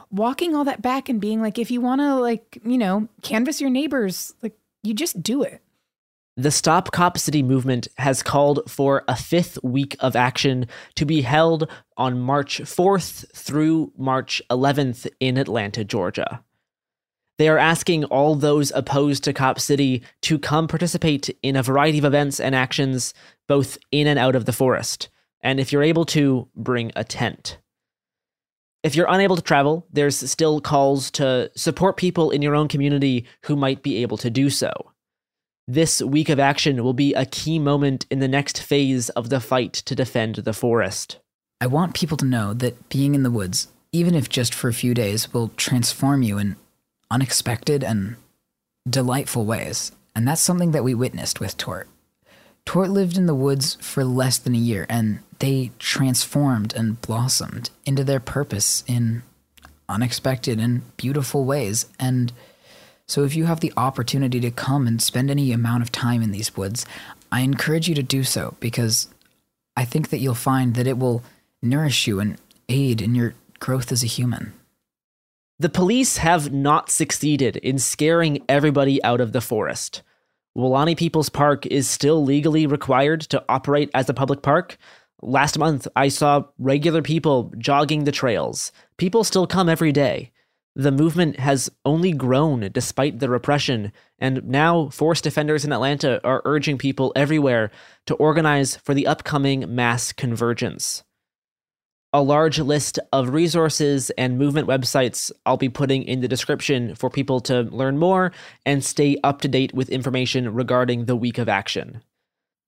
walking 0.09 0.55
all 0.55 0.63
that 0.63 0.81
back 0.81 1.09
and 1.09 1.19
being 1.19 1.41
like, 1.41 1.59
if 1.59 1.69
you 1.69 1.81
want 1.81 1.99
to, 1.99 2.15
like, 2.15 2.57
you 2.63 2.77
know, 2.77 3.09
canvas 3.21 3.59
your 3.59 3.69
neighbors, 3.69 4.33
like, 4.41 4.57
you 4.81 4.93
just 4.93 5.21
do 5.21 5.43
it. 5.43 5.61
The 6.37 6.51
Stop 6.51 6.93
Cop 6.93 7.17
City 7.17 7.43
movement 7.43 7.89
has 7.97 8.23
called 8.23 8.61
for 8.71 9.03
a 9.09 9.15
fifth 9.17 9.61
week 9.61 9.97
of 9.99 10.15
action 10.15 10.67
to 10.95 11.05
be 11.05 11.19
held 11.19 11.69
on 11.97 12.17
March 12.17 12.61
4th 12.61 13.29
through 13.35 13.91
March 13.97 14.41
11th 14.49 15.05
in 15.19 15.35
Atlanta, 15.35 15.83
Georgia. 15.83 16.41
They 17.37 17.49
are 17.49 17.57
asking 17.57 18.05
all 18.05 18.35
those 18.35 18.71
opposed 18.71 19.25
to 19.25 19.33
Cop 19.33 19.59
City 19.59 20.01
to 20.21 20.39
come 20.39 20.69
participate 20.69 21.29
in 21.43 21.57
a 21.57 21.63
variety 21.63 21.97
of 21.97 22.05
events 22.05 22.39
and 22.39 22.55
actions, 22.55 23.13
both 23.49 23.77
in 23.91 24.07
and 24.07 24.17
out 24.17 24.37
of 24.37 24.45
the 24.45 24.53
forest. 24.53 25.09
And 25.43 25.59
if 25.59 25.71
you're 25.71 25.83
able 25.83 26.05
to, 26.05 26.47
bring 26.55 26.91
a 26.95 27.03
tent. 27.03 27.57
If 28.83 28.95
you're 28.95 29.07
unable 29.09 29.35
to 29.35 29.41
travel, 29.41 29.85
there's 29.91 30.17
still 30.29 30.59
calls 30.59 31.11
to 31.11 31.51
support 31.55 31.97
people 31.97 32.31
in 32.31 32.41
your 32.41 32.55
own 32.55 32.67
community 32.67 33.25
who 33.45 33.55
might 33.55 33.83
be 33.83 34.01
able 34.01 34.17
to 34.17 34.29
do 34.29 34.49
so. 34.49 34.91
This 35.67 36.01
week 36.01 36.29
of 36.29 36.39
action 36.39 36.83
will 36.83 36.93
be 36.93 37.13
a 37.13 37.25
key 37.25 37.59
moment 37.59 38.05
in 38.09 38.19
the 38.19 38.27
next 38.27 38.61
phase 38.61 39.09
of 39.09 39.29
the 39.29 39.39
fight 39.39 39.73
to 39.73 39.95
defend 39.95 40.35
the 40.35 40.53
forest. 40.53 41.19
I 41.61 41.67
want 41.67 41.93
people 41.93 42.17
to 42.17 42.25
know 42.25 42.53
that 42.55 42.89
being 42.89 43.13
in 43.13 43.21
the 43.21 43.29
woods, 43.29 43.67
even 43.91 44.15
if 44.15 44.29
just 44.29 44.53
for 44.53 44.67
a 44.67 44.73
few 44.73 44.95
days, 44.95 45.31
will 45.31 45.49
transform 45.49 46.23
you 46.23 46.39
in 46.39 46.55
unexpected 47.11 47.83
and 47.83 48.15
delightful 48.89 49.45
ways. 49.45 49.91
And 50.15 50.27
that's 50.27 50.41
something 50.41 50.71
that 50.71 50.83
we 50.83 50.95
witnessed 50.95 51.39
with 51.39 51.55
Tort. 51.55 51.87
Tort 52.65 52.89
lived 52.89 53.17
in 53.17 53.25
the 53.25 53.35
woods 53.35 53.75
for 53.81 54.03
less 54.03 54.37
than 54.37 54.55
a 54.55 54.59
year, 54.59 54.85
and 54.89 55.19
they 55.39 55.71
transformed 55.79 56.73
and 56.75 57.01
blossomed 57.01 57.69
into 57.85 58.03
their 58.03 58.19
purpose 58.19 58.83
in 58.87 59.23
unexpected 59.89 60.59
and 60.59 60.95
beautiful 60.97 61.43
ways. 61.43 61.87
And 61.99 62.31
so, 63.07 63.23
if 63.23 63.35
you 63.35 63.45
have 63.45 63.59
the 63.59 63.73
opportunity 63.75 64.39
to 64.39 64.51
come 64.51 64.87
and 64.87 65.01
spend 65.01 65.29
any 65.29 65.51
amount 65.51 65.83
of 65.83 65.91
time 65.91 66.21
in 66.21 66.31
these 66.31 66.55
woods, 66.55 66.85
I 67.31 67.41
encourage 67.41 67.89
you 67.89 67.95
to 67.95 68.03
do 68.03 68.23
so 68.23 68.55
because 68.59 69.09
I 69.75 69.85
think 69.85 70.09
that 70.09 70.19
you'll 70.19 70.35
find 70.35 70.75
that 70.75 70.87
it 70.87 70.97
will 70.97 71.23
nourish 71.61 72.07
you 72.07 72.19
and 72.19 72.37
aid 72.69 73.01
in 73.01 73.15
your 73.15 73.33
growth 73.59 73.91
as 73.91 74.03
a 74.03 74.07
human. 74.07 74.53
The 75.59 75.69
police 75.69 76.17
have 76.17 76.51
not 76.51 76.89
succeeded 76.89 77.57
in 77.57 77.77
scaring 77.77 78.43
everybody 78.49 79.03
out 79.03 79.21
of 79.21 79.31
the 79.31 79.41
forest. 79.41 80.01
Weelaunee 80.57 80.97
People's 80.97 81.29
Park 81.29 81.65
is 81.67 81.89
still 81.89 82.23
legally 82.23 82.67
required 82.67 83.21
to 83.21 83.43
operate 83.47 83.89
as 83.93 84.09
a 84.09 84.13
public 84.13 84.41
park. 84.41 84.77
Last 85.21 85.57
month, 85.57 85.87
I 85.95 86.09
saw 86.09 86.43
regular 86.59 87.01
people 87.01 87.53
jogging 87.57 88.03
the 88.03 88.11
trails. 88.11 88.73
People 88.97 89.23
still 89.23 89.47
come 89.47 89.69
every 89.69 89.93
day. 89.93 90.31
The 90.75 90.91
movement 90.91 91.39
has 91.39 91.69
only 91.85 92.11
grown 92.11 92.69
despite 92.73 93.19
the 93.19 93.29
repression, 93.29 93.93
and 94.19 94.43
now 94.45 94.89
forest 94.89 95.23
defenders 95.23 95.63
in 95.63 95.71
Atlanta 95.71 96.19
are 96.25 96.41
urging 96.43 96.77
people 96.77 97.13
everywhere 97.15 97.71
to 98.07 98.15
organize 98.15 98.75
for 98.75 98.93
the 98.93 99.07
upcoming 99.07 99.73
mass 99.73 100.11
convergence. 100.11 101.03
A 102.13 102.21
large 102.21 102.59
list 102.59 102.99
of 103.13 103.29
resources 103.29 104.09
and 104.17 104.37
movement 104.37 104.67
websites 104.67 105.31
I'll 105.45 105.55
be 105.55 105.69
putting 105.69 106.03
in 106.03 106.19
the 106.19 106.27
description 106.27 106.93
for 106.95 107.09
people 107.09 107.39
to 107.41 107.61
learn 107.61 107.97
more 107.97 108.33
and 108.65 108.83
stay 108.83 109.17
up 109.23 109.39
to 109.41 109.47
date 109.47 109.73
with 109.73 109.89
information 109.89 110.53
regarding 110.53 111.05
the 111.05 111.15
week 111.15 111.37
of 111.37 111.47
action. 111.47 112.03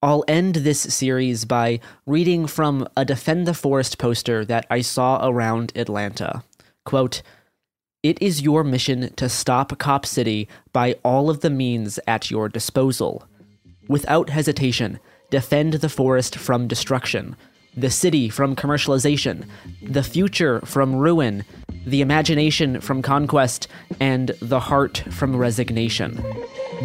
I'll 0.02 0.24
end 0.28 0.56
this 0.56 0.80
series 0.80 1.44
by 1.44 1.80
reading 2.06 2.46
from 2.46 2.88
a 2.96 3.04
Defend 3.04 3.46
the 3.46 3.52
Forest 3.52 3.98
poster 3.98 4.46
that 4.46 4.66
I 4.70 4.80
saw 4.80 5.26
around 5.26 5.72
Atlanta. 5.76 6.42
Quote, 6.86 7.20
it 8.02 8.20
is 8.22 8.42
your 8.42 8.64
mission 8.64 9.12
to 9.16 9.28
stop 9.28 9.78
Cop 9.78 10.06
City 10.06 10.48
by 10.72 10.96
all 11.02 11.28
of 11.28 11.40
the 11.40 11.50
means 11.50 11.98
at 12.06 12.30
your 12.30 12.48
disposal. 12.48 13.26
Without 13.88 14.30
hesitation, 14.30 15.00
defend 15.30 15.74
the 15.74 15.88
forest 15.88 16.36
from 16.36 16.68
destruction, 16.68 17.36
the 17.76 17.90
city 17.90 18.28
from 18.28 18.56
commercialization, 18.56 19.46
the 19.82 20.02
future 20.02 20.60
from 20.60 20.94
ruin, 20.94 21.44
the 21.86 22.00
imagination 22.00 22.80
from 22.80 23.02
conquest, 23.02 23.68
and 24.00 24.32
the 24.40 24.60
heart 24.60 25.04
from 25.10 25.36
resignation. 25.36 26.24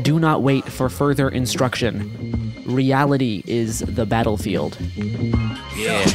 Do 0.02 0.20
not 0.20 0.44
wait 0.44 0.66
for 0.66 0.90
further 0.90 1.30
instruction. 1.30 2.64
Reality 2.66 3.44
is 3.46 3.80
the 3.80 4.06
battlefield. 4.06 4.78
Yeah. 5.76 6.06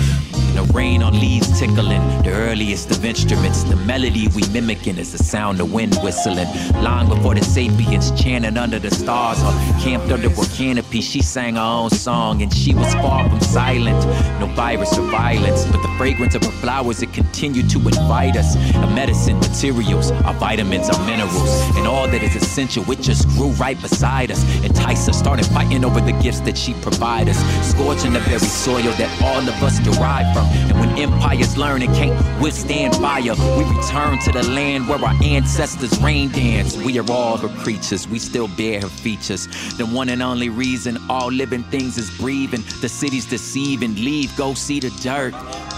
The 0.55 0.63
rain 0.73 1.03
on 1.03 1.19
leaves 1.19 1.59
tickling, 1.59 2.23
the 2.23 2.31
earliest 2.31 2.91
of 2.93 3.05
instruments. 3.05 3.65
The 3.65 3.75
melody 3.75 4.29
we 4.29 4.47
mimicking 4.49 4.99
is 4.99 5.11
the 5.11 5.19
sound 5.19 5.61
of 5.61 5.73
wind 5.73 5.97
whistling. 5.97 6.47
Long 6.81 7.09
before 7.09 7.35
the 7.35 7.43
sapiens 7.43 8.13
chanting 8.13 8.57
under 8.57 8.79
the 8.79 8.91
stars 8.91 9.43
or 9.43 9.51
camped 9.83 10.13
under 10.13 10.29
a 10.29 10.47
canopy, 10.57 11.01
she 11.01 11.23
sang 11.23 11.57
her 11.57 11.61
own 11.61 11.91
song 11.91 12.41
and 12.41 12.55
she 12.55 12.73
was 12.73 12.93
far 12.95 13.29
from 13.29 13.41
silent. 13.41 13.99
No 14.39 14.47
virus 14.55 14.97
or 14.97 15.03
violence, 15.11 15.65
but 15.67 15.83
the 15.83 15.93
fragrance 15.99 16.37
of 16.37 16.45
her 16.45 16.53
flowers 16.63 17.03
it 17.03 17.13
continued 17.13 17.69
to 17.71 17.79
invite 17.79 18.37
us. 18.37 18.55
A 18.77 18.87
medicine, 18.95 19.41
materials, 19.41 20.13
our 20.13 20.35
vitamins, 20.35 20.89
our 20.89 21.05
minerals, 21.05 21.51
and 21.77 21.87
all 21.87 22.07
that 22.07 22.23
is 22.23 22.37
essential. 22.37 22.89
It 22.93 23.01
just 23.01 23.27
grew 23.31 23.51
right 23.53 23.81
beside 23.83 24.31
us. 24.31 24.41
Entice 24.63 25.09
us, 25.09 25.19
started 25.19 25.47
fighting 25.47 25.85
over 25.85 26.01
the 26.01 26.13
gifts 26.23 26.41
that 26.41 26.57
she 26.57 26.75
provide 26.75 27.29
us, 27.29 27.39
scorching 27.69 28.13
the 28.13 28.21
very 28.21 28.39
soil 28.39 28.93
that 28.99 29.11
all 29.21 29.43
of 29.43 29.63
us 29.63 29.81
derive 29.81 30.33
from. 30.33 30.44
And 30.69 30.79
when 30.79 30.99
empires 30.99 31.57
learn 31.57 31.83
and 31.83 31.95
can't 31.95 32.43
withstand 32.43 32.97
fire, 32.97 33.35
we 33.57 33.65
return 33.77 34.19
to 34.21 34.33
the 34.33 34.43
land 34.51 34.89
where 34.89 34.99
our 35.05 35.15
ancestors 35.23 35.99
rain 36.01 36.31
dance. 36.31 36.77
We 36.77 36.99
are 36.99 37.11
all 37.11 37.37
her 37.37 37.49
creatures, 37.63 38.09
we 38.09 38.19
still 38.19 38.49
bear 38.49 38.81
her 38.81 38.89
features. 38.89 39.47
The 39.77 39.87
one 39.87 40.09
and 40.09 40.23
only 40.23 40.49
reason 40.49 40.99
all 41.09 41.31
living 41.31 41.65
things 41.65 41.99
is 41.99 42.11
breathing. 42.19 42.63
The 42.81 42.89
cities 42.89 43.27
deceiving, 43.27 43.95
leave, 43.97 44.37
go 44.37 44.55
see 44.55 44.81
the 44.81 44.91
dirt. 45.03 45.35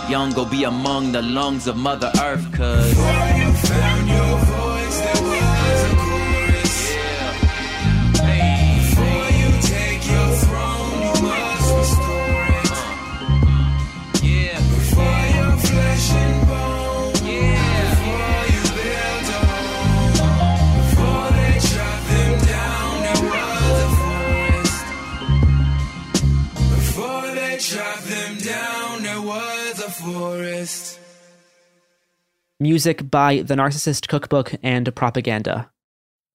Young 0.08 0.32
go 0.32 0.44
be 0.44 0.64
among 0.64 1.12
the 1.12 1.22
lungs 1.22 1.66
of 1.66 1.76
Mother 1.76 2.12
Earth, 2.20 2.52
cause. 2.52 2.94
Forest. 30.66 31.00
Music 32.58 33.10
by 33.10 33.42
The 33.42 33.54
Narcissist 33.54 34.08
Cookbook 34.08 34.54
and 34.62 34.94
Propaganda. 34.94 35.70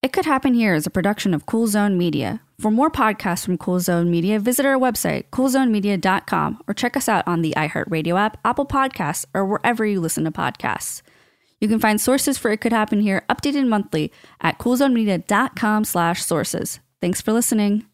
It 0.03 0.13
Could 0.13 0.25
Happen 0.25 0.53
Here 0.53 0.73
is 0.73 0.88
a 0.88 0.91
production 0.91 1.34
of 1.34 1.45
Cool 1.45 1.67
Zone 1.67 1.97
Media. 1.97 2.41
For 2.59 2.71
more 2.71 2.89
podcasts 2.89 3.45
from 3.45 3.57
Cool 3.57 3.79
Zone 3.79 4.09
Media, 4.09 4.39
visit 4.39 4.65
our 4.65 4.77
website, 4.77 5.25
coolzonemedia.com, 5.32 6.63
or 6.67 6.73
check 6.73 6.97
us 6.97 7.07
out 7.07 7.27
on 7.27 7.41
the 7.41 7.53
iHeartRadio 7.55 8.19
app, 8.19 8.38
Apple 8.43 8.65
Podcasts, 8.65 9.25
or 9.34 9.45
wherever 9.45 9.86
you 9.86 9.99
listen 9.99 10.23
to 10.23 10.32
podcasts. 10.32 11.01
You 11.59 11.67
can 11.67 11.79
find 11.79 12.01
sources 12.01 12.39
for 12.39 12.51
It 12.51 12.61
Could 12.61 12.73
Happen 12.73 13.01
Here 13.01 13.23
updated 13.29 13.67
monthly 13.67 14.11
at 14.41 14.57
coolzonemedia.com 14.57 15.86
slash 15.86 16.23
sources. 16.23 16.79
Thanks 16.99 17.21
for 17.21 17.34
listening. 17.34 17.86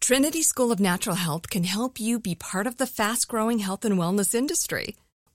Trinity 0.00 0.42
School 0.42 0.72
of 0.72 0.80
Natural 0.80 1.16
Health 1.16 1.48
can 1.48 1.64
help 1.64 1.98
you 1.98 2.18
be 2.18 2.34
part 2.34 2.66
of 2.66 2.76
the 2.76 2.86
fast 2.86 3.28
growing 3.28 3.60
health 3.60 3.84
and 3.84 3.98
wellness 3.98 4.34
industry. 4.34 4.96